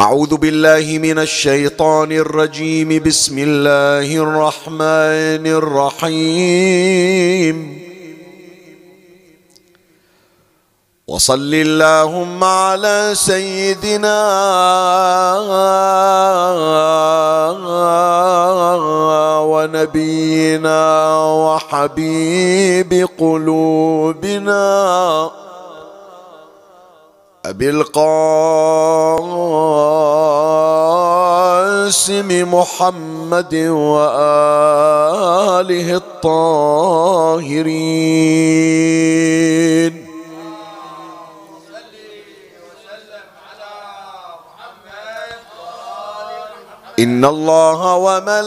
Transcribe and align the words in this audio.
أعوذ 0.00 0.36
بالله 0.36 0.98
من 0.98 1.18
الشيطان 1.18 2.12
الرجيم. 2.12 3.02
بسم 3.02 3.38
الله 3.38 4.16
الرحمن 4.16 5.46
الرحيم. 6.04 7.56
وصل 11.08 11.54
اللهم 11.54 12.44
على 12.44 13.12
سيدنا 13.14 14.20
ونبينا 19.48 20.82
وحبيب 21.24 23.08
قلوبنا. 23.18 24.66
أبي 27.46 27.70
القاسم 27.70 28.14
محمد 32.54 33.54
وآله 33.54 34.68
الطاهرين. 35.96 37.66
إن 46.98 47.24
الله 47.24 47.94
وملائكته 47.94 48.46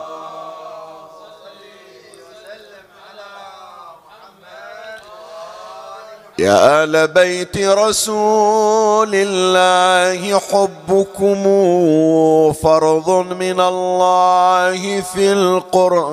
يا 6.41 6.83
آل 6.83 7.07
بيت 7.07 7.57
رسول 7.57 9.09
الله 9.13 10.39
حبكم 10.39 11.43
فرض 12.53 13.09
من 13.39 13.59
الله 13.59 15.01
في 15.01 15.33
القرآن 15.33 16.07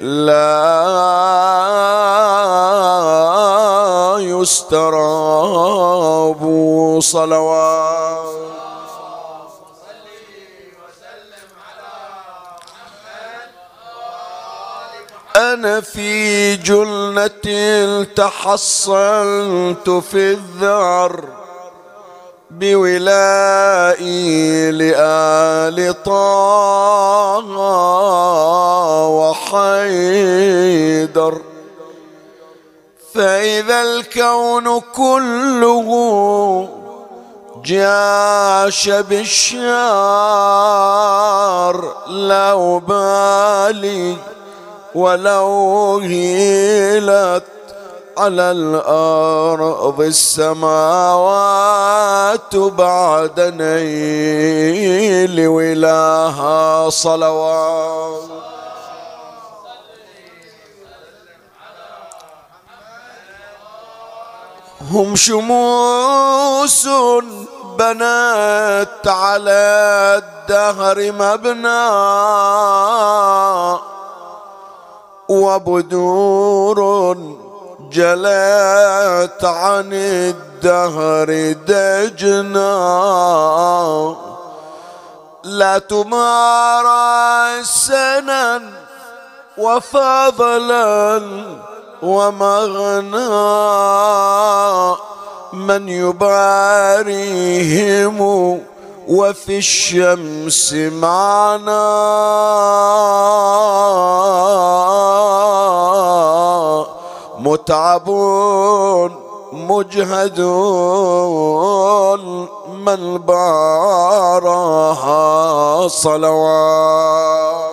لا 0.00 0.70
يستراب 5.40 6.40
صلوات 7.02 8.49
أنا 15.40 15.80
في 15.80 16.56
جنة 16.56 18.04
تحصلت 18.04 19.90
في 19.90 20.32
الذعر 20.32 21.24
بولائي 22.50 23.90
لآل 24.70 26.02
طه 26.02 27.46
وحيدر. 30.28 31.40
فإذا 33.14 33.82
الكون 33.82 34.80
كله 34.80 35.88
جاش 37.64 38.88
بالشار 38.88 39.80
لا 42.06 42.76
أبالي. 42.76 44.16
ولو 44.94 45.98
هيلت 45.98 47.44
على 48.18 48.42
الأرض 48.42 50.00
السماوات 50.00 50.56
بعد 52.56 53.40
نيل 53.40 55.48
ولاها 55.48 56.90
صلوات. 56.90 58.20
هم 64.90 65.16
شموس 65.16 66.88
بنت 67.78 69.06
على 69.06 70.22
الدهر 70.22 71.12
مبنى. 71.12 71.90
وبدور 75.30 76.78
جلت 77.92 79.44
عن 79.44 79.90
الدهر 79.92 81.52
دجنا. 81.52 82.74
لا 85.44 85.78
تمارى 85.78 87.64
سنا 87.64 88.62
وفضلا 89.58 91.22
ومغنى. 92.02 93.30
من 95.52 95.88
يباريهم 95.88 97.00
وفي 99.10 99.58
الشمس 99.58 100.72
معنا 100.72 101.82
متعبون 107.38 109.10
مجهدون 109.52 110.60
من 112.70 113.18
بارها 113.18 114.68
صلوات. 115.88 117.70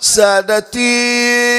سادتي. 0.00 1.50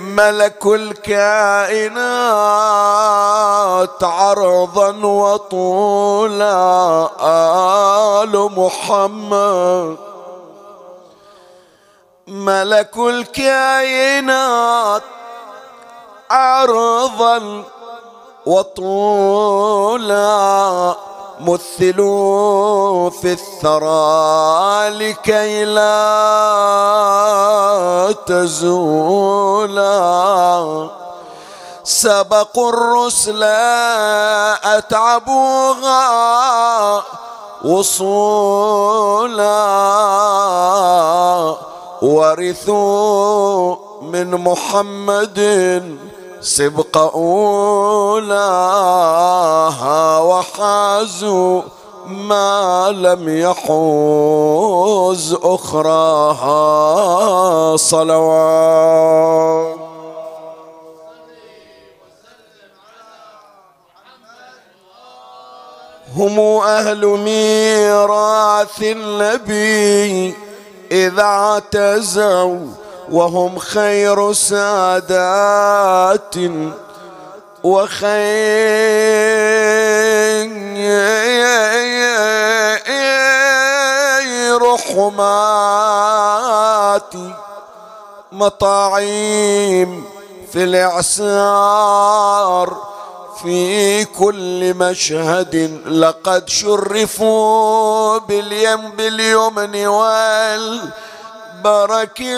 ملك 0.00 0.66
الكائنات 0.66 2.00
عرضا 4.04 5.06
وطولا 5.06 6.54
آل 8.22 8.50
محمد. 8.56 9.96
ملك 12.26 12.96
الكائنات 12.96 15.02
عرضا 16.30 17.64
وطولا 18.46 20.20
مثلوا 21.40 23.10
في 23.10 23.32
الثرى 23.32 24.88
لكي 24.88 25.64
لا 25.64 25.94
تزولا. 28.26 29.80
سبقوا 31.84 32.68
الرسل 32.68 33.42
أتعبوها 34.64 36.02
وصولا. 37.64 39.60
ورثوا 42.02 43.76
من 44.02 44.30
محمد 44.30 45.38
سبق 46.40 46.96
أولاها 46.96 48.38
وحازوا 50.18 51.62
ما 52.06 52.90
لم 52.90 53.40
يحوز 53.40 55.36
أخراها 55.42 56.56
صلوات. 57.76 59.80
هم 66.16 66.40
أهل 66.60 67.06
ميراث 67.06 68.82
النبي 68.82 70.34
إذا 70.92 71.22
اعتزوا 71.22 72.66
وهم 73.10 73.58
خير 73.58 74.32
سادات 74.32 76.34
وخير 77.62 78.90
حمات 84.94 87.14
مطاعيم 88.32 90.04
في 90.52 90.64
الإعسار 90.64 92.10
في 93.42 94.04
كل 94.04 94.74
مشهد 94.74 95.80
لقد 95.86 96.48
شرفوا 96.48 98.18
باليم 98.18 98.90
باليمن 98.90 99.86
وال 99.86 100.90
بركاتي 101.62 102.36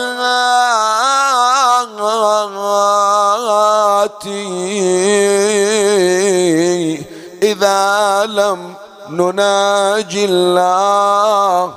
إذا 7.43 8.27
لم 8.27 8.75
نناجي 9.11 10.25
الله 10.25 11.71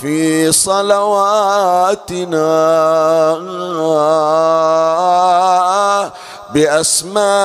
في 0.00 0.52
صلواتنا 0.52 2.52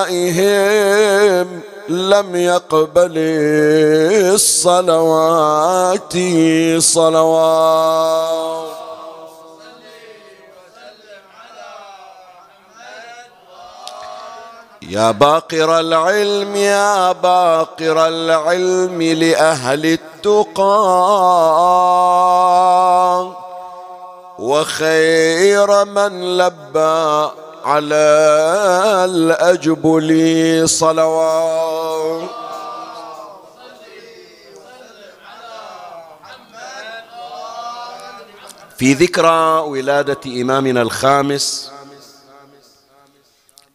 بأسمائهم 0.07 1.61
لم 1.89 2.35
يقبل 2.35 3.13
الصلوات 4.33 6.13
صلوات 6.77 8.76
يا 14.89 15.11
باقر 15.11 15.79
العلم 15.79 16.55
يا 16.55 17.11
باقر 17.11 18.07
العلم 18.07 19.01
لأهل 19.01 19.85
التقى. 19.85 20.67
وخير 24.39 25.85
من 25.85 26.37
لبى 26.37 27.29
على 27.65 27.95
الأجبل 29.05 30.69
صلوات 30.69 32.29
في 38.77 38.93
ذكرى 38.93 39.59
ولادة 39.59 40.41
إمامنا 40.41 40.81
الخامس 40.81 41.71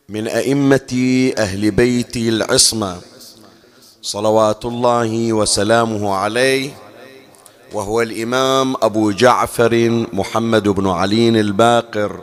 من 0.09 0.29
أئمة 0.29 1.33
أهل 1.39 1.71
بيت 1.71 2.17
العصمة. 2.17 2.97
صلوات 4.03 4.65
الله 4.65 5.33
وسلامه 5.33 6.15
عليه 6.15 6.71
وهو 7.73 8.03
الإمام 8.03 8.75
أبو 8.83 9.11
جعفر 9.11 10.07
محمد 10.13 10.69
بن 10.69 10.89
علي 10.89 11.29
الباقر. 11.29 12.21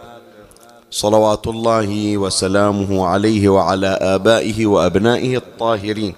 صلوات 0.91 1.47
الله 1.47 2.17
وسلامه 2.17 3.07
عليه 3.07 3.49
وعلى 3.49 3.87
آبائه 3.87 4.65
وأبنائه 4.65 5.37
الطاهرين. 5.37 6.15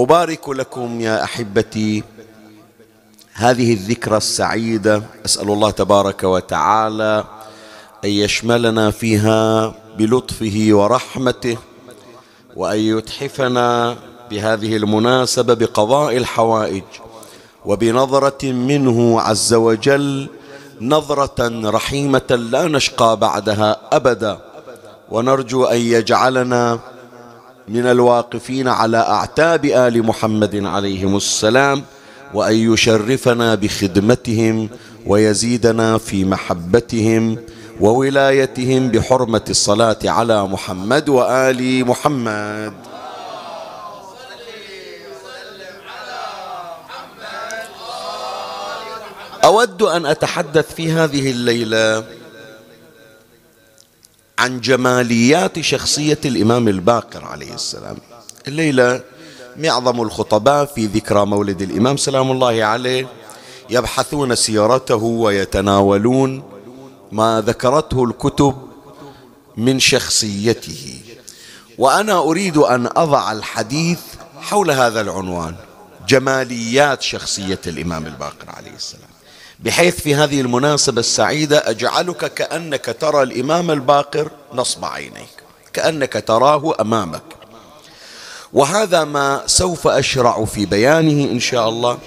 أبارك 0.00 0.48
لكم 0.48 1.00
يا 1.00 1.24
أحبتي 1.24 2.02
هذه 3.32 3.72
الذكرى 3.72 4.16
السعيدة. 4.16 5.02
أسأل 5.24 5.50
الله 5.50 5.70
تبارك 5.70 6.24
وتعالى 6.24 7.24
أن 8.04 8.10
يشملنا 8.10 8.90
فيها 8.90 9.74
بلطفه 10.00 10.68
ورحمته 10.70 11.56
وأن 12.56 12.78
يتحفنا 12.78 13.96
بهذه 14.30 14.76
المناسبة 14.76 15.54
بقضاء 15.54 16.16
الحوائج 16.16 16.82
وبنظرة 17.64 18.52
منه 18.52 19.20
عز 19.20 19.54
وجل 19.54 20.28
نظرة 20.80 21.70
رحيمة 21.70 22.48
لا 22.50 22.68
نشقى 22.68 23.16
بعدها 23.16 23.80
أبدا. 23.92 24.38
ونرجو 25.10 25.64
أن 25.64 25.80
يجعلنا 25.80 26.78
من 27.68 27.86
الواقفين 27.86 28.68
على 28.68 28.96
أعتاب 28.96 29.64
آل 29.64 30.06
محمد 30.06 30.64
عليهم 30.64 31.16
السلام 31.16 31.82
وأن 32.34 32.54
يشرفنا 32.72 33.54
بخدمتهم 33.54 34.68
ويزيدنا 35.06 35.98
في 35.98 36.24
محبتهم 36.24 37.36
وولايتهم 37.80 38.88
بحرمة 38.88 39.44
الصلاة 39.50 39.98
على 40.04 40.46
محمد 40.46 41.08
وآل 41.08 41.86
محمد. 41.86 42.72
أود 49.44 49.82
أن 49.82 50.06
أتحدث 50.06 50.74
في 50.74 50.92
هذه 50.92 51.30
الليلة 51.30 52.04
عن 54.38 54.60
جماليات 54.60 55.60
شخصية 55.60 56.18
الإمام 56.24 56.68
الباقر 56.68 57.24
عليه 57.24 57.54
السلام. 57.54 57.96
الليلة 58.48 59.00
معظم 59.56 60.02
الخطباء 60.02 60.64
في 60.64 60.86
ذكرى 60.86 61.26
مولد 61.26 61.62
الإمام 61.62 61.96
سلام 61.96 62.30
الله 62.30 62.64
عليه 62.64 63.06
يبحثون 63.70 64.34
سيرته 64.34 65.02
ويتناولون 65.04 66.49
ما 67.12 67.42
ذكرته 67.46 68.04
الكتب 68.04 68.54
من 69.56 69.78
شخصيته. 69.78 71.00
وأنا 71.78 72.18
أريد 72.18 72.56
أن 72.56 72.86
أضع 72.96 73.32
الحديث 73.32 74.00
حول 74.40 74.70
هذا 74.70 75.00
العنوان 75.00 75.54
جماليات 76.08 77.02
شخصية 77.02 77.60
الإمام 77.66 78.06
الباقر 78.06 78.50
عليه 78.56 78.74
السلام. 78.74 79.10
بحيث 79.60 80.00
في 80.00 80.14
هذه 80.14 80.40
المناسبة 80.40 81.00
السعيدة 81.00 81.70
أجعلك 81.70 82.34
كأنك 82.34 82.96
ترى 83.00 83.22
الإمام 83.22 83.70
الباقر 83.70 84.30
نصب 84.54 84.84
عينيك 84.84 85.28
كأنك 85.72 86.24
تراه 86.26 86.74
أمامك. 86.80 87.22
وهذا 88.52 89.04
ما 89.04 89.42
سوف 89.46 89.88
أشرع 89.88 90.44
في 90.44 90.66
بيانه 90.66 91.32
إن 91.32 91.40
شاء 91.40 91.68
الله. 91.68 91.98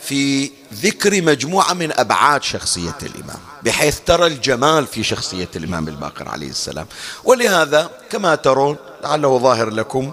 في 0.00 0.50
ذكر 0.74 1.22
مجموعة 1.22 1.72
من 1.72 1.92
أبعاد 1.92 2.42
شخصية 2.42 2.98
الإمام 3.02 3.38
بحيث 3.62 3.98
ترى 4.06 4.26
الجمال 4.26 4.86
في 4.86 5.02
شخصية 5.02 5.48
الإمام 5.56 5.88
الباقر 5.88 6.28
عليه 6.28 6.48
السلام. 6.50 6.86
ولهذا 7.24 7.90
كما 8.10 8.34
ترون 8.34 8.76
لعله 9.02 9.38
ظاهر 9.38 9.70
لكم 9.70 10.10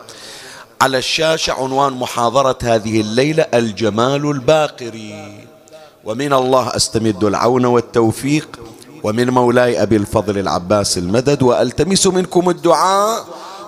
على 0.82 0.98
الشاشة 0.98 1.54
عنوان 1.54 1.94
محاضرة 1.94 2.58
هذه 2.64 3.02
الليلة 3.02 3.44
الجمال 3.54 4.32
الباقري 4.32 5.48
ومن 6.04 6.34
الله 6.34 6.76
أستمد 6.76 7.24
العون 7.24 7.66
والتوفيق 7.66 8.60
ومن 9.04 9.30
مولاي 9.30 9.82
أبي 9.82 9.96
الفضل 9.96 10.38
العباس 10.38 10.98
المدد 10.98 11.44
وألتمس 11.44 12.08
منكم 12.08 12.50
الدعاء 12.50 13.26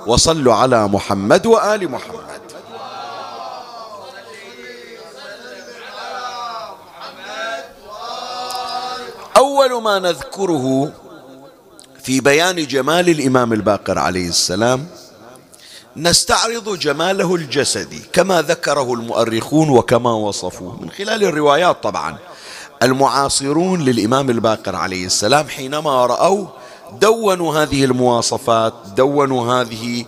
وصلوا 0.08 0.54
على 0.54 0.88
محمد 0.88 1.46
وآل 1.46 1.92
محمد. 1.92 2.27
أول 9.38 9.82
ما 9.82 10.00
نذكره 10.00 10.92
في 12.04 12.20
بيان 12.22 12.68
جمال 12.68 13.10
الإمام 13.10 13.54
الباقر 13.54 14.00
عليه 14.00 14.30
السلام 14.30 14.86
نستعرض 15.96 16.80
جماله 16.80 17.36
الجسدي 17.36 18.02
كما 18.14 18.42
ذكره 18.42 18.94
المؤرخون 18.94 19.70
وكما 19.70 20.14
وصفوه. 20.14 20.82
من 20.82 20.90
خلال 20.92 21.24
الروايات 21.24 21.84
طبعا. 21.84 22.18
المعاصرون 22.84 23.82
للإمام 23.82 24.30
الباقر 24.30 24.76
عليه 24.76 25.06
السلام 25.06 25.48
حينما 25.48 26.06
رأوه 26.06 26.54
دونوا 27.02 27.64
هذه 27.64 27.86
المواصفات 27.86 28.74
دونوا 28.98 29.54
هذه 29.54 30.06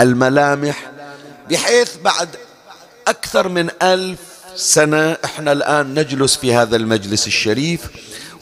الملامح 0.00 0.90
بحيث 1.50 1.96
بعد 2.04 2.28
أكثر 3.08 3.48
من 3.48 3.68
ألف 3.82 4.18
سنة 4.56 5.16
إحنا 5.24 5.52
الآن 5.52 5.94
نجلس 5.98 6.36
في 6.36 6.54
هذا 6.54 6.76
المجلس 6.76 7.26
الشريف 7.26 7.80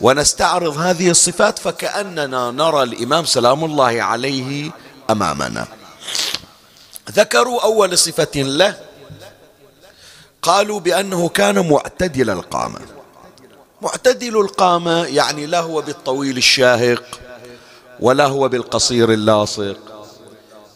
ونستعرض 0.00 0.78
هذه 0.78 1.10
الصفات 1.10 1.58
فكأننا 1.58 2.50
نرى 2.50 2.82
الإمام 2.82 3.24
سلام 3.24 3.64
الله 3.64 4.02
عليه 4.02 4.70
أمامنا. 5.10 5.66
ذكروا 7.10 7.62
أول 7.62 7.98
صفة 7.98 8.42
له 8.42 8.76
قالوا 10.42 10.80
بأنه 10.80 11.28
كان 11.28 11.68
معتدل 11.68 12.30
القامة. 12.30 12.80
معتدل 13.82 14.40
القامة 14.40 15.04
يعني 15.04 15.46
لا 15.46 15.60
هو 15.60 15.82
بالطويل 15.82 16.36
الشاهق 16.36 17.02
ولا 18.00 18.26
هو 18.26 18.48
بالقصير 18.48 19.12
اللاصق. 19.12 19.76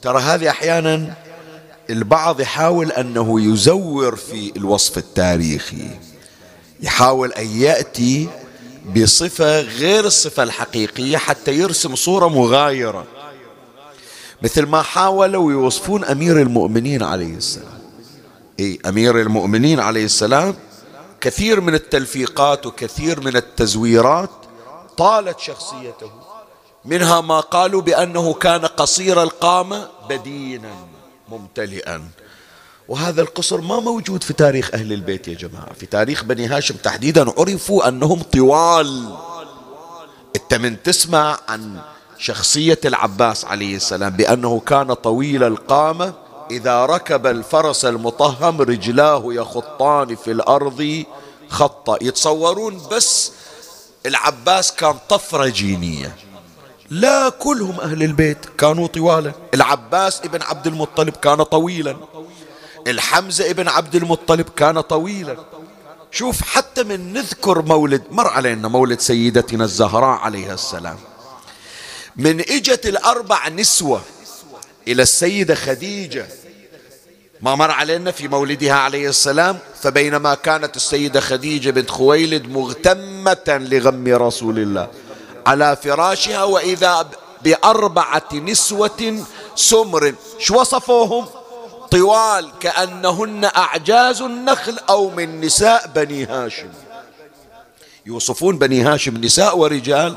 ترى 0.03 0.21
هذه 0.21 0.51
أحيانا 0.51 1.15
البعض 1.91 2.41
يحاول 2.41 2.93
أنه 2.93 3.41
يزور 3.41 4.17
في 4.17 4.53
الوصف 4.57 4.99
التاريخي 4.99 5.91
يحاول 6.81 7.33
أن 7.33 7.61
يأتي 7.61 8.29
بصفة 8.85 9.61
غير 9.61 10.05
الصفة 10.05 10.43
الحقيقية 10.43 11.17
حتى 11.17 11.53
يرسم 11.53 11.97
صورة 11.97 12.29
مغايرة. 12.29 13.05
مثل 14.43 14.67
ما 14.67 14.83
حاولوا 14.83 15.53
يوصفون 15.53 16.05
أمير 16.05 16.43
المؤمنين 16.43 17.03
عليه 17.03 17.35
السلام. 17.35 17.83
إيه 18.61 18.79
أمير 18.87 19.21
المؤمنين 19.21 19.81
عليه 19.81 20.05
السلام 20.05 20.55
كثير 21.21 21.61
من 21.61 21.75
التلفيقات 21.75 22.67
وكثير 22.67 23.21
من 23.21 23.37
التزويرات 23.37 24.31
طالت 24.97 25.41
شخصيته. 25.41 26.11
منها 26.85 27.21
ما 27.21 27.41
قالوا 27.41 27.83
بأنه 27.83 28.35
كان 28.35 28.67
قصير 28.67 29.23
القامة 29.23 29.89
بدينا 30.09 30.75
ممتلئا. 31.29 32.09
وهذا 32.89 33.23
القصر 33.23 33.61
ما 33.61 33.81
موجود 33.81 34.23
في 34.23 34.33
تاريخ 34.33 34.71
أهل 34.75 34.93
البيت 34.93 35.29
يا 35.29 35.35
جماعة. 35.35 35.73
في 35.73 35.87
تاريخ 35.87 36.25
بني 36.25 36.47
هاشم 36.47 36.75
تحديدا 36.75 37.33
عرفوا 37.39 37.89
أنهم 37.89 38.23
طوال. 38.23 39.17
أنت 40.37 40.55
من 40.55 40.83
تسمع 40.83 41.39
عن 41.49 41.81
شخصية 42.19 42.81
العباس 42.85 43.45
عليه 43.45 43.77
السلام 43.77 44.11
بأنه 44.11 44.61
كان 44.61 44.95
طويل 44.95 45.45
القامة 45.45 46.13
إذا 46.51 46.87
ركب 46.87 47.27
الفرس 47.27 47.85
المطهم 47.85 48.61
رجلاه 48.61 49.23
يخطان 49.27 50.15
في 50.15 50.31
الأرض 50.31 51.05
خطا 51.49 51.99
يتصورون 52.03 52.83
بس 52.93 53.33
العباس 54.07 54.73
كان 54.73 54.95
طفرة 55.09 55.47
جينية. 55.47 56.17
لا 56.91 57.29
كلهم 57.29 57.81
أهل 57.81 58.03
البيت 58.03 58.39
كانوا 58.59 58.87
طوالا 58.87 59.33
العباس 59.55 60.21
ابن 60.21 60.43
عبد 60.43 60.67
المطلب 60.67 61.17
كان 61.17 61.43
طويلا. 61.43 61.97
الحمزة 62.87 63.51
ابن 63.51 63.69
عبد 63.69 63.95
المطلب 63.95 64.49
كان 64.57 64.81
طويلا. 64.81 65.37
شوف 66.11 66.43
حتى 66.43 66.83
من 66.83 67.13
نذكر 67.13 67.63
مولد 67.63 68.03
مر 68.11 68.29
علينا 68.29 68.69
مولد 68.69 69.01
سيدتنا 69.01 69.65
الزهراء 69.65 70.19
عليها 70.19 70.55
السلام. 70.55 70.99
من 72.17 72.41
إجت 72.41 72.87
الأربع 72.87 73.49
نسوة 73.49 74.01
إلى 74.89 75.03
السيدة 75.03 75.55
خديجة 75.55 76.27
ما 77.41 77.55
مر 77.55 77.71
علينا 77.71 78.11
في 78.11 78.29
مولدها 78.29 78.75
عليه 78.75 79.09
السلام 79.09 79.59
فبينما 79.83 80.35
كانت 80.35 80.77
السيدة 80.77 81.21
خديجة 81.21 81.71
بنت 81.71 81.91
خويلد 81.91 82.49
مغتمة 82.49 83.45
لغم 83.49 84.05
رسول 84.09 84.59
الله. 84.59 84.89
على 85.47 85.77
فراشها 85.83 86.45
وإذا 86.45 87.11
بأربعة 87.43 88.29
نسوة 88.35 89.25
سمر 89.55 90.15
شو 90.39 90.61
وصفوهم؟ 90.61 91.27
طوال 91.95 92.51
كأنهن 92.61 93.45
أعجاز 93.45 94.23
النخل 94.23 94.79
أو 94.89 95.11
من 95.11 95.41
نساء 95.41 95.87
بني 95.95 96.25
هاشم. 96.25 96.69
يوصفون 98.07 98.59
بني 98.59 98.83
هاشم 98.83 99.17
نساء 99.17 99.59
ورجال 99.59 100.17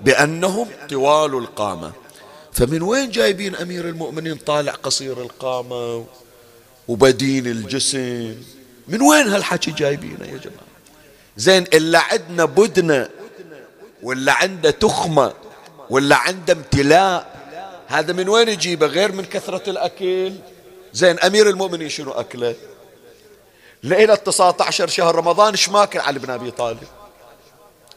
بأنهم 0.00 0.68
طوال 0.90 1.34
القامة. 1.34 1.92
فمن 2.52 2.82
وين 2.82 3.10
جايبين 3.10 3.56
أمير 3.56 3.88
المؤمنين 3.88 4.36
طالع 4.36 4.72
قصير 4.72 5.22
القامة 5.22 6.04
وبدين 6.88 7.46
الجسم؟ 7.46 8.34
من 8.88 9.02
وين 9.02 9.26
هالحكي 9.26 9.70
جايبينه 9.70 10.24
يا 10.24 10.38
جماعة؟ 10.38 10.68
زين 11.36 11.62
إلا 11.62 11.98
عندنا 11.98 12.44
بدنة 12.44 13.08
ولا 14.02 14.32
عنده 14.32 14.70
تخمة 14.70 15.32
ولا 15.90 16.16
عنده 16.16 16.52
امتلاء 16.52 17.34
هذا 17.86 18.12
من 18.12 18.28
وين 18.28 18.48
يجيبه؟ 18.48 18.86
غير 18.86 19.12
من 19.12 19.24
كثرة 19.24 19.70
الأكل؟ 19.70 20.32
زين 20.94 21.18
أمير 21.18 21.48
المؤمنين 21.48 21.88
شنو 21.88 22.10
أكله؟ 22.10 22.54
ليلة 23.82 24.14
19 24.14 24.88
شهر 24.88 25.14
رمضان 25.14 25.50
إيش 25.50 25.68
ماكل؟ 25.68 26.00
علي 26.00 26.18
بن 26.18 26.30
أبي 26.30 26.50
طالب. 26.50 26.82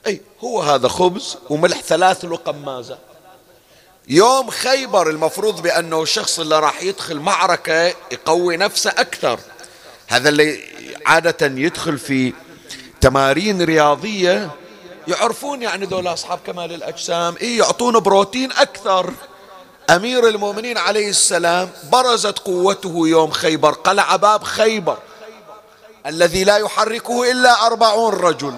أي 0.07 0.21
هو 0.43 0.61
هذا 0.61 0.87
خبز 0.87 1.37
وملح 1.49 1.81
ثلاث 1.81 2.25
لقمازة. 2.25 2.97
يوم 4.07 4.49
خيبر 4.49 5.09
المفروض 5.09 5.61
بأنه 5.61 6.01
الشخص 6.01 6.39
اللي 6.39 6.59
راح 6.59 6.83
يدخل 6.83 7.19
معركة 7.19 7.85
يقوي 8.11 8.57
نفسه 8.57 8.89
أكثر. 8.89 9.39
هذا 10.07 10.29
اللي 10.29 10.63
عادة 11.05 11.47
يدخل 11.47 11.97
في 11.97 12.33
تمارين 13.01 13.61
رياضية. 13.61 14.51
يعرفون 15.07 15.61
يعني 15.61 15.85
دول 15.85 16.07
أصحاب 16.07 16.39
كمال 16.45 16.73
الأجسام. 16.73 17.35
إيه 17.41 17.57
يعطون 17.57 17.99
بروتين 17.99 18.51
أكثر. 18.51 19.13
أمير 19.89 20.27
المؤمنين 20.27 20.77
عليه 20.77 21.09
السلام 21.09 21.69
برزت 21.91 22.39
قوته 22.39 23.07
يوم 23.07 23.31
خيبر 23.31 23.71
قلع 23.71 24.15
باب 24.15 24.43
خيبر 24.43 24.97
الذي 26.05 26.43
لا 26.43 26.57
يحركه 26.57 27.31
إلا 27.31 27.65
أربعون 27.67 28.13
رجل. 28.13 28.53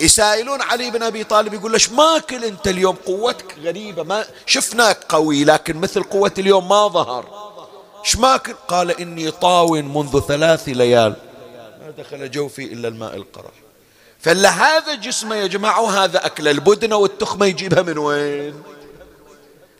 يسائلون 0.00 0.62
علي 0.62 0.90
بن 0.90 1.02
أبي 1.02 1.24
طالب 1.24 1.54
يقول 1.54 1.72
ليش 1.72 1.90
ماكل 1.90 2.44
أنت 2.44 2.68
اليوم 2.68 2.96
قوتك 3.06 3.54
غريبة؟ 3.62 4.02
ما 4.02 4.24
شفناك 4.46 4.98
قوي 5.08 5.44
لكن 5.44 5.76
مثل 5.76 6.02
قوة 6.02 6.32
اليوم 6.38 6.68
ما 6.68 6.88
ظهر. 6.88 7.26
إيش 8.04 8.16
ماكل 8.16 8.54
قال 8.68 9.00
إني 9.00 9.30
طاو 9.30 9.68
منذ 9.68 10.20
ثلاث 10.20 10.68
ليال. 10.68 11.14
ما 11.80 11.90
دخل 11.98 12.30
جوفي 12.30 12.64
إلا 12.64 12.88
الماء 12.88 13.16
القرار 13.16 13.52
فلا 14.20 14.48
هذا 14.48 14.94
جسمه 14.94 15.34
يا 15.36 15.46
جماعة 15.46 15.80
وهذا 15.80 16.26
أكله 16.26 16.50
البدنة 16.50 16.96
والتخمة 16.96 17.46
يجيبها 17.46 17.82
من 17.82 17.98
وين؟ 17.98 18.62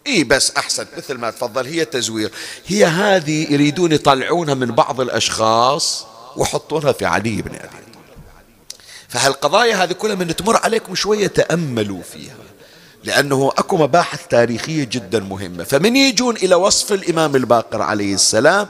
اي 0.07 0.25
بس 0.25 0.53
أحسن 0.57 0.87
مثل 0.97 1.15
ما 1.15 1.31
تفضل 1.31 1.67
هي 1.67 1.85
تزوير. 1.85 2.31
هي 2.67 2.85
هذه 2.85 3.53
يريدون 3.53 3.93
يطلعونها 3.93 4.55
من 4.55 4.67
بعض 4.67 5.01
الأشخاص 5.01 6.07
ويحطونها 6.37 6.93
في 6.93 7.07
علي 7.07 7.43
بن 7.43 7.55
أبي 7.55 7.87
فهالقضايا 9.09 9.85
هذه 9.85 9.93
كلها 9.93 10.15
من 10.15 10.37
تمر 10.37 10.57
عليكم 10.57 10.95
شوية 10.95 11.27
تأملوا 11.27 12.03
فيها 12.03 12.35
لأنه 13.05 13.53
أكو 13.59 13.77
مباحث 13.77 14.27
تاريخية 14.27 14.85
جدا 14.85 15.21
مهمة. 15.21 15.65
فمن 15.65 15.97
يجون 15.97 16.37
إلى 16.37 16.55
وصف 16.55 16.93
الإمام 16.93 17.37
الباقر 17.37 17.83
عليه 17.83 18.15
السلام 18.15 18.69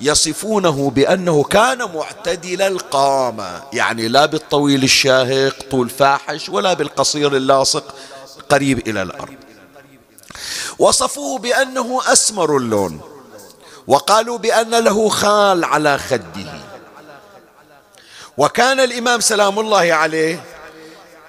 يصفونه 0.00 0.90
بأنه 0.90 1.42
كان 1.42 1.78
معتدل 1.78 2.62
القامة 2.62 3.62
يعني 3.72 4.08
لا 4.08 4.26
بالطويل 4.26 4.84
الشاهق 4.84 5.56
طول 5.70 5.90
فاحش 5.90 6.48
ولا 6.48 6.74
بالقصير 6.74 7.36
اللاصق 7.36 7.94
قريب 8.48 8.88
إلى 8.88 9.02
الأرض. 9.02 9.47
وصفوه 10.78 11.38
بأنه 11.38 12.00
أسمر 12.06 12.56
اللون 12.56 13.00
وقالوا 13.86 14.38
بأن 14.38 14.70
له 14.70 15.08
خال 15.08 15.64
على 15.64 15.98
خده. 15.98 16.60
وكان 18.36 18.80
الإمام 18.80 19.20
سلام 19.20 19.58
الله 19.58 19.92
عليه 19.92 20.44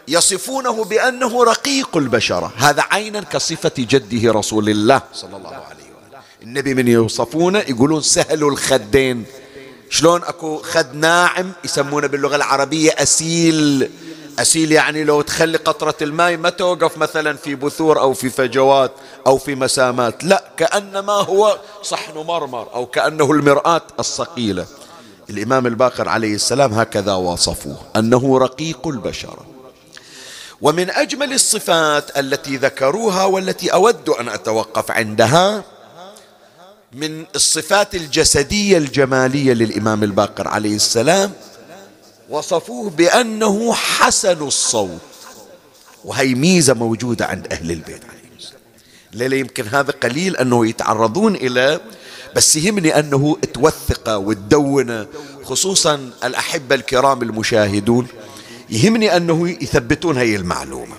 يصفونه 0.07 0.83
بأنه 0.83 1.43
رقيق 1.43 1.97
البشرة. 1.97 2.51
هذا 2.57 2.83
عينا 2.91 3.21
كصفة 3.21 3.71
جده 3.77 4.31
رسول 4.31 4.69
الله 4.69 5.01
صلى 5.13 5.37
الله 5.37 5.49
عليه 5.49 5.63
وسلم 5.65 6.21
النبي 6.43 6.73
من 6.73 6.87
يوصفونه 6.87 7.59
يقولون 7.59 8.01
سهل 8.01 8.43
الخدين. 8.43 9.25
شلون 9.89 10.23
أكو 10.23 10.57
خد 10.57 10.95
ناعم 10.95 11.51
يسمونه 11.63 12.07
باللغة 12.07 12.35
العربية 12.35 12.91
أسيل. 12.97 13.89
أسيل 14.41 14.71
يعني 14.71 15.03
لو 15.03 15.21
تخلي 15.21 15.57
قطرة 15.57 15.95
الماء 16.01 16.37
ما 16.37 16.49
توقف 16.49 16.97
مثلا 16.97 17.37
في 17.37 17.55
بثور 17.55 17.99
أو 17.99 18.13
في 18.13 18.29
فجوات 18.29 18.91
أو 19.27 19.37
في 19.37 19.55
مسامات. 19.55 20.23
لا 20.23 20.43
كأنما 20.57 21.13
هو 21.13 21.57
صحن 21.83 22.17
مرمر 22.17 22.73
أو 22.73 22.85
كأنه 22.85 23.31
المرآة 23.31 23.81
الصقيلة 23.99 24.65
الإمام 25.29 25.67
الباقر 25.67 26.09
عليه 26.09 26.35
السلام 26.35 26.73
هكذا 26.73 27.13
وصفوه 27.13 27.77
أنه 27.95 28.37
رقيق 28.37 28.87
البشرة 28.87 29.45
ومن 30.61 30.89
أجمل 30.89 31.33
الصفات 31.33 32.17
التي 32.17 32.57
ذكروها 32.57 33.25
والتي 33.25 33.73
أود 33.73 34.09
أن 34.09 34.29
أتوقف 34.29 34.91
عندها 34.91 35.63
من 36.93 37.25
الصفات 37.35 37.95
الجسدية 37.95 38.77
الجمالية 38.77 39.53
للإمام 39.53 40.03
الباقر 40.03 40.47
عليه 40.47 40.75
السلام 40.75 41.31
وصفوه 42.29 42.89
بأنه 42.89 43.73
حسن 43.73 44.47
الصوت. 44.47 44.99
وهي 46.05 46.35
ميزة 46.35 46.73
موجودة 46.73 47.25
عند 47.25 47.53
أهل 47.53 47.71
البيت 47.71 48.05
عليه 48.05 48.37
السلام. 48.37 48.61
لا 49.11 49.35
يمكن 49.35 49.67
هذا 49.67 49.91
قليل 49.91 50.37
أنه 50.37 50.67
يتعرضون 50.67 51.35
إلى 51.35 51.79
بس 52.35 52.55
يهمني 52.55 52.99
أنه 52.99 53.37
توثق 53.53 54.15
وتدون 54.15 55.07
خصوصا 55.43 56.09
الأحبة 56.23 56.75
الكرام 56.75 57.21
المشاهدون 57.21 58.07
يهمني 58.69 59.17
أنه 59.17 59.49
يثبتون 59.49 60.17
هي 60.17 60.35
المعلومة. 60.35 60.95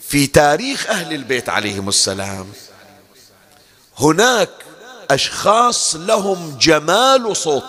في 0.00 0.26
تاريخ 0.26 0.86
أهل 0.86 1.12
البيت 1.12 1.48
عليهم 1.48 1.88
السلام 1.88 2.46
هناك 3.98 4.50
أشخاص 5.10 5.94
لهم 5.94 6.58
جمال 6.60 7.36
صوت. 7.36 7.64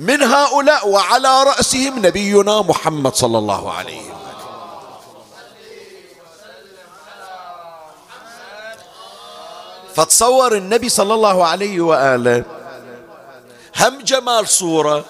من 0.00 0.22
هؤلاء 0.22 0.88
وعلى 0.88 1.42
رأسهم 1.42 2.06
نبينا 2.06 2.62
محمد 2.62 3.14
صلى 3.14 3.38
الله 3.38 3.72
عليه 3.72 4.00
وسلم. 4.00 4.20
فتصور 9.94 10.56
النبي 10.56 10.88
صلى 10.88 11.14
الله 11.14 11.46
عليه 11.46 11.80
وآله 11.80 12.44
هم 13.76 13.98
جمال 14.02 14.48
صورة 14.48 15.04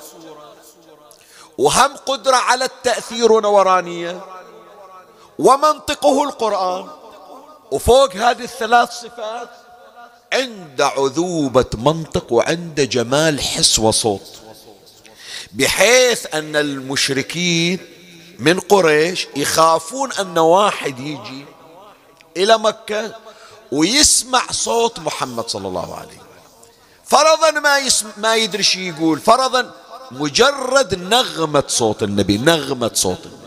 وهم 1.58 1.96
قدرة 2.06 2.36
على 2.36 2.64
التأثير 2.64 3.32
ونورانية 3.32 4.20
ومنطقه 5.38 6.24
القرآن 6.24 6.86
وفوق 7.70 8.12
هذه 8.16 8.42
الثلاث 8.42 8.90
صفات 8.90 9.48
عند 10.32 10.80
عذوبة 10.82 11.70
منطق 11.74 12.32
وعند 12.32 12.80
جمال 12.80 13.40
حس 13.40 13.78
وصوت. 13.78 14.39
بحيث 15.52 16.34
أن 16.34 16.56
المشركين 16.56 17.78
من 18.38 18.60
قريش 18.60 19.26
يخافون 19.36 20.12
أن 20.12 20.38
واحد 20.38 20.98
يجي 20.98 21.44
إلى 22.36 22.58
مكة 22.58 23.14
ويسمع 23.72 24.42
صوت 24.50 24.98
محمد 24.98 25.48
صلى 25.48 25.68
الله 25.68 25.94
عليه 25.94 26.08
وسلم. 26.08 26.20
فرضا 27.04 27.50
ما 27.50 27.78
يسمع 27.78 28.10
ما 28.16 28.36
يدري 28.36 28.62
شو 28.62 28.78
يقول. 28.78 29.18
فرضا 29.20 29.74
مجرد 30.10 30.94
نغمة 30.94 31.64
صوت 31.68 32.02
النبي 32.02 32.38
نغمة 32.38 32.90
صوت 32.94 33.26
النبي. 33.26 33.40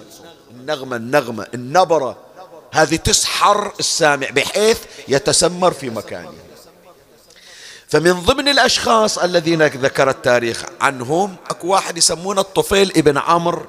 النغمة 0.51 0.95
النغمة 0.95 1.47
النبرة. 1.53 2.17
هذه 2.71 2.95
تسحر 2.95 3.73
السامع 3.79 4.29
بحيث 4.29 4.79
يتسمر 5.07 5.71
في 5.71 5.89
مكانه. 5.89 6.33
فمن 7.93 8.13
ضمن 8.13 8.47
الأشخاص 8.47 9.17
الذين 9.17 9.63
ذكر 9.63 10.09
التاريخ 10.09 10.63
عنهم 10.81 11.35
أكو 11.49 11.67
واحد 11.67 11.97
يسمونه 11.97 12.41
الطفيل 12.41 12.91
ابن 12.97 13.17
عمرو. 13.17 13.65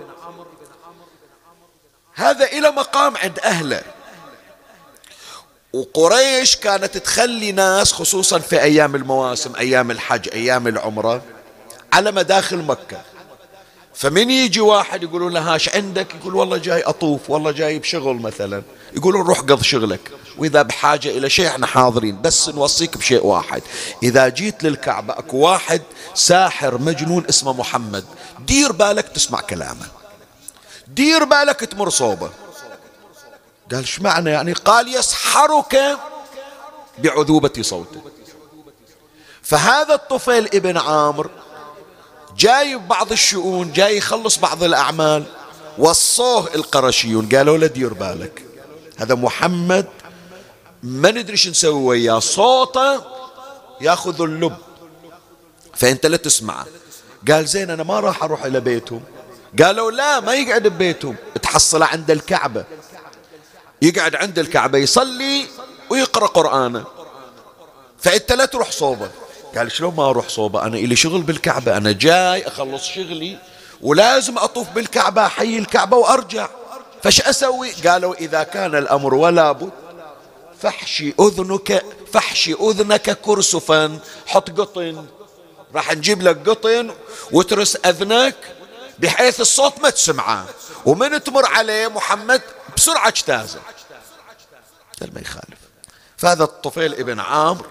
هذا 2.14 2.44
إلى 2.44 2.70
مقام 2.70 3.16
عند 3.16 3.38
أهله. 3.38 3.82
وقريش 5.72 6.56
كانت 6.56 6.98
تخلي 6.98 7.52
ناس 7.52 7.92
خصوصا 7.92 8.38
في 8.38 8.62
أيام 8.62 8.94
المواسم 8.94 9.56
أيام 9.56 9.90
الحج 9.90 10.28
أيام 10.32 10.68
العمرة 10.68 11.22
على 11.92 12.12
مداخل 12.12 12.56
مكة. 12.56 13.00
فمن 13.94 14.30
يجي 14.30 14.60
واحد 14.60 15.02
يقولون 15.02 15.32
له 15.32 15.54
هاش 15.54 15.68
عندك؟ 15.68 16.14
يقول 16.14 16.34
والله 16.34 16.56
جاي 16.56 16.82
أطوف 16.82 17.30
والله 17.30 17.50
جاي 17.50 17.78
بشغل 17.78 18.16
مثلا. 18.16 18.62
يقولون 18.96 19.26
روح 19.26 19.40
قض 19.40 19.62
شغلك. 19.62 20.10
وإذا 20.38 20.62
بحاجة 20.62 21.08
إلى 21.08 21.30
شيء 21.30 21.48
إحنا 21.48 21.66
حاضرين 21.66 22.22
بس 22.22 22.48
نوصيك 22.48 22.98
بشيء 22.98 23.26
واحد. 23.26 23.62
إذا 24.02 24.28
جيت 24.28 24.64
للكعبة 24.64 25.18
أكو 25.18 25.36
واحد 25.36 25.82
ساحر 26.14 26.78
مجنون 26.78 27.24
اسمه 27.28 27.52
محمد 27.52 28.04
دير 28.46 28.72
بالك 28.72 29.08
تسمع 29.08 29.40
كلامه. 29.40 29.86
دير 30.88 31.24
بالك 31.24 31.60
تمر 31.60 31.90
صوبه. 31.90 32.30
قال 33.70 33.80
إيش 33.80 34.00
معنى 34.00 34.30
يعني؟ 34.30 34.52
قال 34.52 34.96
يسحرك 34.96 35.98
بعذوبة 36.98 37.52
صوته 37.60 38.02
فهذا 39.42 39.94
الطفيل 39.94 40.46
ابن 40.46 40.76
عامر 40.76 41.30
جاي 42.36 42.76
ببعض 42.76 43.12
الشؤون 43.12 43.72
جاي 43.72 43.96
يخلص 43.96 44.38
بعض 44.38 44.62
الأعمال 44.62 45.24
وصوه 45.78 46.54
القرشيون 46.54 47.28
قالوا 47.28 47.58
له 47.58 47.66
دير 47.66 47.94
بالك 47.94 48.42
هذا 48.98 49.14
محمد 49.14 49.86
ما 50.84 51.10
ندري 51.10 51.36
شو 51.36 51.50
نسوي 51.50 51.82
وياه. 51.82 52.18
صوته 52.18 53.02
ياخذ 53.80 54.22
اللب. 54.22 54.56
فإنت 55.74 56.06
لا 56.06 56.16
تسمعه 56.16 56.66
قال 57.28 57.46
زين 57.46 57.70
أنا 57.70 57.82
ما 57.82 58.00
راح 58.00 58.22
أروح 58.22 58.44
إلى 58.44 58.60
بيتهم 58.60 59.02
قالوا 59.62 59.90
لا 59.90 60.20
ما 60.20 60.34
يقعد 60.34 60.62
ببيتهم 60.62 61.16
تحصله 61.42 61.86
عند 61.86 62.10
الكعبة. 62.10 62.64
يقعد 63.82 64.14
عند 64.14 64.38
الكعبة 64.38 64.78
يصلي 64.78 65.46
ويقرأ 65.90 66.26
قرآنه. 66.26 66.84
فإنت 67.98 68.32
لا 68.32 68.44
تروح 68.44 68.70
صوبة. 68.70 69.10
قال 69.56 69.72
شلون 69.72 69.94
ما 69.94 70.10
أروح 70.10 70.28
صوبة؟ 70.28 70.62
أنا 70.62 70.76
إلي 70.76 70.96
شغل 70.96 71.22
بالكعبة. 71.22 71.76
أنا 71.76 71.92
جاي 71.92 72.46
أخلص 72.46 72.84
شغلي 72.84 73.38
ولازم 73.80 74.38
أطوف 74.38 74.70
بالكعبة 74.70 75.26
أحيي 75.26 75.58
الكعبة 75.58 75.96
وأرجع. 75.96 76.48
فش 77.02 77.20
أسوي؟ 77.20 77.72
قالوا 77.72 78.14
إذا 78.14 78.42
كان 78.42 78.74
الأمر 78.74 79.14
ولا 79.14 79.52
بد 79.52 79.83
فحشي 80.62 81.14
أذنك 81.20 81.84
فحشي 82.12 82.54
أذنك 82.54 83.10
كرسفا. 83.10 83.98
حط 84.26 84.60
قطن. 84.60 85.06
راح 85.74 85.92
نجيب 85.92 86.22
لك 86.22 86.48
قطن 86.48 86.94
وترس 87.32 87.76
أذنك 87.76 88.36
بحيث 88.98 89.40
الصوت 89.40 89.80
ما 89.80 89.90
تسمعه. 89.90 90.46
ومن 90.86 91.24
تمر 91.24 91.46
عليه 91.46 91.88
محمد 91.88 92.42
بسرعة 92.76 93.08
اجتازه. 93.08 93.60
قال 95.00 95.14
ما 95.14 95.20
يخالف. 95.20 95.58
فهذا 96.16 96.44
الطفيل 96.44 96.94
ابن 96.94 97.20
عامر 97.20 97.66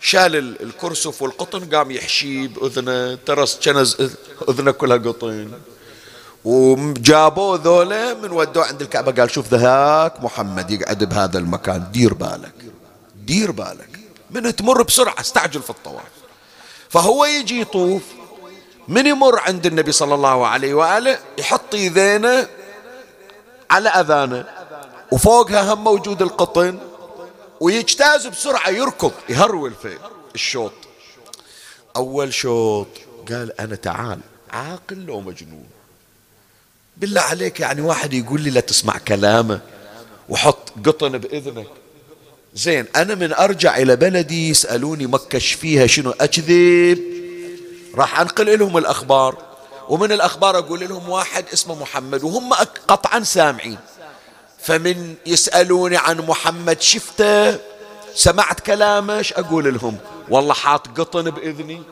شال 0.00 0.62
الكرسف 0.62 1.22
والقطن 1.22 1.74
قام 1.74 1.90
يحشي 1.90 2.46
بأذنه 2.46 3.14
ترس 3.14 3.58
كنز 3.64 3.96
أذنه 4.48 4.70
كلها 4.70 4.96
قطن. 4.96 5.60
وجابوه 6.46 7.60
ذولا 7.64 8.14
من 8.14 8.30
ودوه 8.30 8.66
عند 8.66 8.82
الكعبة. 8.82 9.12
قال 9.12 9.30
شوف 9.30 9.48
ذاك 9.48 10.22
محمد 10.22 10.70
يقعد 10.70 11.04
بهذا 11.04 11.38
المكان. 11.38 11.90
دير 11.92 12.14
بالك 12.14 12.54
دير 13.16 13.50
بالك. 13.50 13.88
من 14.30 14.56
تمر 14.56 14.82
بسرعة 14.82 15.20
استعجل 15.20 15.62
في 15.62 15.70
الطواف. 15.70 16.12
فهو 16.88 17.24
يجي 17.24 17.60
يطوف. 17.60 18.02
من 18.88 19.06
يمر 19.06 19.38
عند 19.38 19.66
النبي 19.66 19.92
صلى 19.92 20.14
الله 20.14 20.46
عليه 20.46 20.74
وآله 20.74 21.18
يحط 21.38 21.74
يدينه 21.74 22.46
على 23.70 23.88
أذانه 23.88 24.44
وفوقها 25.12 25.72
هم 25.74 25.84
موجود 25.84 26.22
القطن 26.22 26.78
ويجتاز 27.60 28.26
بسرعة 28.26 28.68
يركض 28.68 29.12
يهرول 29.28 29.72
في 29.82 29.98
الشوط. 30.34 30.72
أول 31.96 32.34
شوط 32.34 32.88
قال 33.28 33.60
أنا 33.60 33.76
تعال 33.76 34.20
عاقل 34.50 34.96
لو 34.96 35.20
مجنون. 35.20 35.75
بالله 36.96 37.20
عليك 37.20 37.60
يعني 37.60 37.80
واحد 37.80 38.14
يقول 38.14 38.40
لي 38.40 38.50
لا 38.50 38.60
تسمع 38.60 38.98
كلامه 38.98 39.60
وحط 40.28 40.72
قطن 40.86 41.18
بإذنك. 41.18 41.66
زين 42.54 42.86
أنا 42.96 43.14
من 43.14 43.32
أرجع 43.32 43.76
إلى 43.76 43.96
بلدي 43.96 44.50
يسألوني 44.50 45.06
مكش 45.06 45.52
فيها 45.52 45.86
شنو 45.86 46.10
أكذب؟ 46.10 46.98
راح 47.94 48.20
أنقل 48.20 48.58
لهم 48.58 48.78
الأخبار 48.78 49.38
ومن 49.88 50.12
الأخبار 50.12 50.58
أقول 50.58 50.80
لهم 50.80 51.08
واحد 51.08 51.44
اسمه 51.52 51.74
محمد 51.74 52.24
وهم 52.24 52.52
قطعا 52.88 53.20
سامعين. 53.20 53.78
فمن 54.60 55.14
يسألوني 55.26 55.96
عن 55.96 56.18
محمد 56.18 56.80
شفته؟ 56.80 57.58
سمعت 58.14 58.60
كلامه؟ 58.60 59.26
أقول 59.36 59.74
لهم؟ 59.74 59.96
والله 60.28 60.54
حاط 60.54 61.00
قطن 61.00 61.30
بإذني 61.30 61.82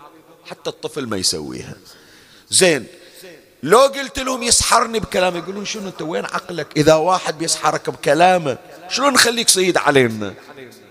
حتى 0.50 0.70
الطفل 0.70 1.06
ما 1.06 1.16
يسويها. 1.16 1.74
زين 2.50 2.86
لو 3.64 3.78
قلت 3.78 4.18
لهم 4.18 4.42
يسحرني 4.42 4.98
بكلامه 4.98 5.38
يقولون 5.38 5.64
شنو 5.64 5.88
أنت؟ 5.88 6.02
وين 6.02 6.24
عقلك؟ 6.24 6.66
إذا 6.76 6.94
واحد 6.94 7.38
بيسحرك 7.38 7.90
بكلامه 7.90 8.58
شلون 8.88 9.12
نخليك 9.12 9.48
سيد 9.48 9.76
علينا؟ 9.76 10.34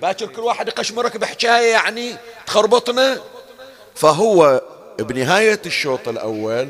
باكر 0.01 0.25
كل 0.25 0.41
واحد 0.41 0.67
يقشمرك 0.67 1.17
بحكاية 1.17 1.71
يعني 1.71 2.15
تخربطنا؟ 2.47 3.17
فهو 3.95 4.61
بنهاية 4.99 5.61
الشوط 5.65 6.07
الأول 6.07 6.69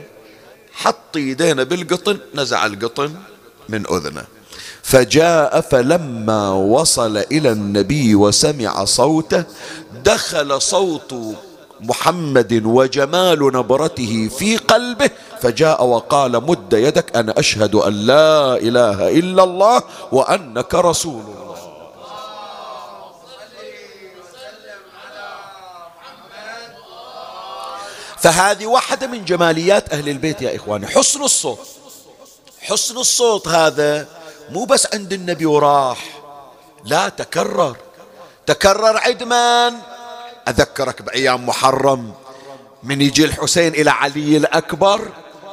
حط 0.74 1.16
يدينا 1.16 1.64
بالقطن 1.64 2.20
نزع 2.36 2.66
القطن 2.66 3.16
من 3.70 3.86
أذنه. 3.92 4.24
فجاء 4.82 5.62
فلما 5.62 6.50
وصل 6.50 7.18
إلى 7.18 7.52
النبي 7.52 8.16
وسمع 8.16 8.86
صوته 8.86 9.44
دخل 10.04 10.62
صوت 10.62 11.36
محمد 11.84 12.62
وجمال 12.66 13.40
نبرته 13.40 14.30
في 14.38 14.58
قلبه 14.58 15.10
فجاء 15.42 15.86
وقال 15.86 16.32
مد 16.32 16.74
يدك 16.74 17.16
أنا 17.16 17.40
أشهد 17.40 17.76
أن 17.76 17.94
لا 17.94 18.56
إله 18.58 19.10
إلا 19.10 19.44
الله 19.44 19.84
وأنك 20.12 20.76
رسول 20.76 21.22
الله. 21.22 21.44
فهذه 28.18 28.66
واحدة 28.66 29.08
من 29.08 29.26
جماليات 29.26 29.94
أهل 29.94 30.10
البيت 30.10 30.42
يا 30.42 30.56
إخواني. 30.56 30.88
حسن 30.88 31.24
الصوت. 31.24 31.68
حسن 32.62 32.98
الصوت 32.98 33.48
هذا 33.48 34.08
مو 34.50 34.66
بس 34.66 34.88
عند 34.94 35.14
النبي 35.14 35.46
وراح 35.46 36.00
لا 36.86 37.10
تكرر. 37.10 37.76
تكرر 38.46 38.98
عدمان 38.98 39.93
أذكرك 40.48 41.02
بأيام 41.02 41.46
محرم. 41.46 42.14
من 42.84 43.02
يجي 43.02 43.26
الحسين 43.26 43.74
إلى 43.74 43.92
علي 43.92 44.38
الأكبر 44.38 45.10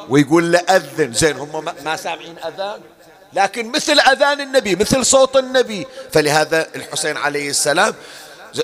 ويقول 0.08 0.52
له 0.52 0.58
أذن. 0.58 1.12
زين 1.12 1.36
هم 1.36 1.64
ما 1.84 1.96
سامعين 1.96 2.38
أذان؟ 2.38 2.80
لكن 3.32 3.72
مثل 3.72 4.00
أذان 4.00 4.40
النبي 4.40 4.76
مثل 4.76 5.06
صوت 5.06 5.36
النبي. 5.36 5.86
فلهذا 6.12 6.66
الحسين 6.74 7.16
عليه 7.16 7.50
السلام 7.50 7.94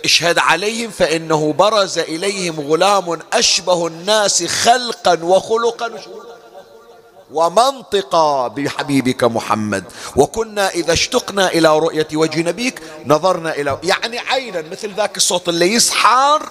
اشهد 0.04 0.38
عليهم 0.38 0.90
فإنه 0.90 1.52
برز 1.52 1.98
إليهم 1.98 2.60
غلام 2.60 3.18
أشبه 3.32 3.86
الناس 3.86 4.44
خلقا 4.44 5.18
وخلقا 5.22 5.90
ومنطقا 7.32 8.48
بحبيبك 8.48 9.24
محمد. 9.24 9.84
وكنا 10.16 10.70
إذا 10.70 10.92
اشتقنا 10.92 11.48
إلى 11.48 11.78
رؤية 11.78 12.08
وجه 12.14 12.40
نبيك 12.40 12.82
نظرنا 13.06 13.54
إلى 13.54 13.78
يعني 13.82 14.18
عينا 14.18 14.64
مثل 14.70 14.94
ذاك 14.94 15.16
الصوت 15.16 15.48
اللي 15.48 15.72
يسحر 15.72 16.48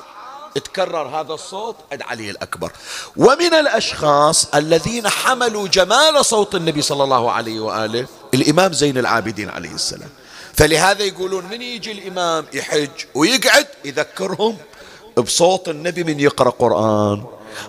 تكرر 0.56 1.08
هذا 1.08 1.34
الصوت 1.34 1.76
عند 1.92 2.02
علي 2.02 2.30
الأكبر. 2.30 2.72
ومن 3.18 3.54
الأشخاص 3.54 4.56
الذين 4.56 5.10
حملوا 5.10 5.68
جمال 5.68 6.26
صوت 6.26 6.56
النبي 6.56 6.82
صلى 6.82 7.04
الله 7.04 7.32
عليه 7.32 7.60
وآله 7.60 8.08
الإمام 8.34 8.74
زين 8.74 8.98
العابدين 8.98 9.50
عليه 9.50 9.72
السلام. 9.72 10.10
فلهذا 10.54 11.04
يقولون 11.04 11.46
من 11.46 11.62
يجي 11.62 11.92
الإمام 11.92 12.46
يحج 12.54 12.90
ويقعد؟ 13.16 13.68
يذكرهم 13.86 14.58
بصوت 15.18 15.70
النبي 15.70 16.04
من 16.04 16.20
يقرأ 16.20 16.50
قرآن. 16.50 17.24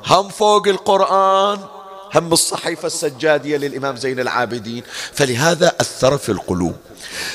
هم 0.06 0.28
فوق 0.28 0.68
القرآن 0.68 1.58
هم 2.14 2.32
الصحيفة 2.32 2.86
السجادية 2.86 3.56
للإمام 3.56 3.96
زين 3.96 4.20
العابدين. 4.20 4.82
فلهذا 5.12 5.72
أثر 5.80 6.18
في 6.18 6.28
القلوب. 6.28 6.76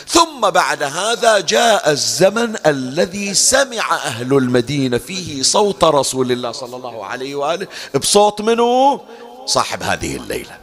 ثم 0.08 0.50
بعد 0.50 0.84
هذا 0.84 1.40
جاء 1.40 1.92
الزمن 1.92 2.56
الذي 2.66 3.34
سمع 3.34 3.96
أهل 3.96 4.34
المدينة 4.34 4.98
فيه 4.98 5.44
صوت 5.44 5.84
رسول 5.84 6.32
الله 6.32 6.52
صلى 6.52 6.76
الله 6.76 7.06
عليه 7.06 7.36
وآله 7.36 7.68
بصوت 7.96 8.42
منه 8.42 9.02
صاحب 9.46 9.84
هذه 9.84 10.16
الليلة. 10.16 10.58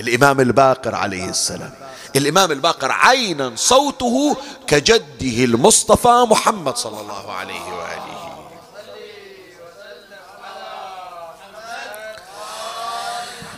الإمام 0.00 0.40
الباقر 0.40 0.94
عليه 0.94 1.28
السلام. 1.28 1.72
الإمام 2.16 2.52
الباقر 2.52 2.92
عينا 2.92 3.52
صوته 3.56 4.36
كجده 4.66 5.44
المصطفى 5.44 6.26
محمد 6.30 6.76
صلى 6.76 7.00
الله 7.00 7.32
عليه 7.32 7.62
وآله. 7.62 8.11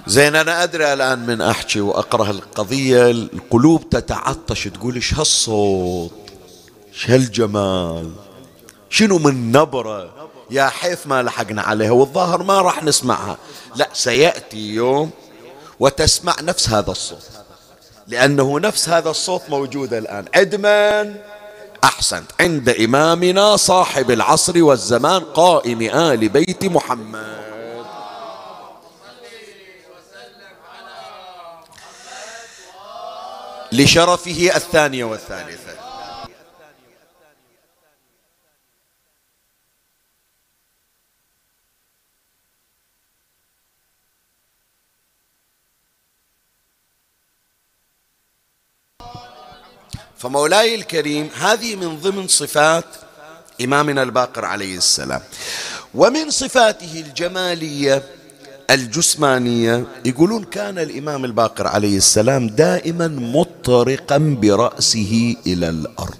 زين 0.06 0.36
أنا 0.36 0.62
أدري 0.62 0.92
الآن 0.92 1.26
من 1.26 1.40
أحكي 1.40 1.80
وأقرأ 1.80 2.30
القضية 2.30 3.10
القلوب 3.10 3.90
تتعطش 3.90 4.64
تقول 4.64 4.94
إيش 4.94 5.14
هالصوت؟ 5.14 6.12
إيش 6.92 7.10
هالجمال؟ 7.10 8.10
شنو 8.90 9.18
من 9.18 9.52
نبرة؟ 9.52 10.30
يا 10.50 10.68
حيف 10.68 11.06
ما 11.06 11.22
لحقنا 11.22 11.62
عليها 11.62 11.90
والظاهر 11.90 12.42
ما 12.42 12.60
راح 12.60 12.82
نسمعها. 12.84 13.36
لا 13.76 13.88
سيأتي 13.92 14.74
يوم 14.74 15.10
وتسمع 15.80 16.34
نفس 16.42 16.68
هذا 16.68 16.90
الصوت 16.90 17.30
لأنه 18.08 18.60
نفس 18.60 18.88
هذا 18.88 19.10
الصوت 19.10 19.42
موجود 19.48 19.94
الآن. 19.94 20.24
عدما 20.34 21.14
أحسنت. 21.84 22.30
عند 22.40 22.68
إمامنا 22.68 23.56
صاحب 23.56 24.10
العصر 24.10 24.62
والزمان 24.64 25.20
قائم 25.20 25.82
آل 25.82 26.28
بيت 26.28 26.64
محمد. 26.64 27.53
لشرفه 33.74 34.56
الثانية 34.56 35.04
والثالثة. 35.04 35.74
فمولاي 50.18 50.74
الكريم 50.74 51.30
هذه 51.34 51.76
من 51.76 52.00
ضمن 52.00 52.28
صفات 52.28 52.84
إمامنا 53.60 54.02
الباقر 54.02 54.44
عليه 54.44 54.76
السلام. 54.76 55.22
ومن 55.94 56.30
صفاته 56.30 57.00
الجمالية 57.00 58.02
الجسمانية 58.70 59.87
يقولون 60.05 60.44
كان 60.44 60.79
الإمام 60.79 61.24
الباقر 61.24 61.66
عليه 61.66 61.96
السلام 61.96 62.46
دائما 62.46 63.09
مطرقا 63.09 64.18
برأسه 64.18 65.37
إلى 65.46 65.68
الأرض. 65.68 66.18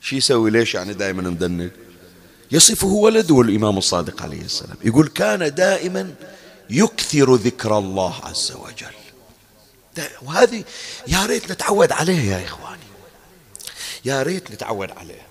شو 0.00 0.16
يسوي 0.16 0.50
ليش 0.50 0.74
يعني 0.74 0.94
دائما 0.94 1.22
مدنك 1.22 1.72
يصفه 2.52 2.86
ولده 2.86 3.40
الإمام 3.40 3.78
الصادق 3.78 4.22
عليه 4.22 4.42
السلام. 4.42 4.76
يقول 4.84 5.08
كان 5.08 5.54
دائما 5.54 6.14
يكثر 6.70 7.34
ذكر 7.34 7.78
الله 7.78 8.14
عز 8.24 8.52
وجل. 8.52 8.94
وهذه 10.22 10.64
يا 11.08 11.26
ريت 11.26 11.52
نتعود 11.52 11.92
عليه 11.92 12.30
يا 12.30 12.44
إخواني. 12.44 12.80
يا 14.04 14.22
ريت 14.22 14.50
نتعود 14.50 14.90
عليه. 14.90 15.29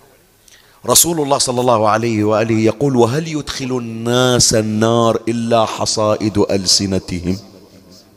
رسول 0.86 1.20
الله 1.20 1.38
صلى 1.38 1.60
الله 1.60 1.88
عليه 1.88 2.24
وآله 2.24 2.58
يقول 2.58 2.96
وهل 2.96 3.28
يدخل 3.28 3.64
الناس 3.64 4.54
النار 4.54 5.22
إلا 5.28 5.64
حصائد 5.64 6.38
ألسنتهم؟ 6.38 7.38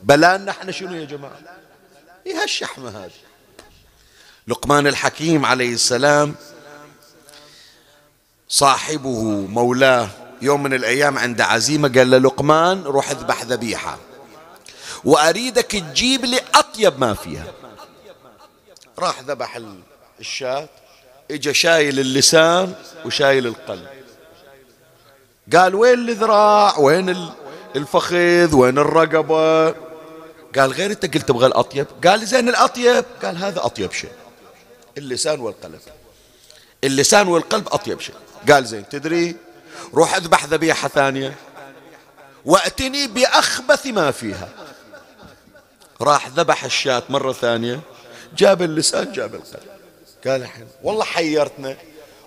بلا 0.03 0.37
نحن 0.37 0.71
شنو 0.71 0.95
يا 0.95 1.05
جماعة؟ 1.05 1.39
إيه 2.27 2.43
الشحمه 2.43 2.89
هذه. 2.89 3.11
لقمان 4.47 4.87
الحكيم 4.87 5.45
عليه 5.45 5.73
السلام 5.73 6.35
صاحبه 8.49 9.23
مولاه 9.47 10.09
يوم 10.41 10.63
من 10.63 10.73
الأيام 10.73 11.17
عند 11.17 11.41
عزيمة 11.41 11.87
قال 11.87 12.11
له 12.11 12.17
لقمان 12.17 12.83
روح 12.83 13.09
اذبح 13.09 13.43
ذبيحة. 13.43 13.97
وأريدك 15.03 15.71
تجيب 15.71 16.25
لي 16.25 16.41
أطيب 16.55 16.99
ما 16.99 17.13
فيها. 17.13 17.45
راح 18.99 19.21
ذبح 19.21 19.59
الشاة. 20.19 20.69
إجا 21.31 21.53
شايل 21.53 21.99
اللسان 21.99 22.73
وشايل 23.05 23.47
القلب. 23.47 23.87
قال 25.55 25.75
وين 25.75 26.09
الذراع؟ 26.09 26.79
وين 26.79 27.29
الفخذ؟ 27.75 28.55
وين 28.55 28.77
الرقبة؟ 28.77 29.69
قال 30.55 30.71
غير 30.71 30.91
انت 30.91 31.15
قلت 31.15 31.27
تبغى 31.27 31.45
الأطيب. 31.45 31.87
قال 32.07 32.25
زين 32.25 32.49
الأطيب. 32.49 33.05
قال 33.23 33.37
هذا 33.37 33.65
أطيب 33.65 33.91
شيء. 33.91 34.11
اللسان 34.97 35.39
والقلب. 35.39 35.79
اللسان 36.83 37.27
والقلب 37.27 37.67
أطيب 37.67 37.99
شيء. 37.99 38.15
قال 38.49 38.65
زين 38.65 38.89
تدري؟ 38.89 39.35
روح 39.93 40.15
اذبح 40.15 40.45
ذبيحة 40.45 40.87
ثانية. 40.87 41.35
وأتني 42.45 43.07
بأخبث 43.07 43.85
ما 43.85 44.11
فيها. 44.11 44.49
راح 46.01 46.27
ذبح 46.27 46.63
الشاة 46.63 47.03
مرة 47.09 47.33
ثانية. 47.33 47.79
جاب 48.37 48.61
اللسان 48.61 49.11
جاب 49.11 49.35
القلب. 49.35 49.72
قال 50.25 50.41
الحين 50.41 50.67
والله 50.83 51.03
حيرتنا. 51.03 51.77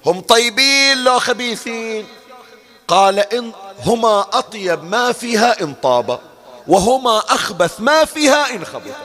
هم 0.06 0.20
طيبين 0.20 1.04
لو 1.04 1.18
خبيثين. 1.18 2.06
قال 2.88 3.18
إن 3.18 3.52
هما 3.78 4.20
أطيب 4.32 4.84
ما 4.84 5.12
فيها 5.12 5.62
إن 5.62 5.74
طاب 5.74 6.20
وهما 6.68 7.18
أخبث 7.18 7.80
ما 7.80 8.04
فيها 8.04 8.54
إن 8.54 8.64
خبث. 8.64 8.96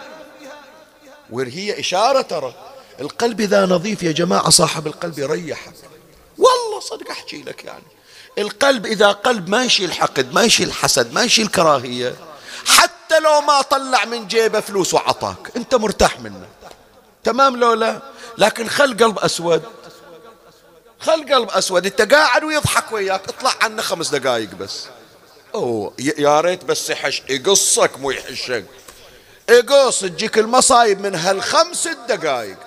وهي 1.29 1.79
إشارة 1.79 2.21
ترى. 2.21 2.53
القلب 3.01 3.41
إذا 3.41 3.65
نظيف 3.65 4.03
يا 4.03 4.11
جماعة 4.11 4.49
صاحب 4.49 4.87
القلب 4.87 5.19
يريحك. 5.19 5.73
والله 6.37 6.79
صدق 6.79 7.09
أحكي 7.11 7.41
لك 7.41 7.65
يعني. 7.65 7.83
القلب 8.37 8.85
إذا 8.85 9.11
قلب 9.11 9.49
ما 9.49 9.63
يشيل 9.63 9.93
حقد 9.93 10.33
ما 10.33 10.43
يشيل 10.43 10.73
حسد 10.73 11.13
ما 11.13 11.23
يشيل 11.23 11.47
كراهية 11.47 12.15
حتى 12.65 13.19
لو 13.19 13.41
ما 13.41 13.61
طلع 13.61 14.05
من 14.05 14.27
جيبه 14.27 14.59
فلوس 14.59 14.93
وعطاك 14.93 15.51
أنت 15.55 15.75
مرتاح 15.75 16.19
منه. 16.19 16.47
تمام 17.23 17.57
لو 17.57 17.73
لا؟ 17.73 18.01
لكن 18.37 18.69
خل 18.69 18.97
قلب 18.97 19.19
أسود. 19.19 19.63
خل 20.99 21.33
قلب 21.33 21.49
أسود. 21.49 21.85
أنت 21.85 22.13
قاعد 22.13 22.43
ويضحك 22.43 22.91
وياك. 22.91 23.21
اطلع 23.29 23.53
عنه 23.61 23.81
خمس 23.81 24.09
دقايق 24.09 24.49
بس. 24.55 24.85
أوه 25.55 25.93
يا 25.99 26.41
ريت 26.41 26.65
بس 26.65 26.89
يحش. 26.89 27.23
يقصك 27.29 27.99
مو 27.99 28.11
يحشك. 28.11 28.65
يقص. 29.49 29.99
تجيك 29.99 30.37
المصايب 30.37 31.01
من 31.01 31.15
هالخمس 31.15 31.87
دقايق. 32.09 32.57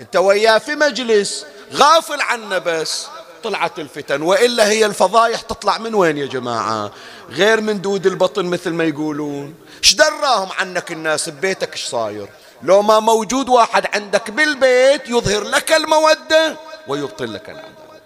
انت 0.00 0.16
وياه 0.16 0.58
في 0.58 0.74
مجلس. 0.74 1.46
غافل 1.72 2.20
عنه 2.20 2.58
بس. 2.58 3.06
طلعت 3.44 3.78
الفتن. 3.78 4.22
وإلا 4.22 4.68
هي 4.68 4.86
الفضايح 4.86 5.40
تطلع 5.40 5.78
من 5.78 5.94
وين 5.94 6.18
يا 6.18 6.26
جماعة؟ 6.26 6.92
غير 7.30 7.60
من 7.60 7.80
دود 7.80 8.06
البطن 8.06 8.44
مثل 8.44 8.70
ما 8.70 8.84
يقولون. 8.84 9.54
إيش 9.84 9.94
دراهم 9.94 10.52
عنك 10.52 10.92
الناس. 10.92 11.28
ببيتك 11.28 11.72
إيش 11.72 11.84
صاير؟ 11.84 12.28
لو 12.62 12.82
ما 12.82 13.00
موجود 13.00 13.48
واحد 13.48 13.86
عندك 13.94 14.30
بالبيت 14.30 15.08
يظهر 15.08 15.44
لك 15.44 15.72
المودة 15.72 16.56
ويبطل 16.88 17.34
لك 17.34 17.50
العداوة 17.50 18.00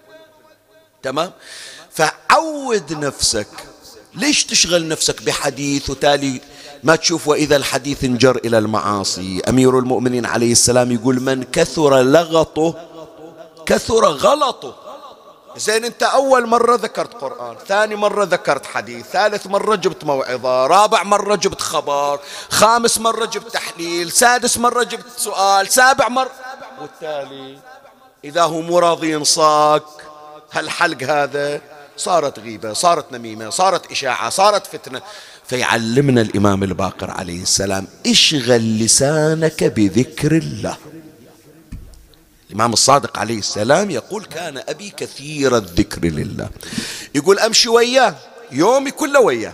تمام؟ 1.02 1.32
فعود 1.90 2.92
نفسك. 2.92 3.48
ليش 4.14 4.44
تشغل 4.44 4.88
نفسك 4.88 5.22
بحديث 5.22 5.90
وتالي 5.90 6.40
ما 6.82 6.96
تشوف 6.96 7.28
وإذا 7.28 7.56
الحديث 7.56 8.04
انجر 8.04 8.40
إلى 8.44 8.58
المعاصي؟ 8.58 9.42
أمير 9.48 9.78
المؤمنين 9.78 10.26
عليه 10.26 10.52
السلام 10.52 10.92
يقول 10.92 11.20
من 11.20 11.42
كثر 11.42 12.02
لغطه 12.02 12.74
كثر 13.66 14.04
غلطه. 14.04 14.83
زين 15.56 15.84
انت 15.84 16.02
أول 16.02 16.46
مرة 16.46 16.74
ذكرت 16.76 17.14
قرآن 17.14 17.56
ثاني 17.68 17.94
مرة 17.94 18.24
ذكرت 18.24 18.66
حديث 18.66 19.06
ثالث 19.06 19.46
مرة 19.46 19.74
جبت 19.74 20.04
موعظة 20.04 20.66
رابع 20.66 21.02
مرة 21.02 21.34
جبت 21.34 21.60
خبر 21.60 22.20
خامس 22.50 22.98
مرة 22.98 23.24
جبت 23.24 23.52
تحليل 23.52 24.12
سادس 24.12 24.58
مرة 24.58 24.82
جبت 24.82 25.06
سؤال 25.16 25.68
سابع 25.68 26.08
مرة 26.08 26.30
والتالي 26.80 27.58
إذا 28.24 28.42
هو 28.42 28.60
مو 28.60 28.78
راضي 28.78 29.12
ينصاك 29.12 29.82
هالحلق 30.52 31.02
هذا؟ 31.02 31.60
صارت 31.96 32.38
غيبة 32.38 32.72
صارت 32.72 33.12
نميمة 33.12 33.50
صارت 33.50 33.90
إشاعة 33.90 34.30
صارت 34.30 34.66
فتنة. 34.66 35.02
فيعلمنا 35.46 36.20
الإمام 36.20 36.62
الباقر 36.62 37.10
عليه 37.10 37.42
السلام 37.42 37.86
اشغل 38.06 38.78
لسانك 38.78 39.64
بذكر 39.64 40.32
الله. 40.32 40.76
الإمام 42.54 42.72
الصادق 42.72 43.18
عليه 43.18 43.38
السلام 43.38 43.90
يقول 43.90 44.24
كان 44.24 44.62
أبي 44.68 44.90
كثير 44.96 45.56
الذكر 45.56 46.04
لله. 46.04 46.48
يقول 47.14 47.38
أمشي 47.38 47.68
وياه 47.68 48.14
يومي 48.52 48.90
كله 48.90 49.20
وياه. 49.20 49.52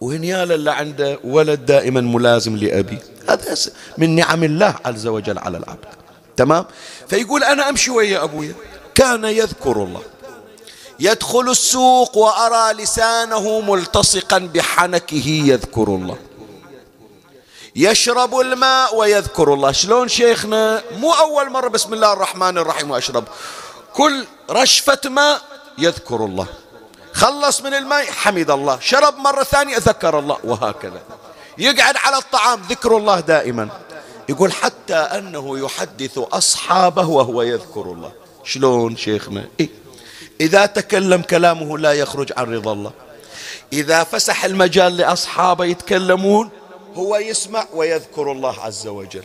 وهنيالا 0.00 0.54
اللي 0.54 0.70
عنده 0.72 1.18
ولد 1.24 1.66
دائما 1.66 2.00
ملازم 2.00 2.56
لأبي. 2.56 2.98
هذا 3.28 3.56
من 3.98 4.14
نعم 4.16 4.44
الله 4.44 4.74
عز 4.84 5.06
وجل 5.06 5.38
على 5.38 5.58
العبد. 5.58 5.84
تمام؟ 6.36 6.64
فيقول 7.08 7.44
أنا 7.44 7.68
أمشي 7.68 7.90
ويا 7.90 8.24
أبويا 8.24 8.54
كان 8.94 9.24
يذكر 9.24 9.84
الله. 9.84 10.02
يدخل 11.00 11.50
السوق 11.50 12.16
وأرى 12.16 12.82
لسانه 12.82 13.60
ملتصقا 13.60 14.38
بحنكه 14.38 15.26
يذكر 15.26 15.88
الله. 15.88 16.18
يشرب 17.76 18.40
الماء 18.40 18.96
ويذكر 18.96 19.54
الله. 19.54 19.72
شلون 19.72 20.08
شيخنا؟ 20.08 20.82
مو 20.96 21.12
أول 21.12 21.50
مرة 21.50 21.68
بسم 21.68 21.94
الله 21.94 22.12
الرحمن 22.12 22.58
الرحيم 22.58 22.90
وأشرب 22.90 23.24
كل 23.94 24.26
رشفة 24.50 25.00
ماء 25.04 25.42
يذكر 25.78 26.24
الله. 26.24 26.46
خلص 27.12 27.60
من 27.60 27.74
الماء 27.74 28.04
حمد 28.04 28.50
الله. 28.50 28.78
شرب 28.80 29.16
مرة 29.16 29.42
ثانية 29.42 29.76
ذكر 29.76 30.18
الله. 30.18 30.38
وهكذا. 30.44 31.00
يقعد 31.58 31.96
على 31.96 32.18
الطعام 32.18 32.62
ذكر 32.68 32.96
الله 32.96 33.20
دائما. 33.20 33.68
يقول 34.28 34.52
حتى 34.52 34.94
أنه 34.94 35.58
يحدث 35.58 36.18
أصحابه 36.18 37.06
وهو 37.06 37.42
يذكر 37.42 37.82
الله. 37.82 38.12
شلون 38.44 38.96
شيخنا؟ 38.96 39.48
إيه؟ 39.60 39.68
إذا 40.40 40.66
تكلم 40.66 41.22
كلامه 41.22 41.78
لا 41.78 41.92
يخرج 41.92 42.32
عن 42.36 42.54
رضا 42.54 42.72
الله. 42.72 42.92
إذا 43.72 44.04
فسح 44.04 44.44
المجال 44.44 44.96
لأصحابه 44.96 45.64
يتكلمون 45.64 46.50
هو 46.94 47.16
يسمع 47.16 47.66
ويذكر 47.74 48.32
الله 48.32 48.60
عز 48.60 48.86
وجل. 48.86 49.24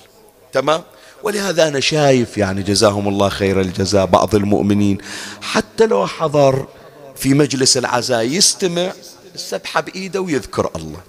تمام؟ 0.54 0.84
ولهذا 1.24 1.68
أنا 1.68 1.80
شايف 1.80 2.38
يعني 2.38 2.64
جزاهم 2.64 3.08
الله 3.08 3.30
خير 3.30 3.62
الجزاء 3.62 4.06
بعض 4.06 4.36
المؤمنين. 4.36 4.98
حتى 5.42 5.86
لو 5.86 6.08
حضر 6.08 6.68
في 7.16 7.34
مجلس 7.34 7.78
العزاء 7.78 8.24
يستمع 8.24 8.92
السبحة 9.36 9.82
بإيده 9.82 10.22
ويذكر 10.22 10.72
الله. 10.76 11.00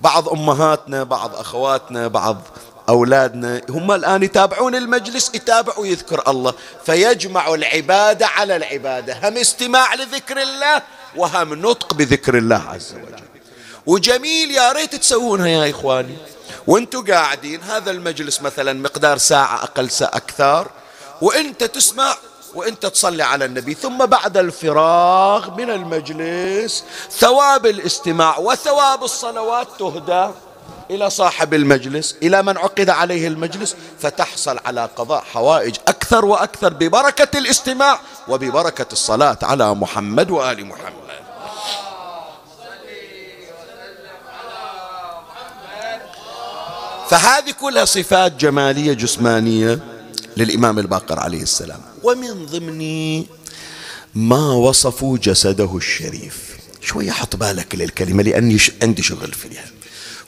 بعض 0.00 0.28
أمهاتنا 0.28 1.02
بعض 1.02 1.34
أخواتنا 1.34 2.08
بعض 2.08 2.42
أولادنا 2.88 3.62
هم 3.70 3.92
الآن 3.92 4.22
يتابعون 4.22 4.74
المجلس 4.74 5.30
يتابع 5.34 5.78
ويذكر 5.78 6.30
الله. 6.30 6.54
فيجمع 6.86 7.54
العبادة 7.54 8.26
على 8.26 8.56
العبادة. 8.56 9.28
هم 9.28 9.36
استماع 9.36 9.94
لذكر 9.94 10.42
الله 10.42 10.82
وهم 11.16 11.54
نطق 11.54 11.94
بذكر 11.94 12.38
الله 12.38 12.56
عز 12.68 12.94
وجل. 12.94 13.31
وجميل 13.86 14.50
يا 14.50 14.72
ريت 14.72 14.94
تسوونها 14.94 15.46
يا 15.46 15.70
إخواني. 15.70 16.16
وأنتم 16.66 17.04
قاعدين 17.12 17.62
هذا 17.62 17.90
المجلس 17.90 18.42
مثلا 18.42 18.72
مقدار 18.72 19.18
ساعة 19.18 19.62
أقل 19.62 19.90
ساعة 19.90 20.10
أكثر. 20.16 20.66
وإنت 21.22 21.64
تسمع 21.64 22.16
وإنت 22.54 22.86
تصلي 22.86 23.22
على 23.22 23.44
النبي. 23.44 23.74
ثم 23.74 24.06
بعد 24.06 24.36
الفراغ 24.36 25.56
من 25.56 25.70
المجلس 25.70 26.84
ثواب 27.10 27.66
الاستماع 27.66 28.38
وثواب 28.38 29.04
الصلوات 29.04 29.68
تهدى 29.78 30.30
إلى 30.90 31.10
صاحب 31.10 31.54
المجلس 31.54 32.16
إلى 32.22 32.42
من 32.42 32.58
عقد 32.58 32.90
عليه 32.90 33.28
المجلس 33.28 33.76
فتحصل 34.00 34.58
على 34.66 34.88
قضاء 34.96 35.24
حوائج 35.32 35.76
أكثر 35.88 36.24
وأكثر 36.24 36.72
ببركة 36.72 37.38
الاستماع 37.38 38.00
وببركة 38.28 38.86
الصلاة 38.92 39.38
على 39.42 39.74
محمد 39.74 40.30
وآل 40.30 40.66
محمد. 40.66 41.01
فهذه 47.10 47.50
كلها 47.60 47.84
صفات 47.84 48.36
جمالية 48.36 48.92
جسمانية 48.92 49.78
للإمام 50.36 50.78
الباقر 50.78 51.18
عليه 51.18 51.42
السلام. 51.42 51.80
ومن 52.02 52.46
ضمن 52.46 53.24
ما 54.14 54.52
وصفوا 54.52 55.18
جسده 55.18 55.76
الشريف. 55.76 56.56
شوية 56.80 57.10
حط 57.10 57.36
بالك 57.36 57.74
للكلمة 57.74 58.22
لأني 58.22 58.58
عندي 58.82 59.02
شغل 59.02 59.32
فيها. 59.32 59.64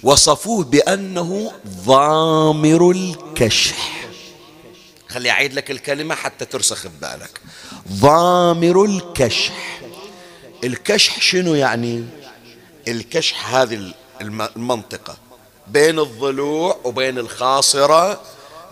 وصفوه 0.02 0.64
بأنه 0.64 1.52
ضامر 1.84 2.90
الكشح. 2.90 4.06
خلي 5.08 5.30
أعيد 5.30 5.54
لك 5.54 5.70
الكلمة 5.70 6.14
حتى 6.14 6.44
ترسخ 6.44 6.86
ببالك 6.86 7.40
ضامر 7.92 8.84
الكشح. 8.84 9.80
الكشح 10.64 11.20
شنو 11.20 11.54
يعني؟ 11.54 12.04
الكشح 12.88 13.54
هذه 13.54 13.92
المنطقة. 14.20 15.16
بين 15.66 15.98
الضلوع 15.98 16.78
وبين 16.84 17.18
الخاصرة. 17.18 18.20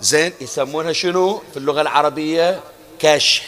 زين 0.00 0.32
يسمونها 0.40 0.92
شنو؟ 0.92 1.42
في 1.52 1.56
اللغة 1.56 1.80
العربية 1.80 2.60
كشح. 2.98 3.44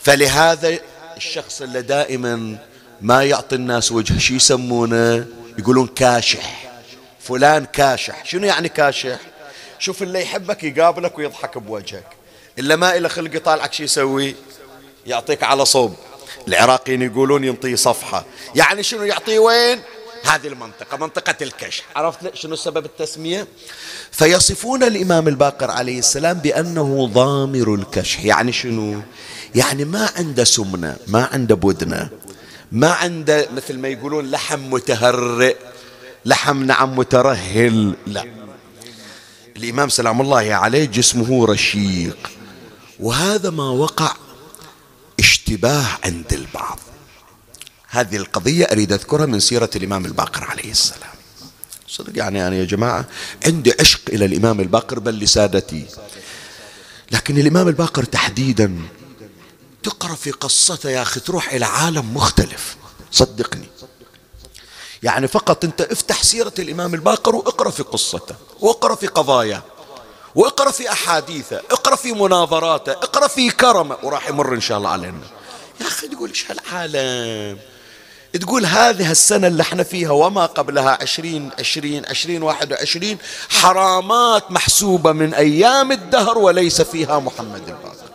فلهذا 0.00 0.78
الشخص 1.16 1.62
اللي 1.62 1.82
دائما 1.82 2.58
ما 3.00 3.24
يعطي 3.24 3.56
الناس 3.56 3.92
وجه 3.92 4.18
شو 4.18 4.34
يسمونه؟ 4.34 5.26
يقولون 5.58 5.86
كاشح. 5.86 6.72
فلان 7.20 7.64
كاشح. 7.64 8.24
شنو 8.24 8.46
يعني 8.46 8.68
كاشح؟ 8.68 9.18
شوف 9.78 10.02
اللي 10.02 10.22
يحبك 10.22 10.64
يقابلك 10.64 11.18
ويضحك 11.18 11.58
بوجهك. 11.58 12.06
إلا 12.58 12.76
ما 12.76 12.96
إلى 12.96 13.08
خلق 13.08 13.36
يطالعك 13.36 13.72
شو 13.72 13.82
يسوي؟ 13.82 14.34
يعطيك 15.06 15.42
على 15.42 15.64
صوب. 15.64 15.94
العراقيين 16.48 17.02
يقولون 17.02 17.44
ينطي 17.44 17.76
صفحة. 17.76 18.24
يعني 18.54 18.82
شنو 18.82 19.02
يعطيه 19.02 19.38
وين؟ 19.38 19.82
هذه 20.24 20.46
المنطقة 20.46 20.96
منطقة 20.96 21.34
الكشح. 21.42 21.84
عرفت 21.96 22.34
شنو 22.34 22.56
سبب 22.56 22.84
التسمية؟ 22.84 23.46
فيصفون 24.10 24.82
الإمام 24.82 25.28
الباقر 25.28 25.70
عليه 25.70 25.98
السلام 25.98 26.38
بأنه 26.38 27.10
ضامر 27.12 27.74
الكشح. 27.74 28.24
يعني 28.24 28.52
شنو؟ 28.52 29.02
يعني 29.54 29.84
ما 29.84 30.10
عنده 30.16 30.44
سمنة 30.44 30.96
ما 31.06 31.28
عنده 31.32 31.54
بدنة 31.54 32.08
ما 32.72 32.90
عنده 32.90 33.48
مثل 33.56 33.78
ما 33.78 33.88
يقولون 33.88 34.30
لحم 34.30 34.70
متهرئ 34.70 35.56
لحم 36.24 36.62
نعم 36.62 36.98
مترهل 36.98 37.94
لا. 38.06 38.24
الإمام 39.56 39.88
سلام 39.88 40.20
الله 40.20 40.54
عليه 40.54 40.84
جسمه 40.84 41.46
رشيق. 41.46 42.30
وهذا 43.00 43.50
ما 43.50 43.70
وقع 43.70 44.12
اشتباه 45.18 45.86
عند 46.04 46.32
البعض. 46.32 46.78
هذه 47.94 48.16
القضية 48.16 48.64
أريد 48.64 48.92
أذكرها 48.92 49.26
من 49.26 49.40
سيرة 49.40 49.70
الإمام 49.76 50.06
الباقر 50.06 50.44
عليه 50.44 50.70
السلام. 50.70 51.10
صدق 51.88 52.18
يعني 52.18 52.38
يعني 52.38 52.58
يا 52.58 52.64
جماعة 52.64 53.04
عندي 53.46 53.74
عشق 53.80 54.00
إلى 54.08 54.24
الإمام 54.24 54.60
الباقر 54.60 54.98
بل 54.98 55.18
لسادتي. 55.18 55.86
لكن 57.10 57.38
الإمام 57.38 57.68
الباقر 57.68 58.04
تحديدا 58.04 58.78
تقرأ 59.82 60.14
في 60.14 60.30
قصته 60.30 60.90
يا 60.90 61.02
أخي 61.02 61.20
تروح 61.20 61.52
إلى 61.52 61.64
عالم 61.64 62.14
مختلف. 62.14 62.76
صدقني. 63.10 63.68
يعني 65.02 65.28
فقط 65.28 65.64
أنت 65.64 65.80
افتح 65.80 66.22
سيرة 66.22 66.54
الإمام 66.58 66.94
الباقر 66.94 67.36
واقرأ 67.36 67.70
في 67.70 67.82
قصته 67.82 68.34
واقرأ 68.60 68.94
في 68.94 69.06
قضاياه 69.06 69.62
واقرأ 70.34 70.70
في 70.70 70.92
أحاديثه 70.92 71.56
اقرأ 71.70 71.96
في 71.96 72.12
مناظراته 72.12 72.92
اقرأ 72.92 73.28
في 73.28 73.50
كرمه. 73.50 73.96
وراح 74.02 74.28
يمر 74.28 74.54
إن 74.54 74.60
شاء 74.60 74.78
الله 74.78 74.90
علينا. 74.90 75.20
يا 75.80 75.86
أخي 75.86 76.08
تقول 76.08 76.28
إيش 76.28 76.50
هالعالم؟ 76.50 77.71
تقول 78.40 78.66
هذه 78.66 79.10
السنة 79.10 79.46
اللي 79.46 79.62
إحنا 79.62 79.82
فيها 79.82 80.10
وما 80.10 80.46
قبلها 80.46 80.98
عشرين 81.02 81.50
عشرين 81.58 82.06
عشرين 82.06 82.42
واحد 82.42 82.72
وعشرين 82.72 83.18
حرامات 83.48 84.50
محسوبة 84.50 85.12
من 85.12 85.34
أيام 85.34 85.92
الدهر 85.92 86.38
وليس 86.38 86.82
فيها 86.82 87.18
محمد 87.18 87.62
الباقر. 87.68 88.08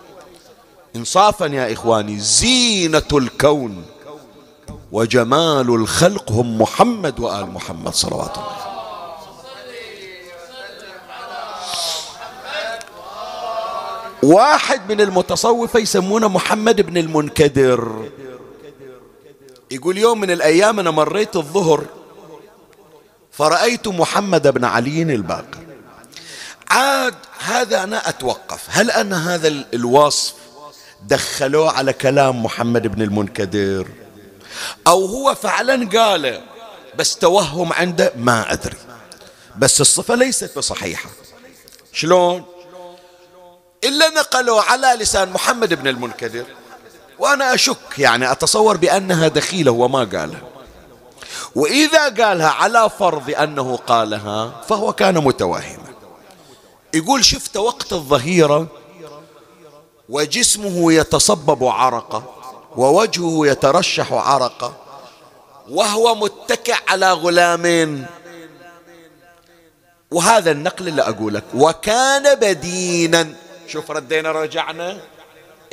إنصافا 0.96 1.46
يا 1.46 1.74
إخواني 1.74 2.20
زينة 2.20 3.08
الكون 3.14 3.86
وجمال 4.92 5.70
الخلق 5.70 6.32
هم 6.32 6.62
محمد 6.62 7.20
وآل 7.20 7.46
محمد 7.46 7.94
صلوات 7.94 8.38
الله 8.38 8.58
واحد 14.24 14.92
من 14.92 15.02
المتصوفة 15.02 15.80
يسمونه 15.80 16.28
محمد 16.28 16.82
بن 16.82 16.98
المنكدر. 16.98 18.10
يقول 19.72 19.98
يوم 19.98 20.20
من 20.20 20.32
الأيام 20.32 20.80
أنا 20.80 20.92
مريت 20.92 21.36
الظهر 21.36 21.86
فرأيت 23.32 23.88
محمد 23.88 24.48
بن 24.48 24.66
علي 24.66 25.02
الباقر. 25.02 25.66
عاد 26.70 27.16
هذا 27.40 27.84
أنا 27.84 28.10
أتوقف. 28.10 28.66
هل 28.70 28.92
أن 28.92 29.14
هذا 29.14 29.48
الوصف 29.48 30.34
دخلوه 31.04 31.72
على 31.72 31.94
كلام 31.94 32.44
محمد 32.44 32.88
بن 32.88 33.02
المنكدر؟ 33.02 33.88
أو 34.88 35.06
هو 35.06 35.36
فعلا 35.36 35.90
قال 35.90 36.42
بس 36.98 37.16
توهم 37.16 37.74
عنده 37.74 38.14
ما 38.18 38.54
أدري. 38.54 38.78
بس 39.58 39.82
الصفة 39.82 40.16
ليست 40.16 40.58
بصحيحة. 40.58 41.10
شلون؟ 41.94 42.46
إلا 43.84 44.10
نقلوا 44.10 44.62
على 44.62 44.88
لسان 45.00 45.30
محمد 45.30 45.74
بن 45.74 45.88
المنكدر. 45.88 46.46
وأنا 47.20 47.54
أشك 47.54 48.00
يعني 48.00 48.32
أتصور 48.32 48.78
بأنها 48.78 49.28
دخيلة 49.28 49.72
وما 49.72 50.00
قالها. 50.00 50.42
وإذا 51.56 52.10
قالها 52.10 52.50
على 52.50 52.90
فرض 53.00 53.30
أنه 53.30 53.76
قالها 53.76 54.62
فهو 54.70 54.94
كان 54.94 55.18
متوهما. 55.18 55.88
يقول 56.94 57.26
شفت 57.26 57.58
وقت 57.58 57.94
الظهيرة؟ 57.94 58.68
وجسمه 60.10 60.94
يتصبب 60.94 61.64
عرقة 61.64 62.24
ووجهه 62.76 63.48
يترشح 63.48 64.14
عرقة 64.14 64.74
وهو 65.70 66.16
متكئ 66.16 66.76
على 66.88 67.12
غلامين. 67.14 68.06
وهذا 70.12 70.52
النقل 70.52 70.88
اللي 70.88 71.02
أقولك 71.02 71.44
وكان 71.54 72.36
بدينا. 72.36 73.34
شوف 73.68 73.92
ردينا 73.92 74.32
رجعنا. 74.32 74.98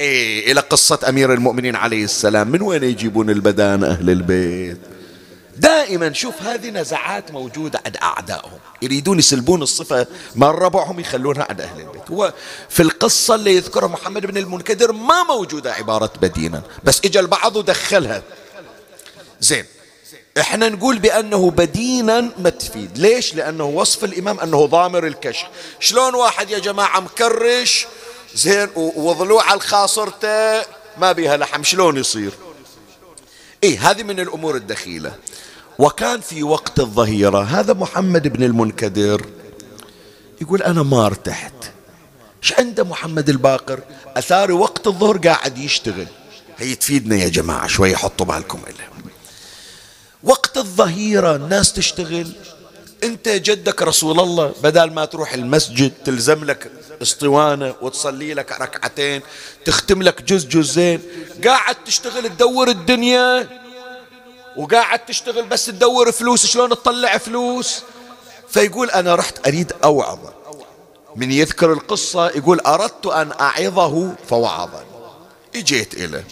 إيه 0.00 0.52
إلى 0.52 0.60
قصة 0.60 0.98
أمير 1.08 1.32
المؤمنين 1.32 1.76
عليه 1.76 2.04
السلام. 2.04 2.48
من 2.48 2.62
وين 2.62 2.82
يجيبون 2.82 3.30
البدان 3.30 3.84
أهل 3.84 4.10
البيت؟ 4.10 4.78
دائما 5.56 6.12
شوف 6.12 6.42
هذه 6.42 6.70
نزعات 6.70 7.30
موجودة 7.30 7.80
عند 7.86 7.96
أعدائهم. 7.96 8.58
يريدون 8.82 9.18
يسلبون 9.18 9.62
الصفة 9.62 10.06
من 10.34 10.46
ربعهم 10.46 11.00
يخلونها 11.00 11.46
عند 11.50 11.60
أهل 11.60 11.80
البيت. 11.80 12.10
هو 12.10 12.32
في 12.68 12.82
القصة 12.82 13.34
اللي 13.34 13.56
يذكرها 13.56 13.88
محمد 13.88 14.26
بن 14.26 14.36
المنكدر 14.36 14.92
ما 14.92 15.22
موجودة 15.22 15.72
عبارة 15.72 16.12
بدينا. 16.22 16.62
بس 16.84 17.00
إجا 17.04 17.20
البعض 17.20 17.56
ودخلها. 17.56 18.22
زين 19.40 19.64
إحنا 20.40 20.68
نقول 20.68 20.98
بأنه 20.98 21.50
بدينا 21.50 22.30
ما 22.38 22.50
تفيد 22.50 22.98
ليش؟ 22.98 23.34
لأنه 23.34 23.64
وصف 23.64 24.04
الإمام 24.04 24.40
أنه 24.40 24.66
ضامر 24.66 25.06
الكشف. 25.06 25.46
شلون 25.80 26.14
واحد 26.14 26.50
يا 26.50 26.58
جماعة 26.58 27.00
مكرش 27.00 27.86
زين 28.34 28.68
وضلوع 28.76 29.54
الخاصرته 29.54 30.62
ما 30.98 31.12
بيها 31.12 31.36
لحم. 31.36 31.62
شلون 31.62 31.96
يصير؟ 31.96 32.32
إيه 33.62 33.90
هذه 33.90 34.02
من 34.02 34.20
الأمور 34.20 34.56
الدخيلة. 34.56 35.14
وكان 35.78 36.20
في 36.20 36.42
وقت 36.42 36.80
الظهيرة 36.80 37.42
هذا 37.42 37.72
محمد 37.72 38.28
بن 38.28 38.42
المنكدر 38.42 39.26
يقول 40.40 40.62
أنا 40.62 40.82
ما 40.82 41.06
ارتحت 41.06 41.54
إيش 42.42 42.52
عنده 42.52 42.84
محمد 42.84 43.28
الباقر؟ 43.28 43.80
أثار 44.16 44.52
وقت 44.52 44.86
الظهر 44.86 45.18
قاعد 45.18 45.58
يشتغل. 45.58 46.06
هي 46.58 46.74
تفيدنا 46.74 47.16
يا 47.16 47.28
جماعة 47.28 47.66
شوي 47.66 47.96
حطوا 47.96 48.26
بالكم 48.26 48.60
إليه 48.66 48.94
وقت 50.22 50.56
الظهيرة 50.56 51.36
الناس 51.36 51.72
تشتغل 51.72 52.32
أنت 53.04 53.28
جدك 53.28 53.82
رسول 53.82 54.20
الله 54.20 54.54
بدل 54.62 54.90
ما 54.90 55.04
تروح 55.04 55.32
المسجد 55.32 55.92
تلزم 56.04 56.44
لك 56.44 56.70
اسطوانة 57.02 57.74
وتصلي 57.80 58.34
لك 58.34 58.52
ركعتين 58.60 59.22
تختم 59.64 60.02
لك 60.02 60.22
جزء 60.22 60.48
جزين 60.48 61.02
قاعد 61.44 61.76
تشتغل 61.84 62.28
تدور 62.28 62.68
الدنيا 62.68 63.48
وقاعد 64.56 64.98
تشتغل 65.06 65.44
بس 65.44 65.66
تدور 65.66 66.12
فلوس 66.12 66.46
شلون 66.46 66.70
تطلع 66.70 67.18
فلوس؟ 67.18 67.82
فيقول 68.48 68.90
أنا 68.90 69.14
رحت 69.14 69.46
أريد 69.46 69.72
أوعظ. 69.84 70.18
من 71.16 71.32
يذكر 71.32 71.72
القصة 71.72 72.26
يقول 72.26 72.60
أردت 72.60 73.06
أن 73.06 73.32
أعظه 73.40 74.14
فوعظني 74.28 74.84
إجيت 75.56 75.94
إليه. 75.94 76.24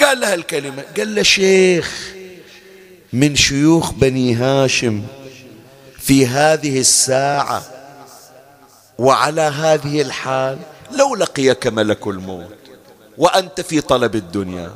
قال 0.00 0.20
له 0.20 0.34
الكلمة 0.34 0.84
قال 0.96 1.14
له 1.14 1.22
شيخ 1.22 2.12
من 3.12 3.36
شيوخ 3.36 3.92
بني 3.92 4.34
هاشم 4.34 5.02
في 6.00 6.26
هذه 6.26 6.80
الساعة 6.80 7.73
وعلى 8.98 9.40
هذه 9.40 10.02
الحال 10.02 10.58
لو 10.90 11.14
لقيك 11.14 11.66
ملك 11.66 12.06
الموت 12.06 12.54
وأنت 13.18 13.60
في 13.60 13.80
طلب 13.80 14.14
الدنيا. 14.14 14.74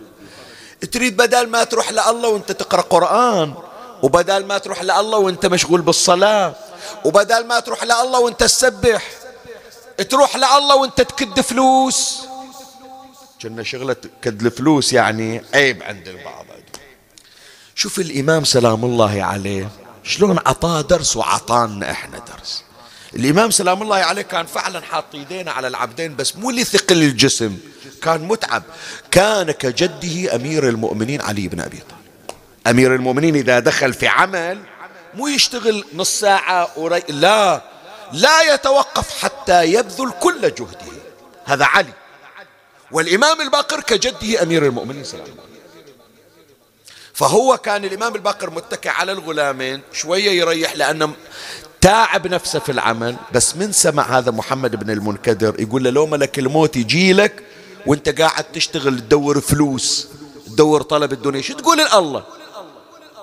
تريد 0.92 1.16
بدل 1.16 1.48
ما 1.48 1.64
تروح 1.64 1.90
لله 1.90 2.28
وأنت 2.28 2.52
تقرأ 2.52 2.81
قرآن 2.81 3.54
وبدل 4.02 4.44
ما 4.46 4.59
تروح 4.59 4.83
لله 4.83 5.18
وأنت 5.18 5.46
مشغول 5.46 5.81
بالصلاة 5.81 6.54
وبدل 7.04 7.46
ما 7.46 7.61
تروح 7.61 7.85
لله 7.85 8.20
وأنت 8.20 8.40
تسبح 8.40 9.02
تروح 10.11 10.37
لله 10.37 10.76
وأنت 10.76 11.00
تكد 11.00 11.40
فلوس. 11.40 12.22
كنا 13.42 13.62
شغلة 13.62 13.96
كد 14.22 14.46
الفلوس 14.46 14.92
يعني 14.92 15.42
عيب 15.54 15.83
عند 15.83 16.09
البعض. 16.09 16.46
شوف 17.74 17.98
الإمام 17.98 18.44
سلام 18.44 18.85
الله 18.85 19.23
عليه 19.23 19.69
شلون 20.02 20.38
عطاه 20.38 20.81
درس 20.81 21.16
وعطانا 21.16 21.90
إحنا 21.90 22.19
درس. 22.19 22.64
الإمام 23.15 23.50
سلام 23.50 23.83
الله 23.83 23.96
عليه 23.96 24.23
كان 24.23 24.46
فعلا 24.46 24.81
حاط 24.81 25.15
يدينا 25.15 25.52
على 25.52 25.69
العبدين 25.69 26.17
بس 26.17 26.37
مو 26.37 26.50
لثقل 26.50 27.02
الجسم 27.02 27.59
كان 28.02 28.21
متعب. 28.21 28.63
كان 29.11 29.50
كجده 29.50 30.35
أمير 30.35 30.69
المؤمنين 30.69 31.21
علي 31.21 31.48
بن 31.48 31.61
أبي 31.61 31.77
طالب. 31.77 32.38
أمير 32.67 32.94
المؤمنين 32.94 33.37
إذا 33.37 33.59
دخل 33.59 33.94
في 33.94 34.09
عمل 34.09 34.59
مو 35.15 35.29
يشتغل 35.29 35.85
نص 35.94 36.21
ساعة 36.21 36.71
وري... 36.77 37.02
لا 37.09 37.63
لا 38.13 38.54
يتوقف 38.54 39.23
حتى 39.23 39.65
يبذل 39.65 40.11
كل 40.21 40.40
جهده. 40.40 40.92
هذا 41.44 41.65
علي. 41.65 41.92
والإمام 42.90 43.40
الباقر 43.40 43.81
كجده 43.81 44.42
أمير 44.42 44.67
المؤمنين 44.67 45.04
سلام 45.04 45.27
الله 45.27 45.48
فهو 47.15 47.56
كان 47.56 47.85
الإمام 47.85 48.15
الباقر 48.15 48.50
متكئ 48.50 48.88
على 48.88 49.13
الغلامين 49.13 49.81
شوية 49.92 50.31
يريح 50.31 50.77
لأنه 50.77 51.15
تاعب 51.81 52.26
نفسه 52.26 52.58
في 52.58 52.72
العمل. 52.72 53.16
بس 53.33 53.56
من 53.56 53.72
سمع 53.72 54.18
هذا 54.18 54.31
محمد 54.31 54.76
بن 54.76 54.90
المنكدر 54.90 55.60
يقول 55.60 55.85
له 55.85 55.90
لو 55.90 56.06
ملك 56.06 56.38
الموت 56.38 56.76
يجي 56.76 57.12
لك 57.12 57.42
وانت 57.87 58.20
قاعد 58.20 58.44
تشتغل 58.44 58.98
تدور 59.00 59.40
فلوس 59.40 60.08
تدور 60.46 60.83
طلب 60.83 61.12
الدنيا 61.12 61.40
شو 61.40 61.54
تقول 61.54 61.81
الله 61.81 62.24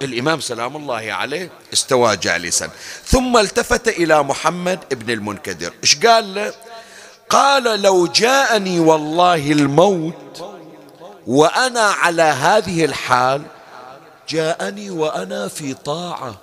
الإمام 0.01 0.39
سلام 0.39 0.75
الله 0.75 1.13
عليه 1.13 1.49
استوى 1.73 2.17
جالسا. 2.17 2.69
ثم 3.05 3.37
التفت 3.37 3.87
إلى 3.87 4.23
محمد 4.23 4.79
ابن 4.91 5.13
المنكدر. 5.13 5.73
إيش 5.83 6.05
قال 6.05 6.35
له؟ 6.35 6.53
قال 7.29 7.81
لو 7.81 8.07
جاءني 8.07 8.79
والله 8.79 9.51
الموت 9.51 10.45
وأنا 11.27 11.81
على 11.81 12.23
هذه 12.23 12.85
الحال 12.85 13.41
جاءني 14.29 14.89
وأنا 14.89 15.47
في 15.47 15.73
طاعة. 15.73 16.35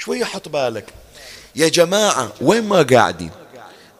شوية 0.00 0.24
حط 0.24 0.48
بالك. 0.48 0.92
يا 1.56 1.68
جماعة 1.68 2.32
وين 2.40 2.64
ما 2.64 2.82
قاعدين؟ 2.82 3.30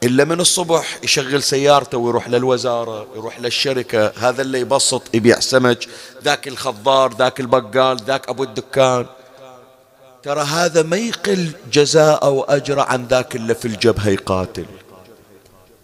إلا 0.03 0.25
من 0.25 0.41
الصبح 0.41 0.99
يشغل 1.03 1.43
سيارته 1.43 1.99
ويروح 1.99 2.29
للوزارة 2.29 3.07
يروح 3.17 3.41
للشركة 3.41 4.13
هذا 4.17 4.43
اللي 4.43 4.61
يبسط 4.61 5.03
يبيع 5.15 5.41
سمك 5.41 5.79
ذاك 6.25 6.49
الخضار 6.49 7.17
ذاك 7.17 7.41
البقال 7.41 7.97
ذاك 7.97 8.29
أبو 8.29 8.43
الدكان. 8.43 9.07
ترى 10.23 10.41
هذا 10.41 10.83
ما 10.83 10.97
يقل 10.97 11.53
جزاء 11.73 12.25
أو 12.25 12.43
أجر 12.43 12.81
عن 12.81 13.07
ذاك 13.07 13.37
اللي 13.37 13.55
في 13.55 13.65
الجبهة 13.65 14.09
يقاتل. 14.09 14.67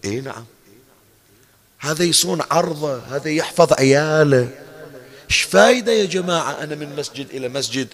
إي 0.05 0.21
نعم. 0.21 0.45
هذا 1.79 2.05
يصون 2.05 2.43
عرضه 2.51 2.99
هذا 2.99 3.31
يحفظ 3.31 3.73
عياله. 3.73 4.49
إيش 5.31 5.43
فايدة 5.43 5.93
يا 5.93 6.05
جماعة 6.05 6.63
أنا 6.63 6.75
من 6.75 6.97
مسجد 6.97 7.27
إلى 7.31 7.49
مسجد؟ 7.49 7.89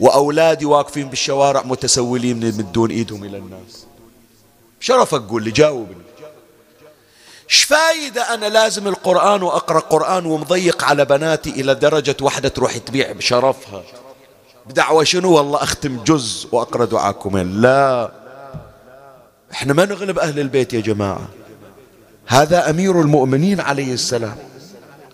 وأولادي 0.00 0.64
واقفين 0.64 1.08
بالشوارع 1.08 1.62
متسولين 1.62 2.42
يمدون 2.42 2.90
إيدهم 2.90 3.24
إلى 3.24 3.36
الناس. 3.36 3.86
شرف 4.80 5.14
أقول 5.14 5.44
لي 5.44 5.50
جاوبني. 5.50 6.06
إيش 7.50 7.62
فايدة 7.62 8.34
أنا 8.34 8.46
لازم 8.46 8.88
القرآن 8.88 9.42
وأقرأ 9.42 9.80
قرآن 9.80 10.26
ومضيق 10.26 10.84
على 10.84 11.04
بناتي 11.04 11.50
إلى 11.50 11.74
درجة 11.74 12.16
واحدة 12.20 12.48
تروح 12.48 12.76
تبيع 12.76 13.12
بشرفها؟ 13.12 13.82
بدعوة 14.66 15.04
شنو؟ 15.04 15.32
والله 15.32 15.62
أختم 15.62 16.04
جز 16.04 16.46
وأقرأ 16.52 16.84
دعاكم. 16.84 17.38
لا. 17.38 18.10
إحنا 19.52 19.72
ما 19.72 19.84
نغلب 19.84 20.18
أهل 20.18 20.40
البيت 20.40 20.72
يا 20.72 20.80
جماعة. 20.80 21.28
هذا 22.26 22.70
أمير 22.70 23.00
المؤمنين 23.00 23.60
عليه 23.60 23.92
السلام. 23.92 24.36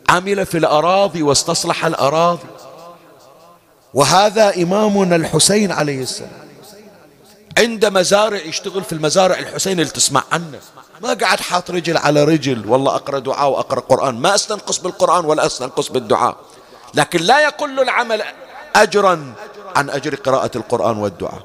عمل 0.08 0.46
في 0.46 0.58
الأراضي 0.58 1.22
واستصلح 1.22 1.84
الأراضي. 1.84 2.46
وهذا 3.94 4.56
إمامنا 4.56 5.16
الحسين 5.16 5.72
عليه 5.72 6.02
السلام. 6.02 6.42
عند 7.58 7.84
مزارع 7.86 8.38
يشتغل 8.38 8.84
في 8.84 8.92
المزارع 8.92 9.38
الحسين 9.38 9.80
اللي 9.80 9.90
تسمع 9.90 10.24
عنه. 10.32 10.60
ما 11.00 11.14
قعد 11.14 11.40
حاط 11.40 11.70
رجل 11.70 11.96
على 11.96 12.24
رجل 12.24 12.68
والله 12.68 12.94
أقرأ 12.94 13.18
دعاء 13.18 13.48
وأقرأ 13.48 13.80
قرآن. 13.80 14.14
ما 14.14 14.34
أستنقص 14.34 14.78
بالقرآن 14.78 15.24
ولا 15.24 15.46
أستنقص 15.46 15.88
بالدعاء. 15.88 16.36
لكن 16.94 17.20
لا 17.20 17.40
يقل 17.40 17.80
العمل 17.80 18.22
أجرا 18.76 19.34
عن 19.76 19.90
أجر 19.90 20.14
قراءة 20.14 20.50
القرآن 20.56 20.96
والدعاء. 20.98 21.42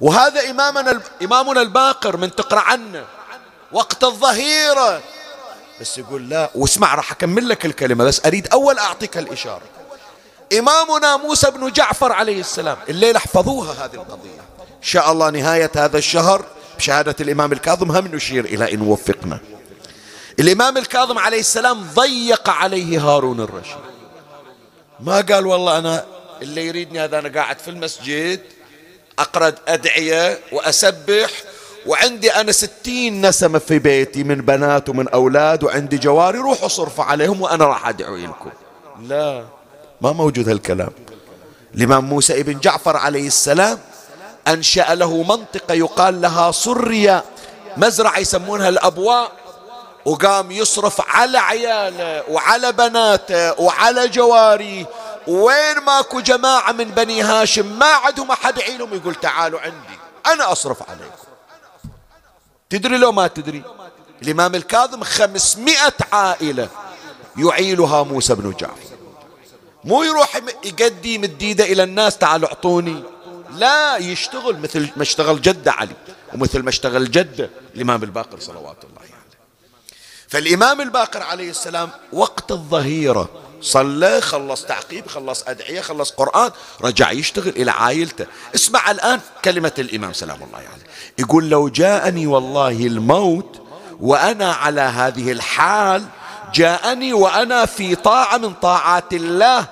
وهذا 0.00 0.50
إمامنا 0.50 1.00
إمامنا 1.22 1.62
الباقر 1.62 2.16
من 2.16 2.34
تقرأ 2.34 2.60
عنه. 2.60 3.04
وقت 3.72 4.04
الظهيرة. 4.04 5.00
بس 5.80 5.98
يقول 5.98 6.28
لا 6.28 6.50
واسمع 6.54 6.94
راح 6.94 7.12
أكمل 7.12 7.48
لك 7.48 7.66
الكلمة 7.66 8.04
بس 8.04 8.26
أريد 8.26 8.48
أول 8.52 8.78
أعطيك 8.78 9.18
الإشارة. 9.18 9.79
إمامنا 10.58 11.16
موسى 11.16 11.50
بن 11.50 11.72
جعفر 11.72 12.12
عليه 12.12 12.40
السلام. 12.40 12.76
الليلة 12.88 13.16
احفظوها 13.16 13.72
هذه 13.84 13.94
القضية. 13.94 14.40
إن 14.60 14.82
شاء 14.82 15.12
الله 15.12 15.30
نهاية 15.30 15.70
هذا 15.76 15.98
الشهر 15.98 16.44
بشهادة 16.78 17.16
الإمام 17.20 17.52
الكاظم 17.52 17.90
هم 17.90 18.06
نشير 18.06 18.44
إلى 18.44 18.74
إن 18.74 18.80
وفقنا. 18.80 19.40
الإمام 20.40 20.76
الكاظم 20.76 21.18
عليه 21.18 21.40
السلام 21.40 21.82
ضيق 21.94 22.48
عليه 22.50 23.00
هارون 23.00 23.40
الرشيد. 23.40 23.76
ما 25.00 25.20
قال 25.20 25.46
والله 25.46 25.78
أنا 25.78 26.04
اللي 26.42 26.66
يريدني 26.66 27.04
هذا 27.04 27.18
أنا 27.18 27.28
قاعد 27.40 27.58
في 27.58 27.68
المسجد 27.68 28.40
أقرأ 29.18 29.52
أدعية 29.68 30.38
وأسبح 30.52 31.30
وعندي 31.86 32.32
أنا 32.34 32.52
ستين 32.52 33.26
نسمة 33.26 33.58
في 33.58 33.78
بيتي 33.78 34.24
من 34.24 34.34
بنات 34.34 34.88
ومن 34.88 35.08
أولاد 35.08 35.64
وعندي 35.64 35.98
جواري 35.98 36.38
روحوا 36.38 36.68
صرفوا 36.68 37.04
عليهم 37.04 37.40
وأنا 37.40 37.64
راح 37.64 37.88
أدعو 37.88 38.16
لكم 38.16 38.50
لا. 39.02 39.44
ما 40.02 40.12
موجود 40.12 40.48
هالكلام. 40.48 40.90
الإمام 41.74 42.04
موسى 42.04 42.40
ابن 42.40 42.60
جعفر 42.60 42.96
عليه 42.96 43.26
السلام 43.26 43.78
أنشأ 44.48 44.94
له 44.94 45.22
منطقة 45.22 45.74
يقال 45.74 46.20
لها 46.20 46.50
صرية 46.50 47.24
مزرعة 47.76 48.18
يسمونها 48.18 48.68
الأبواء 48.68 49.32
وقام 50.04 50.50
يصرف 50.50 51.00
على 51.08 51.38
عياله 51.38 52.24
وعلى 52.30 52.72
بناته 52.72 53.60
وعلى 53.60 54.08
جواري. 54.08 54.86
وين 55.26 55.80
ماكو 55.86 56.20
جماعة 56.20 56.72
من 56.72 56.84
بني 56.84 57.22
هاشم؟ 57.22 57.78
ما 57.78 57.86
عندهم 57.86 58.30
أحد 58.30 58.58
يعينهم 58.58 58.94
يقول 58.94 59.14
تعالوا 59.14 59.60
عندي 59.60 59.98
أنا 60.26 60.52
أصرف 60.52 60.90
عليكم. 60.90 61.24
تدري 62.70 62.98
لو 62.98 63.12
ما 63.12 63.26
تدري؟ 63.26 63.62
الإمام 64.22 64.54
الكاظم 64.54 65.04
خمسمائة 65.04 65.94
عائلة 66.12 66.68
يعيلها 67.36 68.02
موسى 68.02 68.34
بن 68.34 68.54
جعفر. 68.60 68.89
مو 69.84 70.02
يروح 70.02 70.36
يقدم 70.64 71.24
الديدة 71.24 71.64
إلى 71.64 71.82
الناس 71.82 72.18
تعالوا 72.18 72.48
أعطوني 72.48 73.02
لا 73.56 73.96
يشتغل 73.96 74.58
مثل 74.58 74.88
ما 74.96 75.02
اشتغل 75.02 75.42
جدة 75.42 75.72
علي 75.72 75.94
ومثل 76.34 76.62
ما 76.62 76.68
اشتغل 76.68 77.10
جدة 77.10 77.50
الإمام 77.74 78.02
الباقر 78.02 78.40
صلوات 78.40 78.84
الله 78.84 78.98
عليه 79.00 79.10
يعني. 79.10 79.22
فالإمام 80.28 80.80
الباقر 80.80 81.22
عليه 81.22 81.50
السلام 81.50 81.90
وقت 82.12 82.52
الظهيرة 82.52 83.28
صلى 83.62 84.20
خلص 84.20 84.64
تعقيب 84.64 85.06
خلص 85.06 85.44
أدعية 85.46 85.80
خلص 85.80 86.10
قرآن 86.10 86.50
رجع 86.80 87.10
يشتغل 87.10 87.48
إلى 87.48 87.70
عائلته 87.70 88.26
اسمع 88.54 88.90
الآن 88.90 89.20
كلمة 89.44 89.72
الإمام 89.78 90.12
سلام 90.12 90.42
الله 90.42 90.56
عليه 90.56 90.68
يعني. 90.68 90.82
يقول 91.18 91.50
لو 91.50 91.68
جاءني 91.68 92.26
والله 92.26 92.86
الموت 92.86 93.60
وأنا 94.00 94.52
على 94.52 94.80
هذه 94.80 95.32
الحال 95.32 96.04
جاءني 96.54 97.12
وأنا 97.12 97.66
في 97.66 97.94
طاعة 97.94 98.36
من 98.36 98.52
طاعات 98.54 99.12
الله 99.12 99.66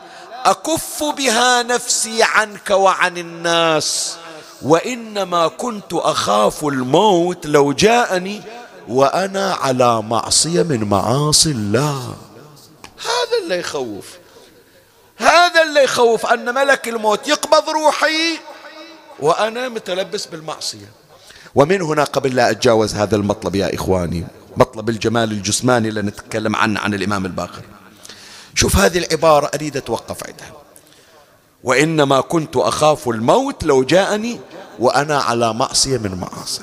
أكف 0.45 1.05
بها 1.17 1.63
نفسي 1.63 2.23
عنك 2.23 2.71
وعن 2.71 3.19
الناس. 3.19 4.17
وإنما 4.63 5.49
كنت 5.49 5.93
أخاف 5.93 6.65
الموت 6.65 7.47
لو 7.47 7.73
جاءني 7.73 8.43
وأنا 8.89 9.55
على 9.55 10.03
معصية 10.03 10.63
من 10.63 10.85
معاصي 10.85 11.51
الله. 11.51 12.17
هذا 12.99 13.43
اللي 13.43 13.59
يخوف 13.59 14.07
هذا 15.17 15.63
اللي 15.63 15.85
يخوف 15.85 16.27
أن 16.27 16.55
ملك 16.55 16.89
الموت 16.89 17.29
يقبض 17.29 17.71
روحي 17.71 18.39
وأنا 19.21 19.69
متلبس 19.69 20.27
بالمعصية. 20.27 20.91
ومن 21.55 21.83
هنا 21.83 22.05
قبل 22.05 22.37
لا 22.37 22.51
أتجاوز 22.51 22.95
هذا 22.95 23.17
المطلب 23.17 23.55
يا 23.55 23.75
إخواني 23.75 24.27
مطلب 24.59 24.89
الجمال 24.89 25.33
الجسماني 25.33 25.89
اللي 25.89 26.03
نتكلم 26.03 26.57
عنه 26.57 26.81
عن 26.81 26.95
الإمام 26.95 27.27
الباقر. 27.27 27.63
شوف 28.55 28.77
هذه 28.77 28.99
العبارة 28.99 29.51
أريد 29.55 29.77
أتوقف 29.77 30.27
عندها. 30.27 30.53
وإنما 31.65 32.21
كنت 32.21 32.57
أخاف 32.57 33.09
الموت 33.09 33.65
لو 33.65 33.85
جاءني 33.85 34.41
وأنا 34.79 35.19
على 35.19 35.55
معصية 35.55 35.99
من 35.99 36.15
معاصي 36.15 36.63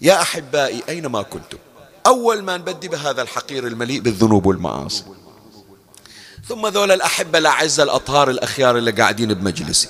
يا 0.00 0.22
أحبائي 0.22 0.82
أينما 0.88 1.22
كنتم؟ 1.22 1.58
أول 2.06 2.42
ما 2.42 2.56
نبدي 2.56 2.88
بهذا 2.88 3.22
الحقير 3.22 3.66
المليء 3.66 4.00
بالذنوب 4.00 4.46
والمعاصي 4.46 5.04
ثم 6.48 6.66
ذول 6.66 6.92
الأحبة 6.92 7.38
الأعزة 7.38 7.82
الأطهار 7.82 8.30
الأخيار 8.30 8.78
اللي 8.78 8.90
قاعدين 8.90 9.34
بمجلسي. 9.34 9.88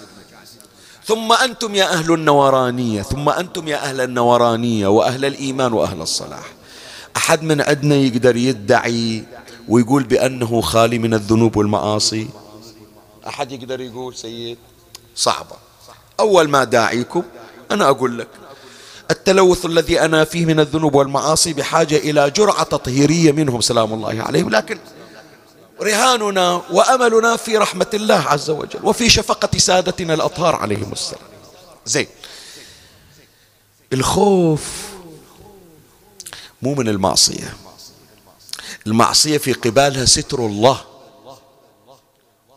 ثم 1.06 1.32
أنتم 1.32 1.74
يا 1.74 1.92
أهل 1.92 2.12
النورانية 2.12 3.02
ثم 3.02 3.28
أنتم 3.28 3.68
يا 3.68 3.76
أهل 3.76 4.00
النورانية 4.00 4.86
وأهل 4.86 5.24
الإيمان 5.24 5.72
وأهل 5.72 6.00
الصلاح. 6.00 6.46
أحد 7.16 7.42
من 7.42 7.60
عندنا 7.60 7.94
يقدر 7.94 8.36
يدعي 8.36 9.24
ويقول 9.68 10.02
بأنه 10.02 10.60
خالي 10.60 10.98
من 10.98 11.14
الذنوب 11.14 11.56
والمعاصي؟ 11.56 12.28
أحد 13.28 13.52
يقدر 13.52 13.80
يقول 13.80 14.14
سيد؟ 14.14 14.58
صعبة. 15.16 15.56
أول 16.20 16.48
ما 16.48 16.64
داعيكم 16.64 17.22
أنا 17.70 17.88
أقول 17.88 18.18
لك 18.18 18.28
التلوث 19.10 19.66
الذي 19.66 20.00
أنا 20.00 20.24
فيه 20.24 20.46
من 20.46 20.60
الذنوب 20.60 20.94
والمعاصي 20.94 21.52
بحاجة 21.52 21.96
إلى 21.96 22.30
جرعة 22.30 22.62
تطهيرية 22.62 23.32
منهم 23.32 23.60
سلام 23.60 23.92
الله 23.92 24.22
عليهم. 24.22 24.50
لكن 24.50 24.78
رهاننا 25.82 26.62
وأملنا 26.70 27.36
في 27.36 27.56
رحمة 27.56 27.86
الله 27.94 28.14
عز 28.14 28.50
وجل 28.50 28.80
وفي 28.82 29.10
شفقة 29.10 29.58
سادتنا 29.58 30.14
الأطهار 30.14 30.56
عليهم 30.56 30.92
السلام. 30.92 31.22
زين. 31.84 32.06
الخوف 33.92 34.88
مو 36.62 36.74
من 36.74 36.88
المعصية. 36.88 37.56
المعصية 38.86 39.38
في 39.38 39.52
قبالها 39.52 40.04
ستر 40.04 40.46
الله. 40.46 40.80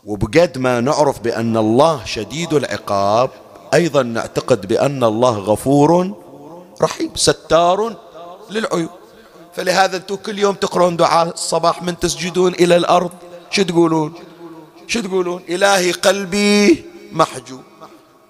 وبقد 0.04 0.58
ما 0.58 0.80
نعرف 0.80 1.20
بأن 1.20 1.56
الله 1.56 2.04
شديد 2.04 2.54
العقاب 2.54 3.30
أيضا 3.74 4.02
نعتقد 4.02 4.66
بأن 4.66 5.04
الله 5.04 5.38
غفور 5.38 6.14
رحيم 6.82 7.10
ستار 7.14 7.96
للعيوب. 8.50 8.97
فلهذا 9.56 9.96
أنتم 9.96 10.16
كل 10.16 10.38
يوم 10.38 10.54
تقرون 10.54 10.96
دعاء 10.96 11.28
الصباح 11.28 11.82
من 11.82 11.98
تسجدون 11.98 12.52
إلى 12.54 12.76
الأرض. 12.76 13.10
شو 13.50 13.62
تقولون؟ 13.62 14.14
شو 14.86 15.00
تقولون؟ 15.00 15.42
إلهي 15.48 15.92
قلبي 15.92 16.84
محجوب 17.12 17.62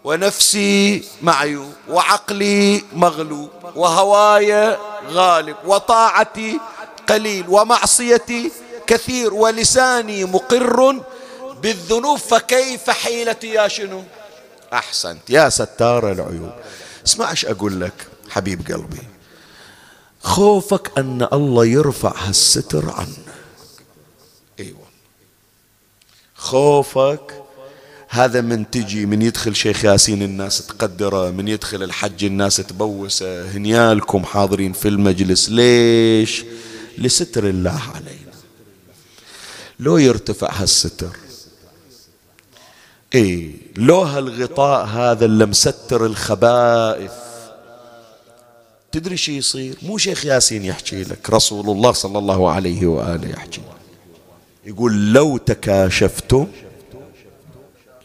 ونفسي 0.05 1.05
معيوب 1.23 1.73
وعقلي 1.89 2.85
مغلوب 2.93 3.51
وهواي 3.77 4.77
غالب 5.11 5.57
وطاعتي 5.65 6.61
قليل 7.09 7.45
ومعصيتي 7.49 8.53
كثير 8.87 9.35
ولساني 9.35 10.25
مقر 10.25 11.01
بالذنوب 11.63 12.19
فكيف 12.19 12.91
حيلتي 12.91 13.49
يا 13.49 13.69
شنو؟ 13.69 14.03
أحسنت. 14.73 15.31
يا 15.31 15.49
ستار 15.49 16.13
العيوب. 16.13 16.53
اسمع 17.07 17.31
إيش 17.31 17.47
أقول 17.47 17.81
لك 17.81 18.07
حبيب 18.31 18.67
قلبي. 18.69 19.03
خوفك 20.21 20.99
أن 20.99 21.29
الله 21.33 21.67
يرفع 21.67 22.15
هالستر 22.17 22.91
عنك. 22.91 23.35
أيوة. 24.61 24.89
خوفك 26.35 27.43
هذا 28.09 28.41
من 28.41 28.71
تجي 28.71 29.07
من 29.07 29.23
يدخل 29.23 29.57
شيخ 29.57 29.85
ياسين 29.85 30.23
الناس 30.23 30.67
تقدره 30.67 31.31
من 31.31 31.49
يدخل 31.49 31.83
الحج 31.83 32.25
الناس 32.25 32.57
تبوسه 32.57 33.51
هنيالكم 33.51 34.25
حاضرين 34.25 34.73
في 34.73 34.89
المجلس. 34.89 35.49
ليش؟ 35.49 36.45
لستر 36.99 37.49
الله 37.49 37.83
علينا. 37.95 38.19
لو 39.81 39.97
يرتفع 39.97 40.53
هالستر. 40.53 41.17
اي 43.15 43.55
لو 43.77 44.03
هالغطاء 44.03 44.87
هذا 44.87 45.25
اللي 45.25 45.47
مستر 45.47 46.07
الخبائث. 46.07 47.28
تدري 48.93 49.17
شو 49.17 49.33
يصير؟ 49.33 49.77
مو 49.83 49.99
شيخ 49.99 50.25
ياسين 50.25 50.65
يحكي 50.65 51.03
لك 51.03 51.31
رسول 51.31 51.71
الله 51.71 51.93
صلى 51.93 52.19
الله 52.19 52.51
عليه 52.51 52.87
وآله 52.87 53.29
يحكي. 53.29 53.61
يقول 54.67 55.13
لو 55.13 55.37
تكاشفتم 55.37 56.47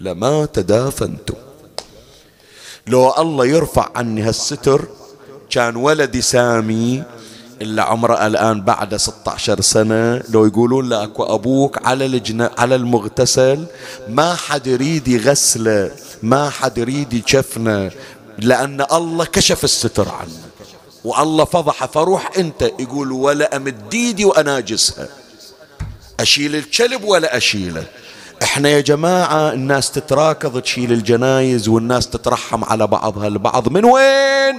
لما 0.02 0.46
تدافنتم. 0.46 1.36
لو 2.88 3.14
الله 3.18 3.46
يرفع 3.46 3.90
عني 3.96 4.22
هالستر 4.22 4.88
كان 5.50 5.76
ولدي 5.76 6.22
سامي 6.22 7.04
اللي 7.62 7.82
عمره 7.82 8.28
الآن 8.28 8.62
بعد 8.62 8.96
16 8.96 9.62
سنة 9.62 10.24
لو 10.30 10.46
يقولون 10.46 10.90
له 10.90 11.04
أكو 11.04 11.24
أبوك 11.24 11.86
على 11.88 12.06
الجنة 12.06 12.52
على 12.58 12.76
المغتسل 12.76 13.66
ما 14.10 14.36
حد 14.36 14.68
يريد 14.68 15.08
يغسله 15.08 15.92
ما 16.24 16.50
حد 16.50 16.78
يريد 16.78 17.14
يشفنه 17.14 17.92
لأن 18.38 18.86
الله 18.92 19.26
كشف 19.26 19.64
الستر 19.64 20.10
عنه. 20.10 20.43
والله 21.04 21.46
فضح 21.46 21.86
فروح 21.86 22.32
أنت 22.38 22.62
يقول 22.62 23.12
ولا 23.12 23.56
أمد 23.56 23.94
ايدي 23.94 24.26
وأناجسها 24.26 25.08
أشيل 26.20 26.56
الكلب 26.56 27.04
ولا 27.04 27.38
أشيله. 27.38 27.84
إحنا 28.44 28.70
يا 28.70 28.82
جماعة 28.82 29.54
الناس 29.54 29.92
تتراكض 29.92 30.62
تشيل 30.62 30.92
الجنايز 30.92 31.68
والناس 31.68 32.10
تترحم 32.10 32.64
على 32.64 32.88
بعضها 32.88 33.28
البعض 33.28 33.70
من 33.70 33.86
وين؟ 33.86 34.56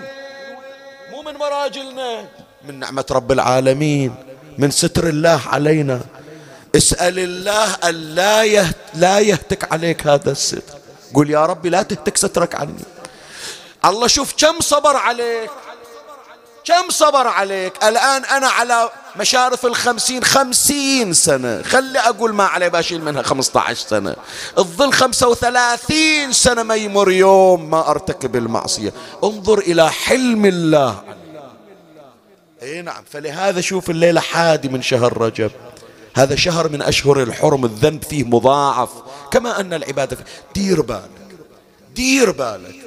مو 1.11 1.23
من 1.23 1.35
مراجلنا 1.35 2.29
من 2.69 2.79
نعمة 2.79 3.05
رب 3.11 3.33
العالمين 3.33 4.15
من 4.59 4.71
ستر 4.71 5.09
الله 5.09 5.41
علينا. 5.47 6.01
اسأل 6.77 7.19
الله 7.19 7.75
أن 7.75 7.95
لا, 7.95 8.45
يهت 8.45 8.77
لا 8.95 9.19
يهتك 9.19 9.73
عليك 9.73 10.07
هذا 10.07 10.31
الستر. 10.31 10.63
قل 11.15 11.31
يا 11.31 11.47
ربي 11.47 11.69
لا 11.69 11.83
تهتك 11.83 12.17
سترك 12.17 12.55
عني. 12.55 12.85
الله 13.85 14.07
شوف 14.07 14.35
كم 14.39 14.61
صبر 14.61 14.97
عليك. 14.97 15.51
كم 16.65 16.91
صبر 16.91 17.27
عليك؟ 17.27 17.85
الآن 17.85 18.25
أنا 18.25 18.49
على 18.49 18.91
مشارف 19.17 19.67
الخمسين 19.67 20.25
خمسين 20.25 21.13
سنة. 21.13 21.63
خلي 21.63 21.99
أقول 21.99 22.35
ما 22.35 22.45
علي 22.45 22.71
بأشيل 22.71 23.03
منها 23.03 23.23
خمسة 23.23 23.61
عشر 23.61 23.89
سنة. 23.89 24.17
الظل 24.59 24.93
خمسة 24.93 25.29
وثلاثين 25.29 26.33
سنة 26.33 26.63
ما 26.63 26.75
يمر 26.75 27.11
يوم 27.11 27.71
ما 27.71 27.91
أرتكب 27.91 28.37
المعصية. 28.37 28.93
انظر 29.25 29.59
إلى 29.59 29.91
حلم 29.91 30.47
الله. 30.47 31.03
أي 32.63 32.83
نعم 32.83 33.05
فلهذا 33.11 33.61
شوف 33.61 33.91
الليلة 33.91 34.21
حادي 34.21 34.69
من 34.69 34.83
شهر 34.83 35.19
رجب. 35.19 35.51
هذا 36.15 36.37
شهر 36.37 36.69
من 36.69 36.83
أشهر 36.83 37.23
الحرم 37.23 37.65
الذنب 37.65 38.05
فيه 38.05 38.25
مضاعف. 38.25 38.91
كما 39.31 39.61
أن 39.61 39.75
العبادة 39.75 40.17
فيه. 40.17 40.25
دير 40.55 40.81
بالك. 40.81 41.11
دير 41.95 42.31
بالك. 42.31 42.84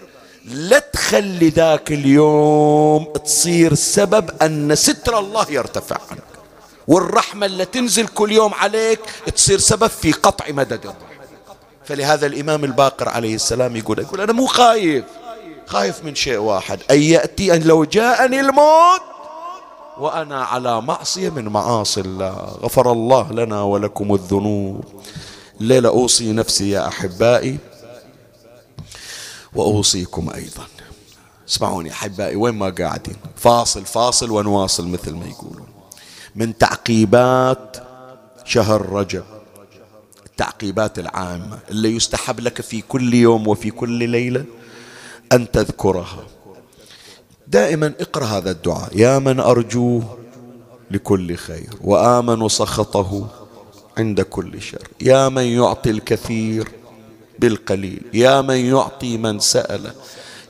لا 0.47 0.79
تخلي 0.79 1.49
ذاك 1.49 1.91
اليوم 1.91 3.13
تصير 3.25 3.73
سبب 3.73 4.29
أن 4.41 4.75
ستر 4.75 5.19
الله 5.19 5.51
يرتفع 5.51 5.97
عنك. 6.11 6.23
والرحمة 6.87 7.45
اللي 7.45 7.65
تنزل 7.65 8.07
كل 8.07 8.31
يوم 8.31 8.53
عليك 8.53 8.99
تصير 9.35 9.59
سبب 9.59 9.87
في 9.87 10.11
قطع 10.11 10.45
مدد 10.49 10.79
الرحمة 10.85 10.97
فلهذا 11.85 12.25
الإمام 12.25 12.63
الباقر 12.63 13.09
عليه 13.09 13.35
السلام 13.35 13.75
يقول 13.75 13.99
يقول 13.99 14.21
أنا 14.21 14.33
مو 14.33 14.45
خايف. 14.45 15.05
خايف 15.65 16.03
من 16.03 16.15
شيء 16.15 16.37
واحد. 16.37 16.79
أن 16.91 17.01
يأتي 17.01 17.55
أن 17.55 17.61
لو 17.61 17.83
جاءني 17.83 18.39
الموت 18.39 19.01
وأنا 19.99 20.43
على 20.43 20.81
معصية 20.81 21.29
من 21.29 21.47
معاصي 21.47 22.01
الله. 22.01 22.57
غفر 22.63 22.91
الله 22.91 23.31
لنا 23.31 23.61
ولكم 23.61 24.13
الذنوب. 24.13 24.83
الليلة 25.61 25.89
أوصي 25.89 26.31
نفسي 26.31 26.69
يا 26.69 26.87
أحبائي. 26.87 27.57
وأوصيكم 29.55 30.29
أيضا. 30.29 30.67
اسمعوني 31.49 31.91
أحبائي 31.91 32.35
وين 32.35 32.55
ما 32.55 32.69
قاعدين 32.69 33.15
فاصل 33.35 33.85
فاصل 33.85 34.31
ونواصل 34.31 34.87
مثل 34.87 35.15
ما 35.15 35.25
يقولون. 35.25 35.67
من 36.35 36.57
تعقيبات 36.57 37.77
شهر 38.45 38.89
رجب 38.89 39.23
التعقيبات 40.25 40.99
العامة 40.99 41.59
اللي 41.69 41.95
يستحب 41.95 42.39
لك 42.39 42.61
في 42.61 42.81
كل 42.81 43.13
يوم 43.13 43.47
وفي 43.47 43.71
كل 43.71 44.09
ليلة 44.09 44.45
أن 45.31 45.51
تذكرها. 45.51 46.23
دائما 47.47 47.93
اقرأ 47.99 48.25
هذا 48.25 48.51
الدعاء. 48.51 48.97
يا 48.97 49.19
من 49.19 49.39
أرجوه 49.39 50.17
لكل 50.91 51.35
خير 51.35 51.69
وآمن 51.81 52.49
سخطه 52.49 53.27
عند 53.97 54.21
كل 54.21 54.61
شر. 54.61 54.87
يا 55.01 55.29
من 55.29 55.43
يعطي 55.43 55.89
الكثير 55.89 56.67
بالقليل. 57.39 58.01
يا 58.13 58.41
من 58.41 58.55
يعطي 58.55 59.17
من 59.17 59.39
سأله 59.39 59.91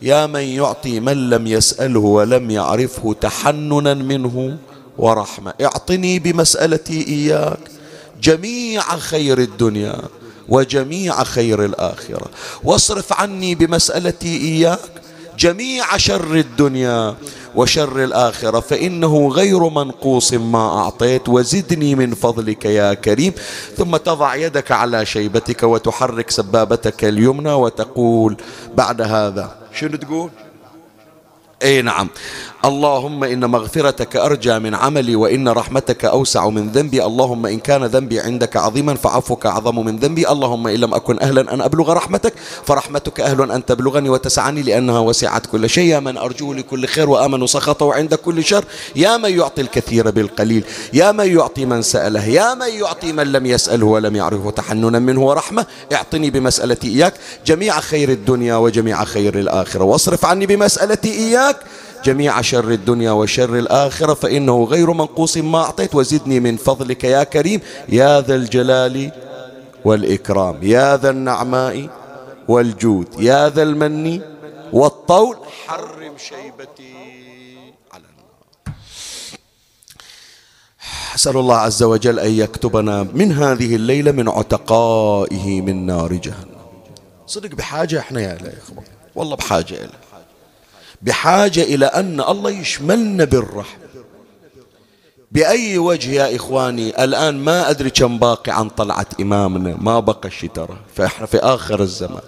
يا 0.01 0.25
من 0.25 0.39
يعطي 0.41 0.99
من 0.99 1.29
لم 1.29 1.47
يسأله 1.47 1.99
ولم 1.99 2.51
يعرفه 2.51 3.15
تحننا 3.21 3.93
منه 3.93 4.57
ورحمة. 4.97 5.53
اعطني 5.61 6.19
بمسألتي 6.19 7.07
إياك. 7.07 7.59
جميع 8.21 8.81
خير 8.81 9.37
الدنيا 9.37 10.01
وجميع 10.49 11.23
خير 11.23 11.65
الآخرة. 11.65 12.29
واصرف 12.63 13.13
عني 13.13 13.55
بمسألتي 13.55 14.37
إياك. 14.37 14.79
جميع 15.37 15.97
شر 15.97 16.35
الدنيا 16.35 17.15
وشر 17.55 18.03
الآخرة 18.03 18.59
فإنه 18.59 19.29
غير 19.29 19.69
منقوص 19.69 20.33
ما 20.33 20.79
أعطيت 20.79 21.29
وزدني 21.29 21.95
من 21.95 22.13
فضلك 22.15 22.65
يا 22.65 22.93
كريم. 22.93 23.33
ثم 23.77 23.97
تضع 23.97 24.35
يدك 24.35 24.71
على 24.71 25.05
شيبتك 25.05 25.63
وتحرك 25.63 26.29
سبابتك 26.29 27.05
اليمنى 27.05 27.53
وتقول 27.53 28.37
بعد 28.75 29.01
هذا. 29.01 29.55
شنو 29.73 29.97
تقول؟ 29.97 30.29
اي 31.63 31.81
نعم. 31.81 32.09
اللهم 32.67 33.23
إن 33.23 33.45
مغفرتك 33.45 34.15
أرجى 34.15 34.59
من 34.59 34.75
عملي 34.75 35.15
وإن 35.15 35.49
رحمتك 35.49 36.05
أوسع 36.05 36.49
من 36.49 36.69
ذنبي. 36.69 37.05
اللهم 37.05 37.45
إن 37.45 37.59
كان 37.59 37.83
ذنبي 37.83 38.19
عندك 38.19 38.57
عظيما 38.57 38.95
فعفوك 38.95 39.45
أعظم 39.45 39.85
من 39.85 39.97
ذنبي. 39.97 40.29
اللهم 40.29 40.67
إن 40.67 40.75
لم 40.75 40.93
أكن 40.93 41.19
أهلا 41.19 41.53
أن 41.53 41.61
أبلغ 41.61 41.93
رحمتك 41.93 42.33
فرحمتك 42.65 43.19
أهل 43.19 43.51
أن 43.51 43.65
تبلغني 43.65 44.09
وتسعني 44.09 44.61
لأنها 44.61 44.99
وسعت 44.99 45.45
كل 45.45 45.69
شيء. 45.69 45.85
يا 45.87 45.99
من 45.99 46.17
ارجوه 46.17 46.55
لكل 46.55 46.87
خير 46.87 47.09
وآمن 47.09 47.47
سخطه 47.47 47.93
عند 47.93 48.13
كل 48.13 48.43
شر. 48.43 48.65
يا 48.95 49.17
من 49.17 49.37
يعطي 49.37 49.61
الكثير 49.61 50.11
بالقليل. 50.11 50.63
يا 50.93 51.11
من 51.11 51.37
يعطي 51.37 51.65
من 51.65 51.81
سأله. 51.81 52.25
يا 52.25 52.53
من 52.53 52.69
يعطي 52.69 53.13
من 53.13 53.31
لم 53.31 53.45
يسأله 53.45 53.85
ولم 53.85 54.15
يعرفه 54.15 54.51
تحننا 54.51 54.99
منه 54.99 55.21
ورحمة. 55.21 55.65
اعطني 55.93 56.29
بمسألتي 56.29 56.87
إياك. 56.87 57.13
جميع 57.45 57.79
خير 57.79 58.09
الدنيا 58.09 58.55
وجميع 58.55 59.03
خير 59.03 59.39
الآخرة. 59.39 59.83
واصرف 59.83 60.25
عني 60.25 60.45
بمسألتي 60.45 61.11
إياك. 61.13 61.57
جميع 62.05 62.41
شر 62.41 62.71
الدنيا 62.71 63.11
وشر 63.11 63.59
الآخرة 63.59 64.13
فإنه 64.13 64.63
غير 64.63 64.91
منقوص. 64.91 65.37
ما 65.37 65.57
أعطيت 65.57 65.95
وزدني 65.95 66.39
من 66.39 66.57
فضلك 66.57 67.03
يا 67.03 67.23
كريم 67.23 67.61
يا 67.89 68.21
ذا 68.21 68.35
الجلال 68.35 69.11
والإكرام 69.85 70.63
يا 70.63 70.97
ذا 70.97 71.09
النعماء 71.09 71.89
والجود 72.47 73.07
يا 73.19 73.49
ذا 73.49 73.63
المن 73.63 74.21
والطول. 74.73 75.37
حرم 75.67 76.17
شيبتي 76.17 76.93
على 77.93 78.03
النار. 78.03 78.75
أسأل 81.15 81.37
الله 81.37 81.55
عز 81.55 81.83
وجل 81.83 82.19
أن 82.19 82.31
يكتبنا 82.31 83.03
من 83.03 83.31
هذه 83.31 83.75
الليلة 83.75 84.11
من 84.11 84.29
عتقائه 84.29 85.61
من 85.61 85.85
نار 85.85 86.13
جهنم. 86.13 86.57
صدق 87.27 87.55
بحاجة 87.55 87.99
إحنا 87.99 88.21
يا 88.21 88.35
إخوان. 88.35 88.85
والله 89.15 89.35
بحاجة 89.35 89.73
إليه 89.73 90.06
بحاجة 91.01 91.61
إلى 91.61 91.85
أن 91.85 92.21
الله 92.21 92.49
يشملنا 92.49 93.23
بالرحمة. 93.23 93.87
بأي 95.31 95.77
وجه 95.77 96.09
يا 96.11 96.35
إخواني؟ 96.35 97.03
الآن 97.03 97.35
ما 97.37 97.69
أدري 97.69 97.89
كم 97.89 98.19
باقي 98.19 98.51
عن 98.51 98.69
طلعة 98.69 99.05
إمامنا. 99.21 99.77
ما 99.79 99.99
بقى 99.99 100.31
شي 100.31 100.47
ترى. 100.47 100.77
فإحنا 100.95 101.25
في 101.25 101.37
آخر 101.37 101.81
الزمان. 101.81 102.21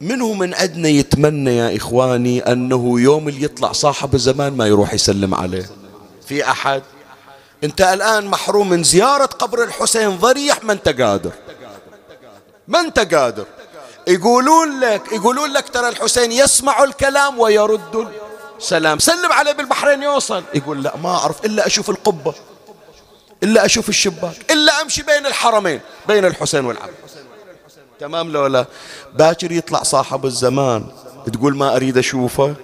منه 0.00 0.32
من 0.32 0.54
عندنا 0.54 0.88
يتمنى 0.88 1.56
يا 1.56 1.76
إخواني 1.76 2.40
أنه 2.40 3.00
يوم 3.00 3.28
اللي 3.28 3.42
يطلع 3.42 3.72
صاحب 3.72 4.14
الزمان 4.14 4.52
ما 4.52 4.66
يروح 4.66 4.94
يسلم 4.94 5.34
عليه. 5.34 5.70
في 6.26 6.50
أحد؟ 6.50 6.82
أنت 7.64 7.80
الآن 7.80 8.26
محروم 8.26 8.68
من 8.68 8.82
زيارة 8.82 9.26
قبر 9.26 9.64
الحسين 9.64 10.10
ضريح 10.16 10.64
ما 10.64 10.72
أنت 10.72 10.88
قادر. 10.88 11.32
ما 12.68 12.80
أنت 12.80 12.98
قادر. 13.14 13.44
يقولون 14.08 14.80
لك 14.80 15.12
يقولون 15.12 15.52
لك 15.52 15.68
ترى 15.68 15.88
الحسين 15.88 16.32
يسمع 16.32 16.84
الكلام 16.84 17.38
ويرد 17.38 18.08
السلام. 18.58 18.98
سلم 18.98 19.32
عليه 19.32 19.52
بالبحرين 19.52 20.02
يوصل. 20.02 20.42
يقول 20.54 20.82
لا 20.82 20.96
ما 20.96 21.08
أعرف 21.08 21.44
إلا 21.44 21.66
أشوف 21.66 21.90
القبة 21.90 22.34
إلا 23.42 23.64
أشوف 23.64 23.88
الشباك 23.88 24.52
إلا 24.52 24.82
أمشي 24.82 25.02
بين 25.02 25.26
الحرمين 25.26 25.80
بين 26.08 26.24
الحسين 26.24 26.64
والعبد 26.64 26.94
تمام 28.00 28.32
لو 28.32 28.46
لا؟ 28.46 28.66
باكر 29.14 29.52
يطلع 29.52 29.82
صاحب 29.82 30.26
الزمان 30.26 30.86
تقول 31.32 31.56
ما 31.56 31.76
أريد 31.76 31.98
أشوفه. 31.98 32.54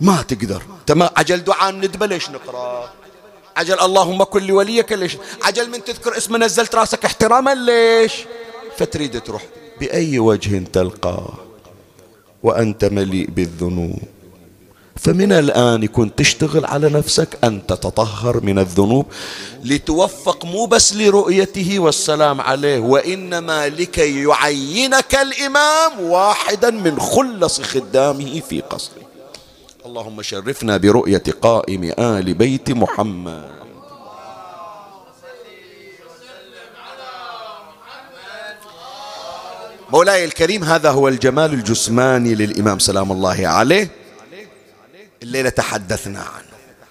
ما 0.00 0.22
تقدر. 0.28 0.62
تمام؟ 0.86 1.10
عجل 1.16 1.44
دعاء 1.44 1.72
ندبة 1.72 2.06
ليش 2.06 2.30
نقرأ؟ 2.30 2.90
عجل 3.56 3.80
اللهم 3.80 4.22
كن 4.24 4.42
لوليك 4.42 4.92
ليش؟ 4.92 5.16
عجل 5.42 5.70
من 5.70 5.84
تذكر 5.84 6.16
اسم 6.16 6.36
نزلت 6.44 6.74
راسك 6.74 7.04
احتراما 7.04 7.54
ليش؟ 7.54 8.12
فتريد 8.78 9.22
تروح. 9.22 9.42
بأي 9.80 10.18
وجه 10.18 10.64
تلقاه 10.72 11.34
وأنت 12.42 12.84
مليء 12.84 13.30
بالذنوب. 13.30 13.98
فمن 14.96 15.32
الآن 15.32 15.82
يكون 15.82 16.14
تشتغل 16.14 16.64
على 16.64 16.88
نفسك 16.88 17.38
أن 17.44 17.66
تتطهر 17.66 18.40
من 18.40 18.58
الذنوب 18.58 19.06
لتوفق 19.64 20.44
مو 20.44 20.66
بس 20.66 20.94
لرؤيته 20.94 21.78
والسلام 21.78 22.40
عليه 22.40 22.78
وإنما 22.78 23.68
لكي 23.68 24.22
يعينك 24.22 25.14
الإمام 25.14 26.00
واحدا 26.00 26.70
من 26.70 27.00
خلص 27.00 27.60
خدامه 27.60 28.40
في 28.40 28.60
قصره. 28.60 29.02
اللهم 29.86 30.22
شرفنا 30.22 30.76
برؤية 30.76 31.22
قائم 31.42 31.92
آل 31.98 32.34
بيت 32.34 32.70
محمد. 32.70 33.65
مولاي 39.92 40.24
الكريم 40.24 40.64
هذا 40.64 40.90
هو 40.90 41.08
الجمال 41.08 41.52
الجسماني 41.52 42.34
للإمام 42.34 42.78
سلام 42.78 43.12
الله 43.12 43.48
عليه. 43.48 43.90
الليلة 45.22 45.48
تحدثنا 45.48 46.18
عنه. 46.18 46.46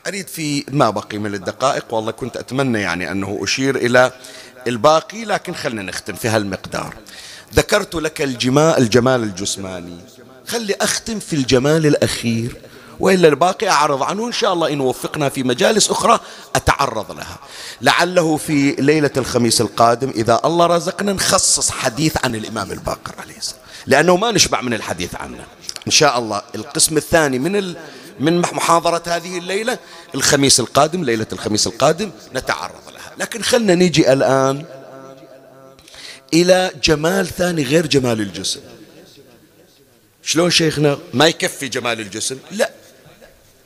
أريد 0.07 0.27
في 0.27 0.65
ما 0.71 0.89
بقي 0.89 1.17
من 1.17 1.33
الدقائق 1.33 1.93
والله 1.93 2.11
كنت 2.11 2.37
أتمنى 2.37 2.81
يعني 2.81 3.11
أنه 3.11 3.39
أشير 3.41 3.75
إلى 3.75 4.11
الباقي 4.67 5.25
لكن 5.25 5.53
خلنا 5.53 5.81
نختم 5.81 6.13
في 6.13 6.27
هالمقدار. 6.27 6.93
ذكرت 7.55 7.95
لك 7.95 8.21
الجمال 8.21 8.77
الجمال 8.77 9.23
الجسماني. 9.23 9.97
خلي 10.47 10.75
أختم 10.81 11.19
في 11.19 11.33
الجمال 11.33 11.85
الأخير. 11.85 12.55
وإلا 12.99 13.27
الباقي 13.27 13.69
أعرض 13.69 14.03
عنه. 14.03 14.27
إن 14.27 14.31
شاء 14.31 14.53
الله 14.53 14.73
إن 14.73 14.81
وفقنا 14.81 15.29
في 15.29 15.43
مجالس 15.43 15.89
أخرى 15.89 16.19
أتعرض 16.55 17.11
لها. 17.11 17.39
لعله 17.81 18.37
في 18.37 18.71
ليلة 18.71 19.11
الخميس 19.17 19.61
القادم 19.61 20.09
إذا 20.09 20.41
الله 20.45 20.65
رزقنا 20.65 21.13
نخصص 21.13 21.71
حديث 21.71 22.17
عن 22.23 22.35
الإمام 22.35 22.71
الباقر 22.71 23.15
عليه 23.19 23.37
السلام. 23.37 23.61
لأنه 23.87 24.17
ما 24.17 24.31
نشبع 24.31 24.61
من 24.61 24.73
الحديث 24.73 25.15
عنه. 25.15 25.45
إن 25.87 25.91
شاء 25.91 26.19
الله 26.19 26.41
القسم 26.55 26.97
الثاني 26.97 27.39
من 27.39 27.55
ال... 27.55 27.75
من 28.19 28.39
محاضرة 28.39 29.03
هذه 29.07 29.37
الليلة 29.37 29.77
الخميس 30.15 30.59
القادم 30.59 31.03
ليلة 31.03 31.27
الخميس 31.33 31.67
القادم 31.67 32.11
نتعرض 32.35 32.89
لها. 32.93 33.11
لكن 33.17 33.41
خلنا 33.41 33.75
نيجي 33.75 34.13
الآن 34.13 34.65
إلى 36.33 36.71
جمال 36.83 37.27
ثاني 37.27 37.63
غير 37.63 37.87
جمال 37.87 38.21
الجسم. 38.21 38.59
شلون 40.23 40.51
شيخنا؟ 40.51 40.97
ما 41.13 41.27
يكفي 41.27 41.67
جمال 41.67 41.99
الجسم. 41.99 42.37
لا. 42.51 42.71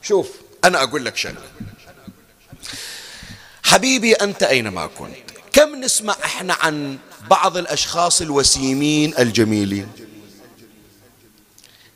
شوف 0.01 0.29
أنا 0.63 0.83
أقول 0.83 1.05
لك 1.05 1.17
شغلة. 1.17 1.35
حبيبي 3.63 4.13
أنت 4.13 4.43
أينما 4.43 4.87
كنت؟ 4.87 5.15
كم 5.53 5.75
نسمع 5.75 6.15
إحنا 6.23 6.53
عن 6.53 6.97
بعض 7.29 7.57
الأشخاص 7.57 8.21
الوسيمين 8.21 9.13
الجميلين؟ 9.19 9.91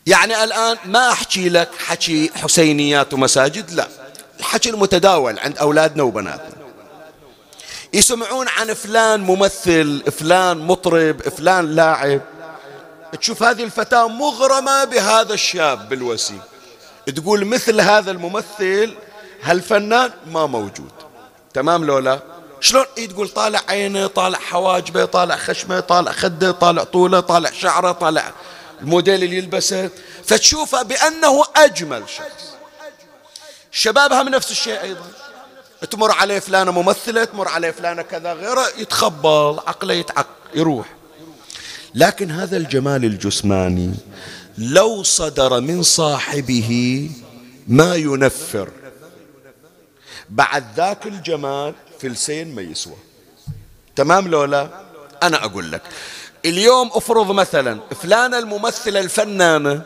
يعني 0.06 0.44
الآن 0.44 0.78
ما 0.86 1.12
أحكي 1.12 1.50
لك 1.50 1.70
حكي 1.78 2.32
حسينيات 2.36 3.14
ومساجد 3.14 3.72
لا. 3.72 3.88
الحكي 4.40 4.70
المتداول 4.70 5.40
عند 5.40 5.58
أولادنا 5.58 6.04
وبناتنا. 6.04 6.64
يسمعون 7.94 8.48
عن 8.48 8.74
فلان 8.74 9.22
ممثل 9.22 10.12
فلان 10.12 10.58
مطرب 10.58 11.22
فلان 11.22 11.76
لاعب. 11.76 12.22
تشوف 13.20 13.44
هذه 13.44 13.64
الفتاة 13.64 14.08
مغرمة 14.08 14.84
بهذا 14.84 15.34
الشاب 15.34 15.90
بالوسيم 15.90 16.42
تقول 17.06 17.46
مثل 17.46 17.82
هذا 17.82 18.12
الممثل 18.12 18.96
هالفنان 19.44 20.12
ما 20.32 20.46
موجود. 20.46 20.92
تمام 21.54 21.86
لولا؟ 21.86 22.20
شلون؟ 22.60 22.86
إيه 22.98 23.10
تقول 23.10 23.30
طالع 23.30 23.62
عينه 23.70 24.08
طالع 24.08 24.40
حواجبه 24.40 25.06
طالع 25.06 25.36
خشمه 25.36 25.80
طالع 25.80 26.12
خده 26.12 26.52
طالع 26.52 26.84
طوله 26.84 27.20
طالع 27.20 27.52
شعره 27.52 27.92
طالع 27.92 28.32
الموديل 28.82 29.24
اللي 29.24 29.38
يلبسه. 29.38 29.90
فتشوفه 30.26 30.82
بأنه 30.82 31.44
أجمل 31.56 32.04
شخص. 32.10 32.54
شبابها 33.72 34.22
هم 34.22 34.30
نفس 34.30 34.52
الشيء 34.52 34.82
أيضا. 34.82 35.06
تمر 35.92 36.12
عليه 36.12 36.40
فلانة 36.40 36.72
ممثلة 36.72 37.24
تمر 37.24 37.48
عليه 37.48 37.72
فلانة 37.72 38.02
كذا 38.02 38.34
غيره 38.34 38.66
يتخبل 38.78 39.60
عقله 39.68 39.94
يتعق 39.94 40.28
يروح. 40.56 40.88
لكن 41.96 42.32
هذا 42.32 42.58
الجمال 42.58 43.06
الجسماني 43.06 43.94
لو 44.58 45.04
صدر 45.04 45.60
من 45.62 45.84
صاحبه 45.84 47.10
ما 47.68 47.96
ينفر. 47.96 48.70
بعد 50.30 50.66
ذاك 50.76 51.06
الجمال 51.06 51.74
فلسين 52.00 52.56
ما 52.56 52.62
يسوى. 52.62 52.98
تمام 53.96 54.28
لولا؟ 54.28 54.70
أنا 55.24 55.46
أقول 55.46 55.72
لك 55.72 55.82
اليوم 56.46 56.90
افرض 56.94 57.32
مثلا 57.32 57.80
فلانة 58.02 58.40
الممثلة 58.40 59.00
الفنانة 59.00 59.82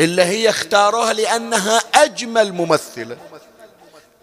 اللي 0.00 0.22
هي 0.22 0.50
اختاروها 0.50 1.12
لأنها 1.12 1.78
أجمل 1.94 2.52
ممثلة 2.52 3.16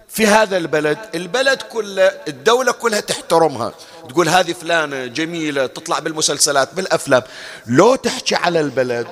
في 0.09 0.27
هذا 0.27 0.57
البلد 0.57 0.97
البلد 1.15 1.61
كله 1.61 2.03
الدولة 2.27 2.71
كلها 2.71 2.99
تحترمها. 2.99 3.73
تقول 4.09 4.29
هذه 4.29 4.53
فلانة 4.53 5.05
جميلة 5.05 5.65
تطلع 5.65 5.99
بالمسلسلات 5.99 6.73
بالأفلام. 6.73 7.21
لو 7.67 7.95
تحكي 7.95 8.35
على 8.35 8.59
البلد 8.59 9.07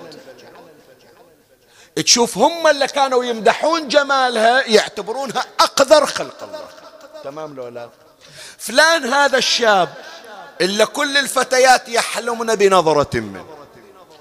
تشوف 1.96 2.38
هم 2.38 2.68
اللي 2.68 2.88
كانوا 2.88 3.24
يمدحون 3.24 3.88
جمالها 3.88 4.68
يعتبرونها 4.68 5.46
أقذر 5.60 6.06
خلق 6.06 6.44
الله. 6.44 6.60
تمام 7.24 7.56
لو 7.56 7.68
لا؟ 7.68 7.90
فلان 8.58 9.06
هذا 9.14 9.38
الشاب 9.38 9.90
إلا 10.62 10.86
كل 10.86 11.18
الفتيات 11.18 11.90
يحلمن 11.90 12.56
بنظرة 12.56 13.20
منه. 13.20 13.46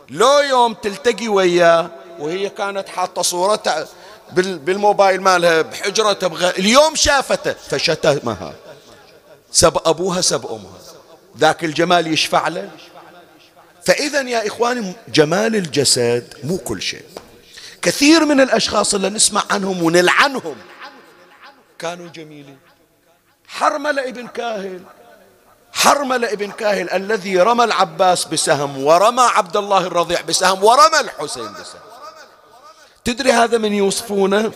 لو 0.09 0.39
يوم 0.39 0.75
تلتقي 0.75 1.29
وياه 1.29 1.91
وهي 2.18 2.49
كانت 2.49 2.89
حاطة 2.89 3.23
صورته 3.23 3.87
بالموبايل 4.33 5.21
مالها 5.21 5.62
بحجرة 5.62 6.12
تبغى 6.12 6.51
اليوم 6.51 6.95
شافته 6.95 7.53
فشتمها 7.53 8.55
سب 9.53 9.79
أبوها 9.85 10.21
سب 10.21 10.47
أمها. 10.47 10.79
ذاك 11.39 11.64
الجمال 11.64 12.07
يشفع 12.07 12.49
له. 12.49 12.71
فإذا 13.85 14.21
يا 14.21 14.47
إخواني 14.47 14.93
جمال 15.09 15.57
الجسد 15.57 16.35
مو 16.45 16.59
كل 16.59 16.83
شيء. 16.83 17.05
كثير 17.83 18.24
من 18.24 18.41
الأشخاص 18.41 18.95
اللي 18.95 19.09
نسمع 19.11 19.45
عنهم 19.51 19.83
ونلعنهم. 19.83 20.57
كانوا 21.78 22.09
جميلين. 22.09 22.59
حرملة 23.49 24.09
ابن 24.09 24.26
كاهل 24.26 24.83
حرملة 25.72 26.33
ابن 26.33 26.51
كاهل 26.51 26.91
الذي 26.91 27.39
رمى 27.39 27.64
العباس 27.64 28.24
بسهم 28.24 28.85
ورمى 28.85 29.22
عبد 29.22 29.57
الله 29.57 29.87
الرضيع 29.87 30.20
بسهم 30.20 30.64
ورمى 30.64 31.01
الحسين 31.01 31.53
بسهم. 31.53 31.81
تدري 33.05 33.33
هذا 33.33 33.59
من 33.59 33.72
يوصفونه؟ 33.72 34.53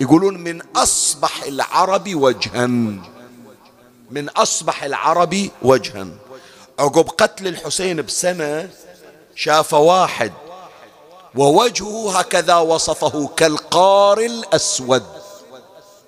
يقولون 0.00 0.38
من 0.38 0.62
أصبح 0.76 1.42
العرب 1.42 2.14
وجها. 2.14 2.66
من 4.10 4.28
أصبح 4.36 4.82
العرب 4.82 5.48
وجها. 5.62 6.06
عقب 6.78 7.08
قتل 7.08 7.46
الحسين 7.46 8.02
بسنة 8.02 8.70
شاف 9.34 9.74
واحد 9.74 10.32
ووجهه 11.34 12.18
هكذا 12.18 12.56
وصفه 12.56 13.30
كالقار 13.36 14.18
الأسود. 14.18 15.04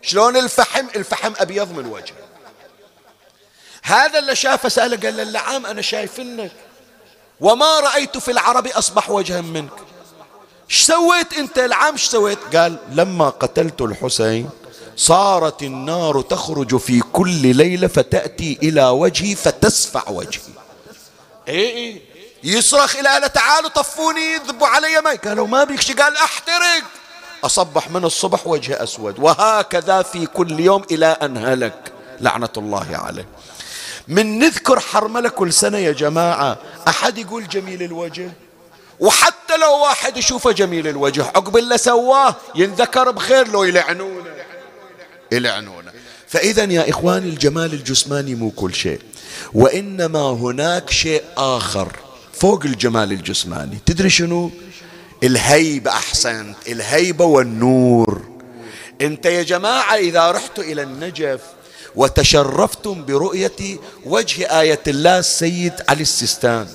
شلون 0.03 0.37
الفحم؟ 0.37 0.87
الفحم 0.97 1.33
أبيض 1.39 1.73
من 1.73 1.87
وجهه. 1.87 2.15
هذا 3.83 4.19
اللي 4.19 4.37
شافه 4.37 4.69
سأله 4.69 4.97
قال 4.97 5.17
له 5.17 5.23
اللعام 5.23 5.67
أنا 5.67 5.83
شايف 5.83 6.21
لك 6.21 6.53
وما 7.41 7.81
رأيت 7.81 8.19
في 8.19 8.31
العرب 8.31 8.67
أصبح 8.67 9.11
وجها 9.11 9.41
منك. 9.41 9.73
إيش 10.71 10.83
سويت 10.83 11.33
أنت 11.33 11.59
العام 11.59 11.93
إيش 11.93 12.05
سويت؟ 12.05 12.57
قال 12.57 12.77
لما 12.93 13.29
قتلت 13.29 13.81
الحسين 13.81 14.51
صارت 14.97 15.63
النار 15.63 16.21
تخرج 16.21 16.77
في 16.77 17.01
كل 17.01 17.57
ليلة 17.57 17.89
فتأتي 17.89 18.59
إلى 18.63 18.89
وجهي 18.89 19.35
فتسفع 19.35 20.11
وجهي. 20.11 20.43
إيه 21.49 21.75
إيه. 21.75 22.12
يصرخ 22.45 22.97
إلى 22.97 23.09
أهله 23.09 23.27
تعالوا 23.27 23.69
طفوني 23.69 24.37
ذبوا 24.37 24.67
علي 24.67 25.01
ماء 25.01 25.17
قالوا 25.17 25.47
ما 25.47 25.65
بيك 25.65 26.01
قال 26.01 26.17
أحترق. 26.17 26.83
أصبح 27.45 27.91
من 27.91 28.05
الصبح 28.05 28.47
وجهه 28.47 28.83
أسود. 28.83 29.19
وهكذا 29.19 30.03
في 30.03 30.27
كل 30.27 30.61
يوم 30.61 30.85
إلى 30.91 31.07
أن 31.07 31.37
هلك. 31.37 31.93
لعنة 32.21 32.49
الله 32.57 32.97
عليه. 32.97 33.27
من 34.09 34.39
نذكر 34.39 34.81
حرملة 34.81 35.29
كل 35.29 35.53
سنة 35.53 35.79
يا 35.79 35.93
جماعة. 35.93 36.59
أحد 36.89 37.19
يقول 37.19 37.49
جميل 37.49 37.83
الوجه؟ 37.83 38.33
وحتى 39.01 39.57
لو 39.57 39.79
واحد 39.79 40.17
يشوفه 40.17 40.53
جميل 40.53 40.89
الوجه 40.89 41.25
عقب 41.25 41.57
اللي 41.57 41.79
سواه 41.79 42.37
ينذكر 42.55 43.11
بخير 43.11 43.49
لو 43.49 43.65
يلعنونه. 43.65 44.31
يلعنونه. 45.33 45.93
فإذا 46.29 46.65
يا 46.65 46.91
إخواني 46.91 47.29
الجمال 47.29 47.73
الجسماني 47.73 48.35
مو 48.35 48.51
كل 48.51 48.75
شيء. 48.75 49.01
وإنما 49.55 50.31
هناك 50.31 50.91
شيء 50.91 51.25
آخر. 51.37 51.97
فوق 52.43 52.65
الجمال 52.65 53.13
الجسماني. 53.13 53.79
تدري 53.87 54.11
شنو؟ 54.11 54.51
الهيبة 55.23 55.91
أحسنت 55.91 56.57
الهيبة 56.69 57.25
والنور. 57.25 58.23
أنت 59.01 59.27
يا 59.27 59.43
جماعة 59.43 59.97
إذا 59.97 60.31
رحتوا 60.31 60.65
إلى 60.65 60.83
النجف 60.83 61.41
وتشرفتم 61.97 63.05
برؤية 63.05 63.79
وجه 64.05 64.61
آية 64.61 64.81
الله 64.87 65.19
السيد 65.19 65.73
علي 65.89 66.03
السيستان 66.03 66.69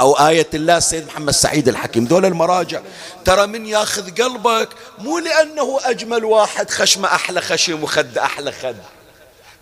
أو 0.00 0.12
آية 0.12 0.46
الله 0.54 0.76
السيد 0.76 1.06
محمد 1.06 1.32
سعيد 1.32 1.68
الحكيم. 1.68 2.04
دول 2.04 2.24
المراجع 2.24 2.80
ترى 3.24 3.46
من 3.46 3.66
ياخذ 3.66 4.22
قلبك 4.22 4.68
مو 4.98 5.18
لأنه 5.18 5.78
أجمل 5.84 6.24
واحد 6.24 6.70
خشمة 6.70 7.08
أحلى 7.08 7.40
خشم 7.40 7.82
وخد 7.82 8.18
أحلى 8.18 8.52
خد 8.52 8.76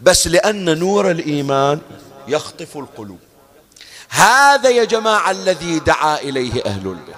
بس 0.00 0.26
لأن 0.26 0.78
نور 0.78 1.10
الإيمان 1.10 1.80
يخطف 2.28 2.76
القلوب. 2.76 3.18
هذا 4.14 4.70
يا 4.70 4.84
جماعة 4.84 5.30
الذي 5.30 5.78
دعا 5.78 6.18
إليه 6.18 6.64
أهل 6.66 6.86
البيت. 6.86 7.14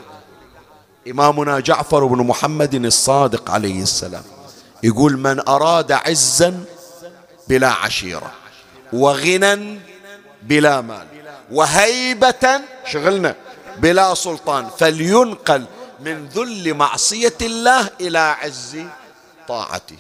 إمامنا 1.11 1.61
جعفر 1.61 2.05
بن 2.05 2.26
محمد 2.26 2.74
الصادق 2.74 3.51
عليه 3.51 3.82
السلام 3.82 4.22
يقول 4.82 5.16
من 5.18 5.49
أراد 5.49 5.92
عزا 5.92 6.64
بلا 7.49 7.68
عشيرة 7.68 8.32
وغنى 8.92 9.80
بلا 10.42 10.80
مال 10.80 11.07
وهيبة 11.53 12.61
شغلنا 12.86 13.34
بلا 13.78 14.14
سلطان 14.14 14.68
فلينقل 14.78 15.64
من 16.01 16.28
ذل 16.28 16.74
معصية 16.74 17.38
الله 17.42 17.90
إلى 18.01 18.18
عز 18.18 18.76
طاعته. 19.49 19.97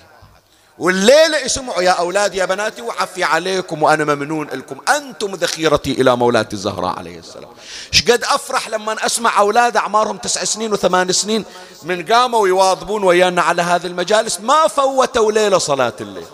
والليلة 0.78 1.46
اسمعوا 1.46 1.82
يا 1.82 1.90
أولادي 1.90 2.38
يا 2.38 2.44
بناتي 2.44 2.82
وعفي 2.82 3.24
عليكم 3.24 3.82
وأنا 3.82 4.14
ممنون 4.14 4.46
لكم. 4.46 4.80
أنتم 4.96 5.34
ذخيرتي 5.34 5.92
إلى 5.92 6.16
مولاتي 6.16 6.52
الزهراء 6.56 6.98
عليه 6.98 7.18
السلام. 7.18 7.50
شقد 7.90 8.24
أفرح 8.24 8.68
لما 8.68 9.06
أسمع 9.06 9.38
أولاد 9.38 9.76
أعمارهم 9.76 10.16
تسع 10.16 10.44
سنين 10.44 10.72
وثمان 10.72 11.12
سنين 11.12 11.44
من 11.82 12.04
قاموا 12.04 12.48
يواظبون 12.48 13.04
ويانا 13.04 13.42
على 13.42 13.62
هذه 13.62 13.86
المجالس. 13.86 14.40
ما 14.40 14.68
فوتوا 14.68 15.32
ليلة 15.32 15.58
صلاة 15.58 15.92
الليل. 16.00 16.26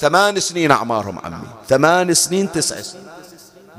ثمان 0.00 0.40
سنين 0.40 0.70
أعمارهم 0.70 1.18
عمي. 1.18 1.48
ثمان 1.68 2.14
سنين 2.14 2.52
تسع 2.52 2.80
سنين. 2.80 3.08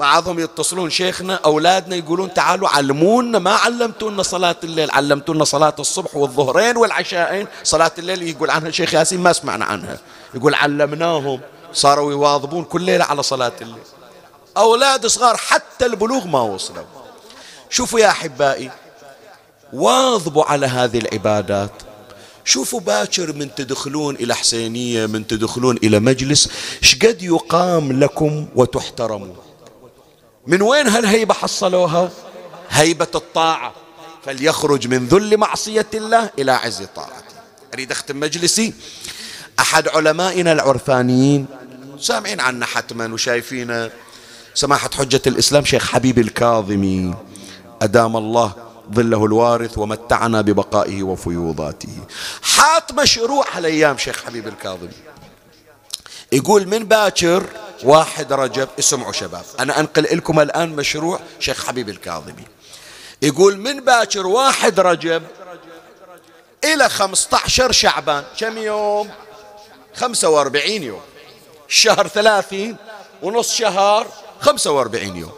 بعضهم 0.01 0.39
يتصلون 0.39 0.89
شيخنا 0.89 1.35
أولادنا 1.35 1.95
يقولون 1.95 2.33
تعالوا 2.33 2.69
علمونا 2.69 3.39
ما 3.39 3.51
علمتونا 3.51 4.23
صلاة 4.23 4.55
الليل 4.63 4.91
علمتونا 4.91 5.43
صلاة 5.43 5.75
الصبح 5.79 6.15
والظهرين 6.15 6.77
والعشاءين 6.77 7.47
صلاة 7.63 7.91
الليل. 7.97 8.23
يقول 8.23 8.49
عنها 8.49 8.71
شيخ 8.71 8.93
ياسين 8.93 9.19
ما 9.19 9.33
سمعنا 9.33 9.65
عنها. 9.65 9.97
يقول 10.33 10.55
علمناهم 10.55 11.39
صاروا 11.73 12.11
يواظبون 12.11 12.63
كل 12.63 12.81
ليلة 12.81 13.05
على 13.05 13.23
صلاة 13.23 13.51
الليل. 13.61 13.83
أولاد 14.57 15.07
صغار 15.07 15.37
حتى 15.37 15.85
البلوغ 15.85 16.27
ما 16.27 16.41
وصلوا. 16.41 16.83
شوفوا 17.69 17.99
يا 17.99 18.09
أحبائي 18.09 18.71
واظبوا 19.73 20.43
على 20.43 20.65
هذه 20.65 20.97
العبادات. 20.97 21.71
شوفوا 22.45 22.79
باكر 22.79 23.33
من 23.33 23.55
تدخلون 23.55 24.15
إلى 24.15 24.35
حسينية 24.35 25.05
من 25.05 25.27
تدخلون 25.27 25.77
إلى 25.83 25.99
مجلس 25.99 26.49
شقد 26.81 27.21
يقام 27.21 27.99
لكم 27.99 28.47
وتحترمون. 28.55 29.50
من 30.47 30.61
وين 30.61 30.87
هالهيبة 30.87 31.33
حصلوها؟ 31.33 32.09
هيبة 32.69 33.07
الطاعة. 33.15 33.73
فليخرج 34.25 34.87
من 34.87 35.07
ذل 35.07 35.37
معصية 35.37 35.87
الله 35.93 36.29
إلى 36.39 36.51
عز 36.51 36.83
طاعته. 36.95 37.35
أريد 37.73 37.91
أختم 37.91 38.19
مجلسي. 38.19 38.73
أحد 39.59 39.87
علمائنا 39.87 40.51
العرفانيين 40.51 41.45
سامعين 41.99 42.39
عنا 42.39 42.65
حتما 42.65 43.13
وشايفين 43.13 43.89
سماحة 44.53 44.89
حجة 44.97 45.21
الإسلام 45.27 45.65
شيخ 45.65 45.87
حبيب 45.87 46.19
الكاظمي 46.19 47.15
أدام 47.81 48.17
الله 48.17 48.53
ظله 48.93 49.25
الوارث 49.25 49.77
ومتعنا 49.77 50.41
ببقائه 50.41 51.03
وفيوضاته. 51.03 51.97
حاط 52.41 52.91
مشروع 52.93 53.45
هالأيام 53.51 53.97
شيخ 53.97 54.23
حبيب 54.25 54.47
الكاظمي. 54.47 54.89
يقول 56.31 56.67
من 56.67 56.83
باكر 56.83 57.43
واحد 57.83 58.33
رجب 58.33 58.69
اسمعوا 58.79 59.11
شباب. 59.11 59.45
أنا 59.59 59.79
أنقل 59.79 60.03
لكم 60.03 60.39
الآن 60.39 60.69
مشروع 60.69 61.19
شيخ 61.39 61.65
حبيب 61.65 61.89
الكاظمي. 61.89 62.45
يقول 63.21 63.57
من 63.57 63.79
باكر 63.79 64.27
واحد 64.27 64.79
رجب 64.79 65.23
إلى 66.63 66.89
خمسة 66.89 67.37
عشر 67.45 67.71
شعبان. 67.71 68.23
كم 68.39 68.57
يوم؟ 68.57 69.09
خمسة 69.95 70.29
وأربعين 70.29 70.83
يوم. 70.83 71.01
الشهر 71.69 72.07
ثلاثين 72.07 72.75
ونص 73.21 73.53
شهر 73.53 74.07
خمسة 74.39 74.71
وأربعين 74.71 75.15
يوم. 75.15 75.31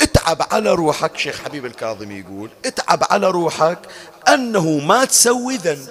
اتعب 0.00 0.46
على 0.50 0.70
روحك 0.70 1.18
شيخ 1.18 1.40
حبيب 1.44 1.66
الكاظمي 1.66 2.18
يقول. 2.18 2.50
اتعب 2.64 3.04
على 3.10 3.30
روحك 3.30 3.78
أنه 4.28 4.68
ما 4.70 5.04
تسوي 5.04 5.56
ذنب. 5.56 5.88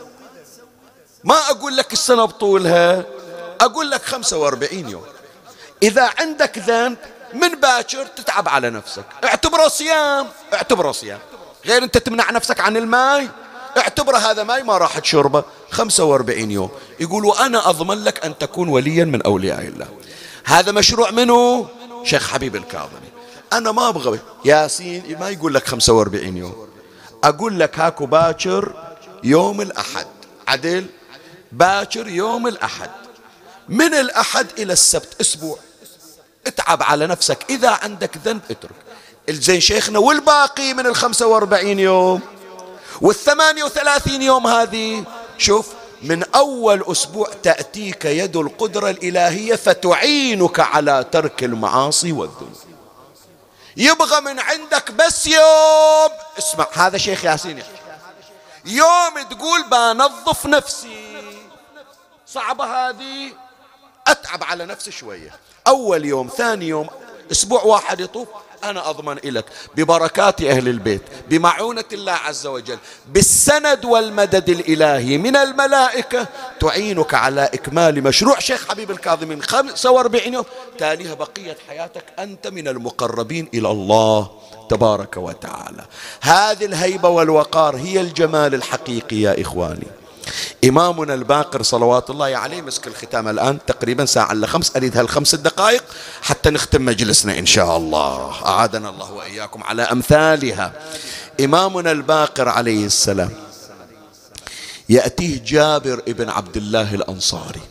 ما 1.24 1.36
أقول 1.36 1.78
لك 1.78 1.94
السنة 1.94 2.26
بطولها. 2.26 3.06
أقول 3.62 3.92
لك 3.92 4.02
خمسة 4.02 4.38
وأربعين 4.38 4.90
يوم. 4.90 5.04
إذا 5.84 6.10
عندك 6.20 6.58
ذنب 6.58 6.98
من 7.34 7.50
باكر 7.50 8.06
تتعب 8.06 8.50
على 8.50 8.70
نفسك. 8.70 9.04
اعتبره 9.24 9.68
صيام 9.68 10.28
اعتبره 10.54 10.92
صيام. 10.92 11.20
غير 11.66 11.84
أنت 11.84 11.98
تمنع 11.98 12.32
نفسك 12.32 12.60
عن 12.60 12.78
الماء. 12.78 13.28
اعتبره 13.78 14.18
هذا 14.18 14.44
ماي 14.44 14.64
ما 14.64 14.78
راح 14.78 15.00
تشربه 15.00 15.44
45 15.72 16.52
يوم. 16.52 16.70
يقول 17.00 17.26
وأنا 17.26 17.70
أضمن 17.70 18.04
لك 18.04 18.26
أن 18.26 18.38
تكون 18.38 18.70
وليا 18.70 19.06
من 19.06 19.22
أولياء 19.22 19.62
الله. 19.62 19.88
هذا 20.46 20.72
مشروع 20.72 21.12
منه 21.12 21.70
شيخ 22.04 22.30
حبيب 22.30 22.56
الكاظمي. 22.56 23.10
أنا 23.54 23.72
ما 23.72 23.90
أبغى. 23.90 24.20
ياسين 24.46 25.18
ما 25.20 25.30
يقول 25.30 25.54
لك 25.54 25.68
45 25.68 26.38
يوم. 26.38 26.70
أقول 27.24 27.60
لك 27.60 27.80
هاكو 27.80 28.06
باكر 28.06 28.74
يوم 29.24 29.62
الأحد. 29.62 30.08
عدل؟ 30.48 30.86
باكر 31.52 32.08
يوم 32.08 32.48
الأحد. 32.48 32.90
من 33.70 33.94
الأحد 33.94 34.48
إلى 34.58 34.74
السبت 34.74 35.22
أسبوع. 35.22 35.58
اتعب 36.48 36.84
على 36.84 37.08
نفسك. 37.08 37.46
إذا 37.50 37.70
عندك 37.70 38.18
ذنب 38.18 38.42
اترك. 38.52 38.76
الزين 39.30 39.60
شيخنا 39.60 40.00
والباقي 40.00 40.74
من 40.74 40.86
الخمسة 40.86 41.28
وأربعين 41.28 41.80
يوم 41.80 42.22
والثمانية 43.02 43.64
وثلاثين 43.64 44.22
يوم 44.22 44.48
هذه 44.48 45.06
شوف 45.38 45.68
من 46.02 46.24
أول 46.24 46.84
أسبوع 46.88 47.28
تأتيك 47.44 48.06
يد 48.06 48.38
القدرة 48.38 48.90
الإلهية 48.90 49.56
فتعينك 49.56 50.60
على 50.60 51.06
ترك 51.12 51.44
المعاصي 51.44 52.12
والذنوب. 52.12 52.58
يبغى 53.78 54.22
من 54.22 54.40
عندك 54.40 54.92
بس 54.92 55.28
يوم. 55.28 56.12
اسمع 56.38 56.68
هذا 56.74 56.98
شيخ 56.98 57.26
ياسين 57.26 57.64
يوم 58.66 59.22
تقول 59.30 59.64
بنظف 59.64 60.46
نفسي. 60.46 61.24
صعبة 62.28 62.90
هذه؟ 62.90 63.34
أتعب 64.12 64.44
على 64.44 64.66
نفسي 64.66 64.92
شوية. 64.92 65.32
أول 65.68 66.06
يوم 66.06 66.28
ثاني 66.38 66.68
يوم 66.68 66.88
أسبوع 67.32 67.64
واحد 67.64 68.00
يطوف 68.00 68.28
أنا 68.64 68.90
أضمن 68.90 69.16
لك 69.24 69.46
ببركات 69.76 70.42
أهل 70.42 70.68
البيت 70.68 71.02
بمعونة 71.30 71.84
الله 71.94 72.12
عز 72.12 72.48
وجل 72.48 72.78
بالسند 73.08 73.86
والمدد 73.86 74.50
الإلهي 74.50 75.18
من 75.18 75.36
الملائكة 75.36 76.28
تعينك 76.60 77.14
على 77.14 77.44
إكمال 77.44 78.04
مشروع 78.04 78.40
شيخ 78.40 78.68
حبيب 78.70 78.92
الكاظمين 78.92 79.42
45 79.42 80.34
يوم. 80.34 80.46
تاليها 80.78 81.14
بقية 81.14 81.58
حياتك 81.68 82.04
أنت 82.20 82.48
من 82.48 82.68
المقربين 82.68 83.50
إلى 83.54 83.72
الله 83.72 84.30
تبارك 84.70 85.18
وتعالى. 85.18 85.86
هذه 86.22 86.66
الهيبة 86.66 87.10
والوقار 87.10 87.76
هي 87.76 88.02
الجمال 88.02 88.56
الحقيقي 88.56 89.16
يا 89.16 89.42
إخواني. 89.42 89.88
إمامنا 90.66 91.14
الباقر 91.14 91.64
صلوات 91.64 92.10
الله 92.10 92.38
عليه 92.38 92.62
مسك 92.62 92.88
الختام 92.88 93.28
الآن 93.28 93.60
تقريبا 93.68 94.06
ساعة 94.06 94.32
إلا 94.32 94.48
خمس 94.48 94.76
أريد 94.76 94.98
هالخمس 94.98 95.36
دقائق 95.36 95.84
حتى 96.22 96.50
نختم 96.50 96.86
مجلسنا 96.86 97.40
إن 97.40 97.46
شاء 97.46 97.78
الله. 97.78 98.46
أعادنا 98.46 98.90
الله 98.90 99.12
وإياكم 99.12 99.64
على 99.64 99.82
أمثالها. 99.82 100.74
إمامنا 101.40 101.92
الباقر 101.92 102.50
عليه 102.50 102.86
السلام 102.86 103.32
يأتيه 104.90 105.42
جابر 105.46 106.02
ابن 106.08 106.30
عبد 106.30 106.58
الله 106.58 106.96
الأنصاري. 106.96 107.62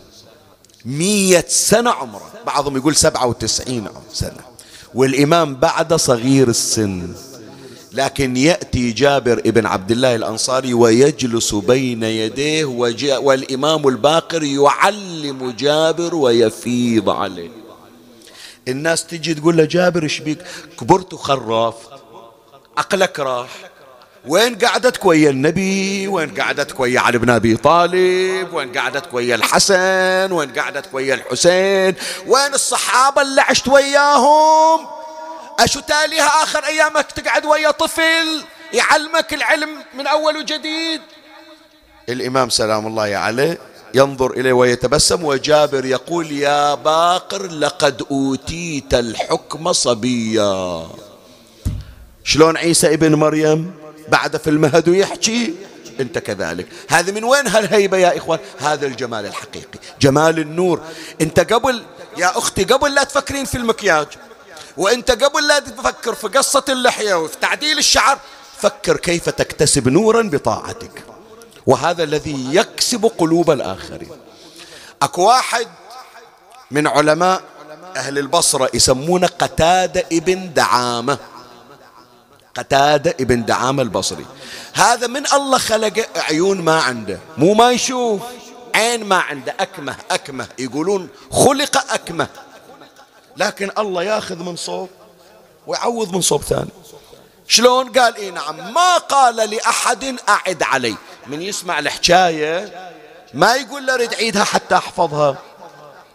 مية 0.85 1.45
سنة 1.49 1.91
عمره. 1.91 2.31
بعضهم 2.47 2.77
يقول 2.77 2.97
سبعة 2.97 3.27
وتسعين 3.27 3.89
سنة. 4.13 4.41
والإمام 4.95 5.55
بعد 5.55 5.95
صغير 5.95 6.49
السن. 6.49 7.15
لكن 7.93 8.37
يأتي 8.37 8.91
جابر 8.91 9.33
ابن 9.33 9.67
عبد 9.67 9.91
الله 9.91 10.15
الأنصاري 10.15 10.75
ويجلس 10.75 11.55
بين 11.55 12.03
يديه 12.03 12.65
والإمام 13.19 13.89
الباقر 13.89 14.43
يعلم 14.43 15.51
جابر 15.51 16.15
ويفيض 16.15 17.11
عليه. 17.11 17.51
الناس 18.69 19.07
تجي 19.07 19.35
تقول 19.35 19.57
له 19.57 19.65
جابر 19.65 20.03
إيش 20.03 20.21
بيك؟ 20.21 20.39
كبرت 20.81 21.15
وخراف 21.15 21.75
عقلك 22.79 23.21
راح. 23.21 23.49
وين 24.27 24.55
قعدتك 24.59 25.05
ويا 25.07 25.31
النبي؟ 25.31 26.09
وين 26.09 26.35
قعدتك 26.41 26.81
ويا 26.81 27.01
علي 27.01 27.19
بن 27.19 27.31
أبي 27.31 27.57
طالب؟ 27.57 28.55
وين 28.55 28.73
قعدتك 28.73 29.15
ويا 29.15 29.35
الحسن؟ 29.35 30.33
وين 30.33 30.53
قعدتك 30.53 30.95
ويا 30.95 31.15
الحسين؟ 31.15 31.95
وين 32.27 32.55
الصحابة 32.55 33.23
اللي 33.23 33.41
عشت 33.41 33.69
وياهم؟ 33.69 34.98
أشو 35.59 35.81
تاليها 35.81 36.43
آخر 36.43 36.65
أيامك 36.65 37.13
تقعد 37.13 37.45
ويا 37.45 37.71
طفل 37.71 38.45
يعلمك 38.73 39.35
العلم 39.35 39.69
من 39.95 40.07
أول 40.07 40.37
وجديد؟ 40.37 41.01
الإمام 42.09 42.51
سلام 42.51 42.87
الله 42.87 43.17
عليه 43.17 43.59
ينظر 43.95 44.31
إليه 44.31 44.53
ويتبسم 44.53 45.25
وجابر 45.25 45.85
يقول 45.85 46.33
يا 46.33 46.75
باقر 46.75 47.47
لقد 47.47 48.03
أوتيت 48.11 48.95
الحكم 48.95 49.73
صبيا. 49.73 50.89
شلون 52.25 52.57
عيسى 52.57 52.95
ابن 52.95 53.15
مريم 53.15 53.75
بعد 54.09 54.37
في 54.37 54.51
المهد 54.51 54.89
ويحكي 54.89 55.55
أنت 56.01 56.19
كذلك. 56.19 56.69
هذه 56.89 57.13
من 57.13 57.25
وين 57.25 57.47
هالهيبة 57.47 57.97
يا 57.97 58.19
إخوان؟ 58.19 58.39
هذا 58.59 58.87
الجمال 58.87 59.27
الحقيقي. 59.27 59.79
جمال 60.01 60.39
النور. 60.39 60.81
أنت 61.21 61.53
قبل 61.53 61.83
يا 62.17 62.39
أختي 62.39 62.65
قبل 62.65 62.95
لا 62.95 63.05
تفكرين 63.05 63.45
في 63.45 63.55
المكياج 63.55 64.07
وانت 64.79 65.11
قبل 65.11 65.47
لا 65.49 65.59
تفكر 65.59 66.15
في 66.15 66.29
قصة 66.29 66.65
اللحية 66.69 67.15
وفي 67.15 67.37
تعديل 67.37 67.79
الشعر 67.79 68.19
فكر 68.59 68.97
كيف 68.97 69.29
تكتسب 69.29 69.89
نورا 69.89 70.23
بطاعتك. 70.23 71.05
وهذا 71.67 72.03
الذي 72.05 72.49
يكسب 72.51 73.13
قلوب 73.19 73.51
الآخرين. 73.51 74.11
أكو 75.03 75.23
واحد 75.23 75.69
من 76.71 76.87
علماء 76.87 77.43
أهل 77.97 78.19
البصرة 78.19 78.71
يسمونه 78.75 79.27
قتادة 79.27 80.05
ابن 80.13 80.55
دعامة. 80.55 81.19
قتادة 82.55 83.15
ابن 83.21 83.45
دعامة 83.45 83.83
البصري. 83.83 84.27
هذا 84.75 85.07
من 85.07 85.27
الله 85.33 85.59
خلق 85.59 86.07
عيون 86.17 86.61
ما 86.61 86.81
عنده. 86.81 87.19
مو 87.39 87.55
ما 87.55 87.71
يشوف 87.71 88.23
عين 88.75 89.05
ما 89.05 89.17
عنده. 89.17 89.55
أكمه 89.61 89.97
أكمه. 90.11 90.47
يقولون 90.59 91.09
خلق 91.33 91.93
أكمه. 91.93 92.29
لكن 93.39 93.71
الله 93.79 94.03
ياخذ 94.03 94.43
من 94.43 94.57
صوب 94.57 94.89
ويعوض 95.67 96.15
من 96.15 96.21
صوب 96.21 96.43
ثاني. 96.43 96.71
شلون؟ 97.49 97.93
قال 97.93 98.17
اي 98.17 98.31
نعم 98.31 98.75
ما 98.75 98.99
قال 98.99 99.37
لأحد 99.37 100.17
أعد 100.29 100.63
علي. 100.63 100.95
من 101.27 101.43
يسمع 101.43 101.79
الحكاية 101.79 102.91
ما 103.35 103.55
يقول 103.55 103.87
له 103.87 103.97
رد 103.97 104.15
عيدها 104.15 104.45
حتى 104.45 104.75
أحفظها. 104.75 105.37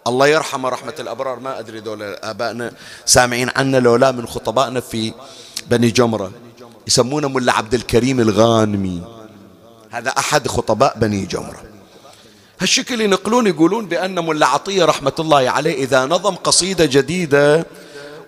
الله 0.08 0.28
يرحمه 0.28 0.70
رحمة 0.70 0.94
الأبرار. 1.00 1.40
ما 1.40 1.60
أدري 1.60 1.80
دول 1.80 2.04
آبائنا 2.04 2.72
سامعين 3.06 3.50
عنا 3.56 3.78
لولا 3.78 4.12
من 4.12 4.28
خطبائنا 4.28 4.80
في 4.80 5.14
بني 5.68 5.92
جمرة. 5.92 6.32
يسمونه 6.88 7.28
ملا 7.28 7.54
عبد 7.54 7.74
الكريم 7.74 8.20
الغانمي. 8.20 9.02
هذا 9.92 10.10
أحد 10.10 10.48
خطباء 10.48 10.98
بني 10.98 11.26
جمرة. 11.26 11.64
هالشكل 12.64 13.02
ينقلون 13.02 13.48
يقولون 13.48 13.86
بأن 13.86 14.26
ملا 14.26 14.46
عطية 14.46 14.86
رحمة 14.86 15.14
الله 15.20 15.50
عليه 15.50 15.84
إذا 15.84 16.06
نظم 16.06 16.36
قصيدة 16.36 16.86
جديدة 16.86 17.66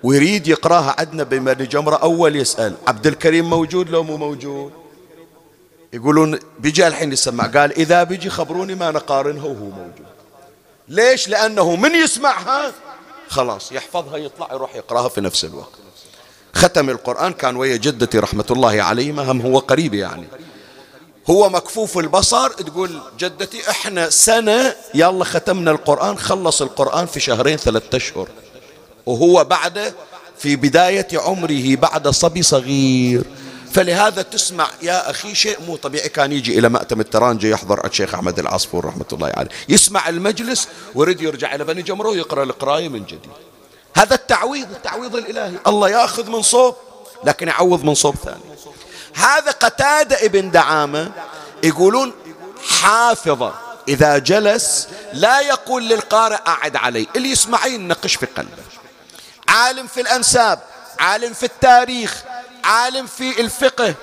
ويريد 0.04 0.48
يقراها 0.48 0.96
عندنا 1.00 1.24
ببني 1.24 1.66
جمرة 1.66 1.96
أول 1.96 2.36
يسأل. 2.36 2.76
عبد 2.88 3.08
الكريم 3.08 3.50
موجود 3.50 3.90
لو 3.90 4.04
مو 4.04 4.18
موجود؟ 4.18 4.72
يقولون 5.94 6.40
بيجي 6.60 6.88
الحين 6.88 7.12
يسمع. 7.12 7.46
قال 7.46 7.72
إذا 7.72 8.04
بيجي 8.04 8.30
خبروني 8.30 8.76
ما 8.76 8.92
نقارنها 8.92 9.46
وهو 9.46 9.70
موجود. 9.70 10.06
ليش؟ 10.88 11.28
لأنه 11.28 11.76
من 11.76 11.96
يسمعها؟ 11.96 12.72
خلاص 13.30 13.72
يحفظها 13.72 14.18
يطلع 14.18 14.48
يروح 14.54 14.76
يقراها 14.76 15.10
في 15.10 15.22
نفس 15.22 15.46
الوقت. 15.46 15.80
ختم 16.56 16.90
القرآن 16.90 17.34
كان 17.34 17.56
ويا 17.56 17.76
جدتي 17.76 18.20
رحمة 18.20 18.46
الله 18.52 18.82
عليهما 18.82 19.32
هم 19.32 19.42
هو 19.42 19.60
قريب 19.60 19.94
يعني. 19.94 20.28
هو 21.30 21.50
مكفوف 21.50 21.98
البصر 21.98 22.50
تقول 22.50 23.00
جدتي 23.20 23.70
إحنا 23.70 24.10
سنة 24.10 24.76
يلا 24.94 25.26
ختمنا 25.26 25.72
القرآن 25.72 26.18
خلص 26.18 26.62
القرآن 26.62 27.06
في 27.06 27.20
شهرين 27.20 27.58
ثلاثة 27.58 27.98
أشهر. 27.98 28.28
وهو 29.06 29.44
بعد 29.44 29.94
في 30.38 30.56
بداية 30.56 31.08
عمره 31.14 31.76
بعد 31.76 32.08
صبي 32.08 32.44
صغير. 32.44 33.24
فلهذا 33.74 34.22
تسمع 34.22 34.68
يا 34.82 35.10
أخي 35.10 35.36
شيء 35.36 35.58
مو 35.68 35.76
طبيعي 35.76 36.10
كان 36.10 36.32
يجي 36.32 36.60
إلى 36.60 36.70
مأتم 36.70 37.00
الترانجي 37.00 37.50
يحضر 37.50 37.86
الشيخ 37.86 38.14
أحمد 38.14 38.40
العصفور 38.40 38.86
رحمة 38.86 39.06
الله 39.14 39.32
عليه. 39.36 39.50
يسمع 39.70 40.10
المجلس 40.10 40.68
ويريد 40.96 41.22
يرجع 41.22 41.56
إلى 41.56 41.64
بني 41.64 41.82
جمرة 41.82 42.10
ويقرأ 42.10 42.44
القراية 42.44 42.88
من 42.88 43.06
جديد. 43.06 43.30
هذا 43.96 44.16
التعويض 44.16 44.72
التعويض 44.72 45.16
الإلهي. 45.16 45.60
الله 45.68 45.90
يأخذ 45.90 46.30
من 46.30 46.42
صوب 46.42 46.76
لكن 47.24 47.48
يعوض 47.48 47.84
من 47.84 47.94
صوب 47.94 48.16
ثاني. 48.16 48.55
هذا 49.16 49.52
قتادة 49.52 50.26
ابن 50.26 50.52
دعامة 50.52 51.12
يقولون 51.64 52.14
حافظة. 52.82 53.54
إذا 53.88 54.18
جلس 54.18 54.88
لا 55.14 55.40
يقول 55.40 55.90
للقارئ 55.90 56.38
أعد 56.48 56.76
علي 56.76 57.08
اللي 57.16 57.30
يسمع 57.32 57.66
ينقش 57.66 58.16
في 58.16 58.26
قلبه. 58.26 58.64
عالم 59.48 59.88
في 59.88 60.02
الأنساب 60.02 60.60
عالم 61.00 61.34
في 61.34 61.44
التاريخ 61.44 62.24
عالم 62.64 63.08
في 63.08 63.42
الفقه 63.42 63.94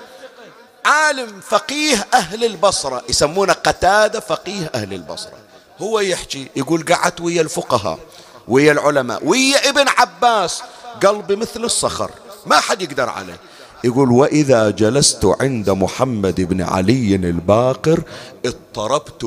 عالم 0.85 1.41
فقيه 1.41 2.07
أهل 2.15 2.45
البصرة 2.45 3.03
يسمونه 3.09 3.53
قتادة 3.53 4.21
فقيه 4.21 4.71
أهل 4.75 4.93
البصرة. 4.93 5.39
هو 5.81 6.01
يحكي 6.01 6.49
يقول 6.57 6.85
قعدت 6.95 7.21
ويا 7.21 7.43
الفقهاء 7.43 7.99
ويا 8.49 8.73
العلماء 8.73 9.25
ويا 9.25 9.69
ابن 9.69 9.89
عباس 9.89 10.63
قلبي 11.03 11.37
مثل 11.37 11.65
الصخر 11.65 12.11
ما 12.47 12.61
حد 12.61 12.83
يقدر 12.83 13.09
عليه. 13.09 13.37
يقول 13.85 14.13
وإذا 14.13 14.71
جلست 14.71 15.25
عند 15.41 15.71
محمد 15.71 16.41
بن 16.41 16.61
علي 16.63 17.15
الباقر 17.15 18.03
اضطربت 18.47 19.25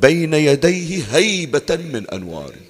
بين 0.00 0.34
يديه 0.34 1.04
هيبة 1.12 1.76
من 1.92 2.10
أنواره. 2.10 2.66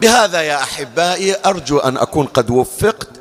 بهذا 0.00 0.42
يا 0.42 0.62
أحبائي 0.62 1.36
أرجو 1.46 1.78
أن 1.78 1.96
أكون 1.96 2.26
قد 2.26 2.50
وفقت 2.50 3.11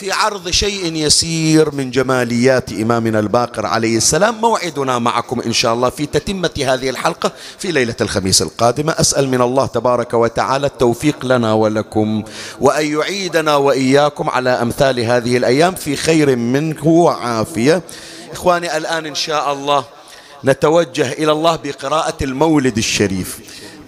في 0.00 0.12
عرض 0.12 0.50
شيء 0.50 0.94
يسير 0.94 1.74
من 1.74 1.90
جماليات 1.90 2.72
إمامنا 2.72 3.20
الباقر 3.20 3.66
عليه 3.66 3.96
السلام. 3.96 4.40
موعدنا 4.40 4.98
معكم 4.98 5.40
إن 5.40 5.52
شاء 5.52 5.74
الله 5.74 5.90
في 5.90 6.06
تتمة 6.06 6.50
هذه 6.58 6.90
الحلقة 6.90 7.32
في 7.58 7.72
ليلة 7.72 7.94
الخميس 8.00 8.42
القادمة. 8.42 8.92
أسأل 8.92 9.28
من 9.28 9.42
الله 9.42 9.66
تبارك 9.66 10.14
وتعالى 10.14 10.66
التوفيق 10.66 11.24
لنا 11.24 11.52
ولكم 11.52 12.24
وأن 12.60 12.86
يعيدنا 12.86 13.56
وإياكم 13.56 14.30
على 14.30 14.50
أمثال 14.50 15.00
هذه 15.00 15.36
الأيام 15.36 15.74
في 15.74 15.96
خير 15.96 16.36
منه 16.36 16.86
وعافية. 16.86 17.82
إخواني 18.32 18.76
الآن 18.76 19.06
إن 19.06 19.14
شاء 19.14 19.52
الله 19.52 19.84
نتوجه 20.44 21.12
إلى 21.12 21.32
الله 21.32 21.56
بقراءة 21.56 22.24
المولد 22.24 22.78
الشريف. 22.78 23.38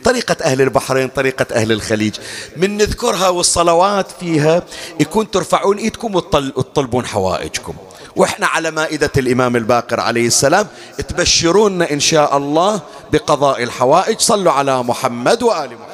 طريقة 0.04 0.36
أهل 0.42 0.60
البحرين 0.60 1.08
طريقة 1.08 1.46
أهل 1.52 1.72
الخليج. 1.72 2.14
من 2.56 2.76
نذكرها 2.76 3.28
والصلوات 3.28 4.06
فيها 4.20 4.62
يكون 5.00 5.30
ترفعون 5.30 5.78
إيدكم 5.78 6.14
وتطلبون 6.14 7.06
حوائجكم. 7.06 7.74
وإحنا 8.16 8.46
على 8.46 8.70
مائدة 8.70 9.10
الإمام 9.16 9.56
الباقر 9.56 10.00
عليه 10.00 10.26
السلام 10.26 10.66
تبشرون 11.08 11.82
إن 11.82 12.00
شاء 12.00 12.36
الله 12.36 12.80
بقضاء 13.12 13.62
الحوائج. 13.62 14.20
صلوا 14.20 14.52
على 14.52 14.82
محمد 14.82 15.42
وآل 15.42 15.70
محمد. 15.70 15.91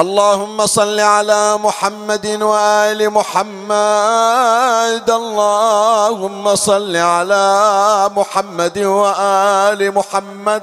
اللهم 0.00 0.66
صل 0.66 1.00
على 1.00 1.58
محمد 1.58 2.42
وآل 2.42 3.10
محمد. 3.10 5.10
اللهم 5.10 6.56
صل 6.56 6.96
على 6.96 8.10
محمد 8.16 8.78
وآل 8.78 9.94
محمد. 9.94 10.62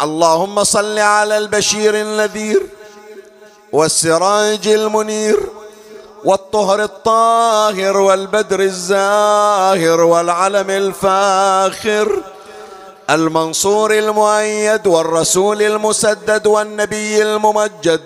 اللهم 0.00 0.64
صل 0.64 0.98
على 0.98 1.38
البشير 1.38 1.94
النذير 1.94 2.66
والسراج 3.72 4.68
المنير 4.68 5.40
والطهر 6.24 6.82
الطاهر 6.82 7.96
والبدر 7.96 8.60
الزاهر 8.60 10.00
والعلم 10.00 10.70
الفاخر. 10.70 12.22
المنصور 13.10 13.98
المؤيد 13.98 14.86
والرسول 14.86 15.62
المسدد 15.62 16.46
والنبي 16.46 17.22
الممجد 17.22 18.00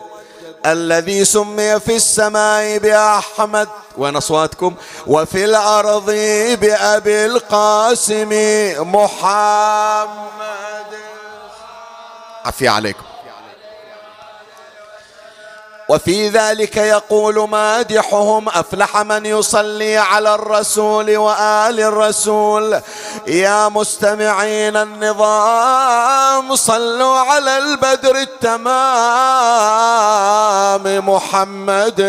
الذي 0.66 1.24
سمي 1.24 1.80
في 1.80 1.96
السماء 1.96 2.78
بأحمد 2.78 3.68
وين 3.98 4.16
أصواتكم؟ 4.16 4.74
وفي 5.06 5.44
الأرض 5.44 6.10
بأبي 6.60 7.26
القاسم 7.26 8.28
محمد. 8.78 10.24
عفي 12.44 12.68
عليكم. 12.68 13.13
وفي 15.88 16.28
ذلك 16.28 16.76
يقول 16.76 17.48
مادحهم 17.48 18.48
أفلح 18.48 18.96
من 18.96 19.26
يصلي 19.26 19.96
على 19.96 20.34
الرسول 20.34 21.16
وآل 21.16 21.80
الرسول. 21.80 22.80
يا 23.26 23.68
مستمعين 23.68 24.76
النظام 24.76 26.56
صلوا 26.56 27.18
على 27.18 27.58
البدر 27.58 28.16
التمام. 28.16 28.74
محمد 31.08 32.00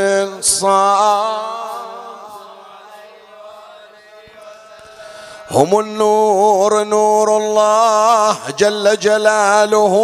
صلى 0.42 1.38
هم 5.52 5.80
النور 5.80 6.84
نور 6.84 7.38
الله 7.38 8.38
جل 8.58 9.00
جلاله. 9.00 9.96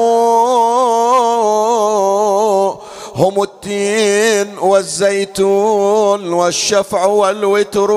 هم 3.16 3.44
التين 3.44 4.58
والزيتون 4.60 6.34
والشفع 6.34 7.06
والوتر. 7.06 7.92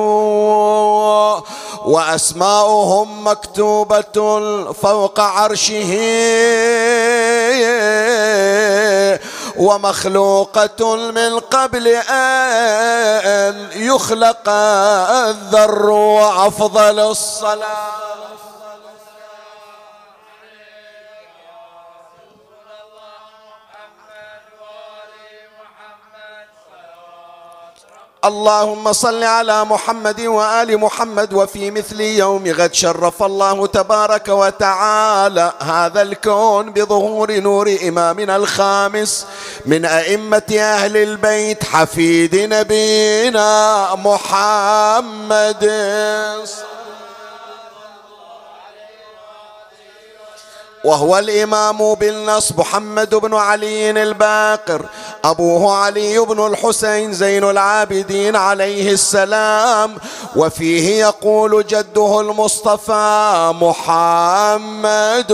وأسماؤهم 1.85 3.29
مكتوبة 3.29 4.43
فوق 4.73 5.21
عرشه. 5.21 5.93
ومخلوقة 9.57 10.97
من 10.97 11.39
قبل 11.39 11.89
أن 11.89 13.69
يخلق 13.77 14.49
الذر 14.49 15.91
وأفضل 15.91 17.01
الصلاة. 17.01 18.15
اللهم 28.25 28.93
صل 28.93 29.25
على 29.25 29.65
محمد 29.65 30.21
وآل 30.21 30.79
محمد 30.79 31.33
وفي 31.33 31.71
مثل 31.71 32.01
يوم 32.01 32.47
غد 32.47 32.75
شرف 32.75 33.23
الله 33.23 33.67
تبارك 33.67 34.29
وتعالى 34.29 35.53
هذا 35.63 36.03
الكون 36.03 36.73
بظهور 36.73 37.33
نور 37.33 37.77
إمامنا 37.89 38.37
الخامس 38.37 39.27
من 39.67 39.85
أئمة 39.85 40.57
أهل 40.59 40.97
البيت 40.97 41.65
حفيد 41.65 42.37
نبينا 42.37 43.89
محمد. 43.95 45.65
وهو 50.85 51.19
الإمام 51.19 51.95
بالنص 51.95 52.53
محمد 52.53 53.15
بن 53.15 53.35
علي 53.35 53.91
الباقر. 53.91 54.87
أبوه 55.25 55.77
علي 55.77 56.19
بن 56.19 56.47
الحسين 56.47 57.13
زين 57.13 57.45
العابدين 57.45 58.37
عليه 58.37 58.93
السلام 58.93 59.97
وفيه 60.37 61.01
يقول 61.01 61.67
جده 61.67 62.21
المصطفى 62.21 63.53
محمد. 63.61 65.33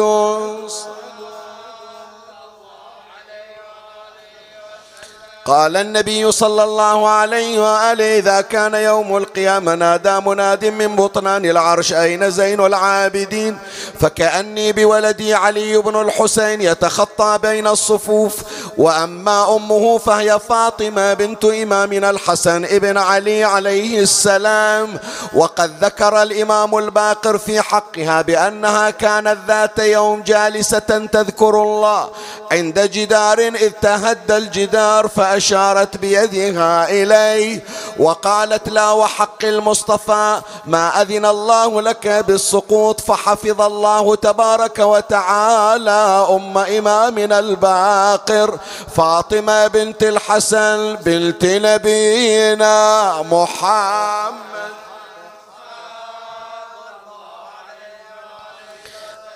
قال 5.45 5.77
النبي 5.77 6.33
صلى 6.33 6.65
الله 6.65 7.09
عليه 7.09 7.59
وآله 7.59 8.19
إذا 8.19 8.41
كان 8.41 8.75
يوم 8.75 9.17
القيامة 9.17 9.75
نادى 9.75 10.21
مناد 10.27 10.65
من 10.65 10.97
بطنان 10.97 11.45
العرش 11.45 11.93
أين 11.93 12.31
زين 12.31 12.61
العابدين؟ 12.61 13.59
فكأني 14.01 14.73
بولدي 14.73 15.35
علي 15.35 15.79
بن 15.79 16.01
الحسين 16.01 16.61
يتخطى 16.61 17.39
بين 17.43 17.67
الصفوف 17.67 18.37
وأما 18.79 19.57
أمه 19.57 19.99
فهي 19.99 20.39
فاطمة 20.49 21.15
بنت 21.15 21.45
امامنا 21.45 22.11
الحسن 22.11 22.65
ابن 22.65 22.99
علي 22.99 23.45
عليه 23.45 24.01
السلام. 24.01 24.99
وقد 25.35 25.85
ذكر 25.85 26.23
الإمام 26.23 26.79
الباقر 26.79 27.39
في 27.39 27.61
حقها 27.61 28.23
بأنها 28.23 28.91
كانت 28.91 29.37
ذات 29.49 29.79
يوم 29.79 30.23
جالسة 30.23 31.09
تذكر 31.13 31.63
الله 31.63 32.11
عند 32.53 32.79
جدار 32.79 33.39
إذ 33.39 33.71
تهدى 33.83 34.37
الجدار 34.37 35.09
فاشارت 35.31 35.97
بيدها 35.97 36.91
إليه 36.91 37.63
وقالت 37.99 38.69
لا 38.69 38.91
وحق 38.91 39.45
المصطفى 39.45 40.41
ما 40.67 41.03
أذن 41.03 41.27
الله 41.27 41.83
لك 41.83 42.07
بالسقوط 42.09 43.01
فحفظ 43.01 43.61
الله 43.61 44.17
تبارك 44.17 44.79
وتعالى 44.79 46.27
أم 46.31 46.59
امامنا 46.59 47.39
الباقر 47.39 48.59
فاطمة 48.97 49.67
بنت 49.67 50.03
الحسن 50.03 50.95
بنت 50.95 51.45
نبينا 51.45 53.15
محمد. 53.23 54.90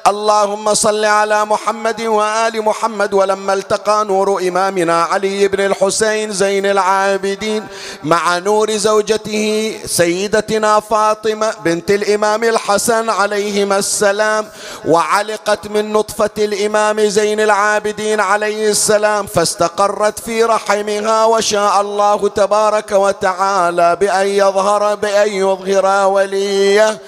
اللهم 0.07 0.74
صل 0.74 1.05
على 1.05 1.44
محمد 1.44 2.00
وآل 2.02 2.62
محمد 2.62 3.14
ولما 3.14 3.52
التقى 3.52 4.05
نور 4.05 4.42
إمامنا 4.48 5.02
علي 5.02 5.48
بن 5.48 5.61
الحسين 5.66 6.32
زين 6.32 6.66
العابدين 6.66 7.66
مع 8.02 8.38
نور 8.38 8.70
زوجته 8.76 9.76
سيدتنا 9.86 10.80
فاطمة 10.80 11.55
بنت 11.64 11.90
الإمام 11.90 12.44
الحسن 12.44 13.11
عليهما 13.11 13.78
السلام 13.78 14.46
وعلقت 14.88 15.66
من 15.66 15.92
نطفة 15.92 16.30
الإمام 16.38 17.00
زين 17.00 17.40
العابدين 17.40 18.20
عليه 18.20 18.70
السلام 18.70 19.26
فاستقرت 19.26 20.18
في 20.18 20.44
رحمها 20.44 21.24
وشاء 21.24 21.80
الله 21.80 22.28
تبارك 22.28 22.92
وتعالى 22.92 23.96
بأن 23.96 24.26
يظهر 24.26 24.94
بأن 24.94 25.28
يظهر 25.32 26.07
وليه. 26.09 27.00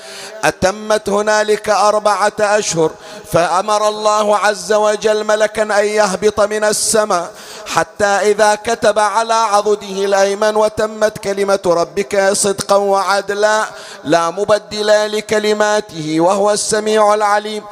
أتمت 0.44 1.09
هنالك 1.09 1.68
أربعة 1.68 2.32
أشهر 2.40 2.86
فأمر 3.32 3.89
الله 3.89 4.37
عز 4.37 4.72
وجل 4.72 5.24
ملكا 5.24 5.62
أن 5.62 5.84
يهبط 5.84 6.41
من 6.41 6.64
السماء 6.64 7.30
حتى 7.66 8.05
إذا 8.05 8.55
كتب 8.55 8.99
على 8.99 9.34
عضده 9.34 10.05
الأيمن 10.05 10.57
وتمت 10.57 11.18
كلمة 11.18 11.61
ربك 11.66 12.30
صدقا 12.32 12.76
وعدلا 12.76 13.64
لا 14.05 14.30
مبدل 14.30 15.16
لكلماته 15.16 16.20
وهو 16.20 16.51
السميع 16.51 17.14
العليم. 17.14 17.62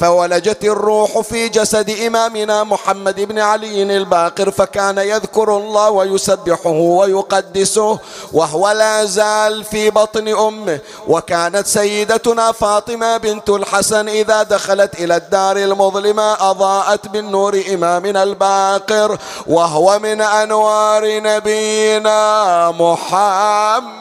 فولجت 0.00 0.64
الروح 0.64 1.20
في 1.20 1.48
جسد 1.48 1.90
إمامنا 1.90 2.64
محمد 2.64 3.20
بن 3.20 3.38
علي 3.38 3.82
الباقر 3.96 4.50
فكان 4.50 4.98
يذكر 4.98 5.56
الله 5.56 5.90
ويسبحه 5.90 6.70
ويقدسه 6.70 7.98
وهو 8.32 8.70
لا 8.70 9.04
زال 9.04 9.64
في 9.64 9.90
بطن 9.90 10.28
أمه. 10.28 10.78
وكانت 11.08 11.66
سيدتنا 11.66 12.52
فاطمة 12.52 13.16
بنت 13.16 13.48
الحسن 13.50 14.08
إذا 14.08 14.42
دخلت 14.60 15.00
إلى 15.00 15.16
الدار 15.16 15.56
المظلمة 15.56 16.50
أضاءت 16.50 17.08
بالنور 17.08 17.62
إمامنا 17.74 18.22
الباقر 18.22 19.18
وهو 19.46 19.98
من 19.98 20.20
أنوار 20.20 21.20
نبينا 21.20 22.70
محمد. 22.70 23.99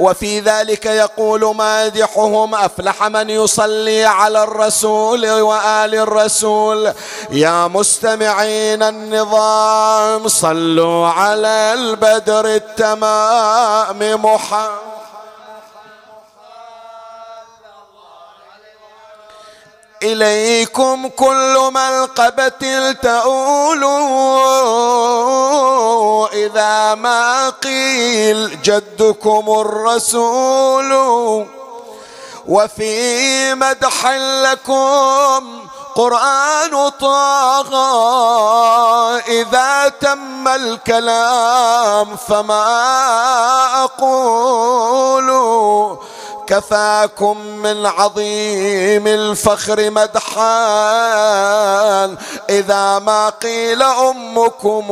وفي 0.00 0.40
ذلك 0.40 0.86
يقول 0.86 1.56
مادحهم 1.56 2.54
أفلح 2.54 3.06
من 3.06 3.30
يصلي 3.30 4.04
على 4.04 4.42
الرسول 4.42 5.30
وآل 5.30 5.94
الرسول. 5.94 6.92
يا 7.30 7.66
مستمعين 7.66 8.82
النظام 8.82 10.28
صلوا 10.28 11.06
على 11.06 11.72
البدر 11.74 12.46
التمام 12.46 14.24
محمد. 14.24 14.99
إليكم 20.02 21.08
كل 21.08 21.70
ملقبة 21.74 22.92
تؤول 22.92 23.84
إذا 26.32 26.94
ما 26.94 27.50
قيل 27.50 28.62
جدكم 28.62 29.44
الرسول 29.60 30.92
وفي 32.48 33.54
مدح 33.54 34.06
لكم 34.42 35.60
قرآن 35.94 36.88
طه 37.00 37.70
إذا 39.18 39.88
تم 40.00 40.48
الكلام 40.48 42.16
فما 42.16 42.64
أقول 43.84 45.30
كفاكم 46.50 47.38
من 47.38 47.86
عظيم 47.86 49.06
الفخر 49.06 49.90
مدحا 49.90 50.40
إذا 52.50 52.98
ما 52.98 53.28
قيل 53.28 53.82
أمكم 53.82 54.86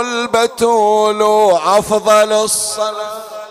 البتول 0.00 1.22
أفضل 1.52 2.32
الصلاة. 2.32 3.41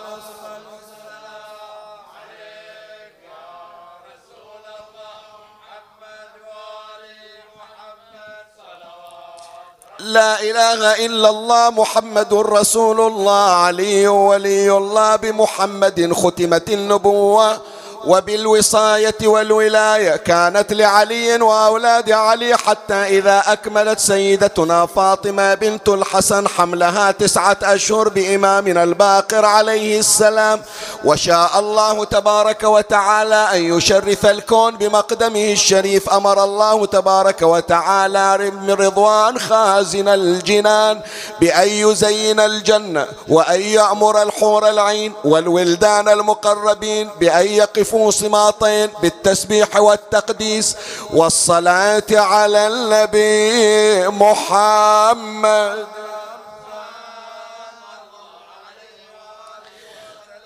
لا 10.02 10.40
إله 10.42 11.06
إلا 11.06 11.28
الله 11.30 11.70
محمد 11.70 12.34
رسول 12.34 13.00
الله 13.00 13.50
علي 13.50 14.08
ولي 14.08 14.70
الله 14.70 15.16
بمحمد 15.16 16.12
ختمت 16.12 16.70
النبوة. 16.70 17.60
وبالوصاية 18.06 19.14
والولاية 19.22 20.16
كانت 20.16 20.72
لعلي 20.72 21.42
وأولاد 21.42 22.10
علي 22.10 22.56
حتى 22.56 22.94
إذا 22.94 23.42
أكملت 23.46 23.98
سيدتنا 23.98 24.86
فاطمة 24.86 25.54
بنت 25.54 25.88
الحسن 25.88 26.48
حملها 26.48 27.10
تسعة 27.10 27.56
أشهر 27.62 28.08
بإمامنا 28.08 28.82
الباقر 28.82 29.44
عليه 29.44 29.98
السلام. 29.98 30.62
وشاء 31.04 31.58
الله 31.58 32.04
تبارك 32.04 32.62
وتعالى 32.62 33.48
أن 33.52 33.76
يشرف 33.76 34.26
الكون 34.26 34.76
بمقدمه 34.76 35.52
الشريف. 35.52 36.10
أمر 36.10 36.44
الله 36.44 36.86
تبارك 36.86 37.42
وتعالى 37.42 38.50
من 38.50 38.70
رضوان 38.70 39.38
خازن 39.38 40.08
الجنان 40.08 41.00
بأن 41.40 41.68
يزين 41.68 42.40
الجنة 42.40 43.06
وأن 43.28 43.60
يأمر 43.60 44.22
الحور 44.22 44.68
العين 44.68 45.12
والولدان 45.24 46.08
المقربين 46.08 47.10
بأن 47.20 47.46
يقف 47.46 47.91
يعرفوا 47.92 48.10
صماطين 48.10 48.90
بالتسبيح 49.02 49.76
والتقديس 49.76 50.76
والصلاة 51.10 52.02
على 52.12 52.66
النبي 52.66 54.08
محمد. 54.08 55.86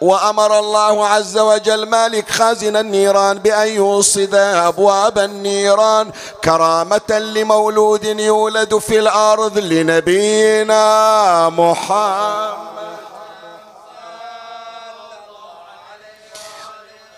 وأمر 0.00 0.58
الله 0.58 1.06
عز 1.06 1.38
وجل 1.38 1.86
مالك 1.86 2.30
خازن 2.30 2.76
النيران 2.76 3.38
بأن 3.38 3.68
يوصد 3.68 4.34
أبواب 4.34 5.18
النيران 5.18 6.10
كرامة 6.44 7.10
لمولود 7.10 8.04
يولد 8.04 8.78
في 8.78 8.98
الأرض 8.98 9.58
لنبينا 9.58 11.48
محمد. 11.48 12.65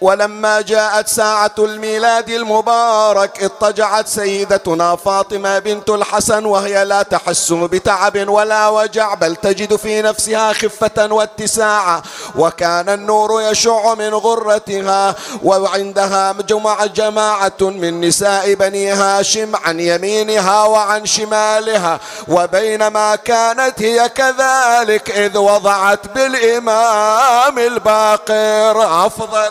ولما 0.01 0.61
جاءت 0.61 1.09
ساعة 1.09 1.55
الميلاد 1.59 2.28
المبارك 2.28 3.42
اضطجعت 3.42 4.09
سيدتنا 4.09 4.96
فاطمة 4.96 5.59
بنت 5.59 5.90
الحسن 5.90 6.44
وهي 6.44 6.84
لا 6.84 7.03
تحس 7.03 7.53
بتعب 7.53 8.28
ولا 8.28 8.68
وجع 8.68 9.14
بل 9.14 9.36
تجد 9.36 9.76
في 9.76 10.03
نفسها 10.03 10.53
خفة 10.53 11.12
واتساعة 11.12 12.03
وكان 12.36 12.88
النور 12.88 13.42
يشع 13.42 13.94
من 13.94 14.14
غرتها 14.14 15.14
وعندها 15.42 16.32
جمع 16.32 16.86
جماعة 16.86 17.53
من 17.61 18.01
نساء 18.01 18.55
بني 18.55 18.90
هاشم 18.90 19.57
عن 19.57 19.80
يمينها 19.80 20.64
وعن 20.64 21.07
شمالها 21.07 22.01
وبينما 22.28 23.16
كانت 23.16 23.82
هي 23.82 24.09
كذلك 24.09 25.11
إذ 25.11 25.38
وضعت 25.38 26.07
بالإمام 26.14 27.59
الباقر. 27.59 29.07
أفضل. 29.07 29.51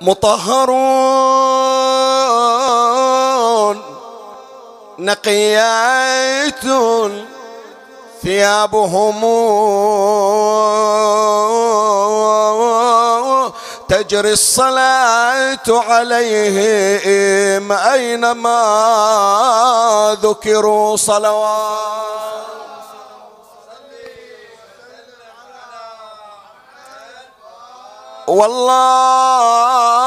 مطهرون 0.00 0.80
نقيات 4.98 6.64
ثيابهم 8.22 9.20
تجري 13.88 14.32
الصلاة 14.32 15.58
عليهم 15.68 17.72
أينما 17.72 18.56
ذكروا 20.22 20.96
صلوات 20.96 22.59
والله 28.30 30.00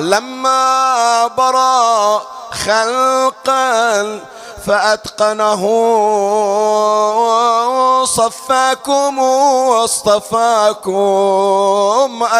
لما 0.00 1.26
برا 1.26 2.22
خلقا 2.50 4.20
فأتقنه 4.66 5.62
صفاكم 8.04 9.18
واصطفاكم 9.68 10.90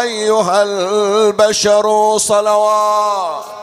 أيها 0.01 0.63
البشر 0.63 2.19
صلوات. 2.19 3.60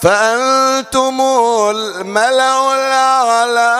فأنتم 0.00 1.20
الملأ 1.70 2.74
الأعلى 2.74 3.74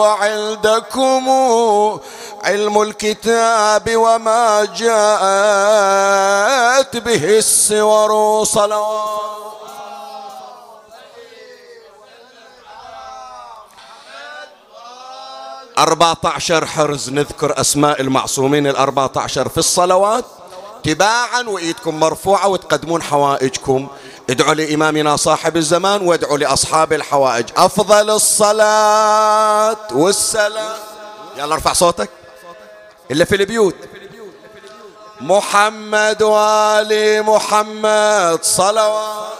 وعندكم 0.00 1.28
علم 2.44 2.82
الكتاب 2.82 3.96
وما 3.96 4.64
جاءت 4.64 4.96
به 6.96 7.38
السور 7.38 8.44
صلوات. 8.44 9.22
أربعة 15.78 16.16
عشر 16.24 16.66
حرز 16.66 17.10
نذكر 17.10 17.60
أسماء 17.60 18.00
المعصومين 18.00 18.66
الأربعة 18.66 19.10
عشر 19.16 19.48
في 19.48 19.58
الصلوات. 19.58 20.24
تباعا 20.84 21.42
وإيدكم 21.42 22.00
مرفوعة 22.00 22.48
وتقدمون 22.48 23.02
حوائجكم. 23.02 23.88
ادعوا 24.30 24.54
لإمامنا 24.54 25.16
صاحب 25.16 25.56
الزمان 25.56 26.02
وادعوا 26.02 26.38
لأصحاب 26.38 26.92
الحوائج. 26.92 27.46
أفضل 27.56 28.10
الصلاة 28.10 29.86
والسلام. 29.92 30.76
يلا 31.36 31.54
ارفع 31.54 31.72
صوتك. 31.72 32.10
إلا 33.10 33.24
في 33.24 33.36
البيوت. 33.36 33.76
محمد 35.20 36.22
وآل 36.22 37.22
محمد 37.22 38.38
صلوات. 38.42 39.32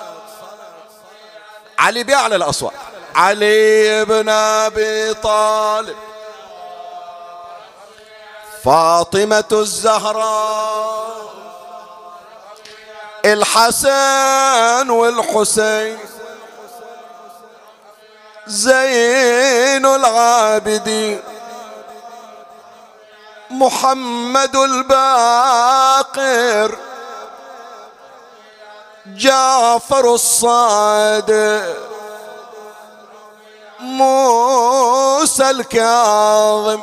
علي 1.78 2.04
بيعلى 2.04 2.36
الأصوات. 2.36 2.72
علي 3.14 4.04
بن 4.04 4.28
أبي 4.28 5.14
طالب. 5.14 5.96
فاطمة 8.64 9.44
الزهراء 9.52 11.22
الحسن 13.24 14.90
والحسين 14.90 15.98
زين 18.46 19.86
العابدين 19.86 21.22
محمد 23.50 24.56
الباقر 24.56 25.98
جعفر 29.06 30.14
الصادق 30.14 31.76
موسى 33.80 35.50
الكاظم. 35.50 36.82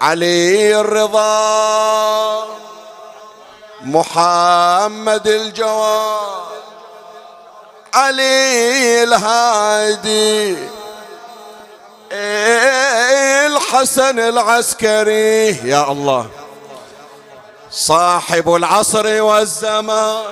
علي 0.00 0.80
الرضا. 0.80 2.46
محمد 3.80 5.28
الجواد. 5.28 6.60
علي 7.94 9.02
الهادي. 9.02 10.68
الحسن 13.46 14.18
العسكري. 14.18 15.48
يا 15.48 15.92
الله. 15.92 16.26
صاحب 17.70 18.54
العصر 18.54 19.22
والزمان. 19.22 20.24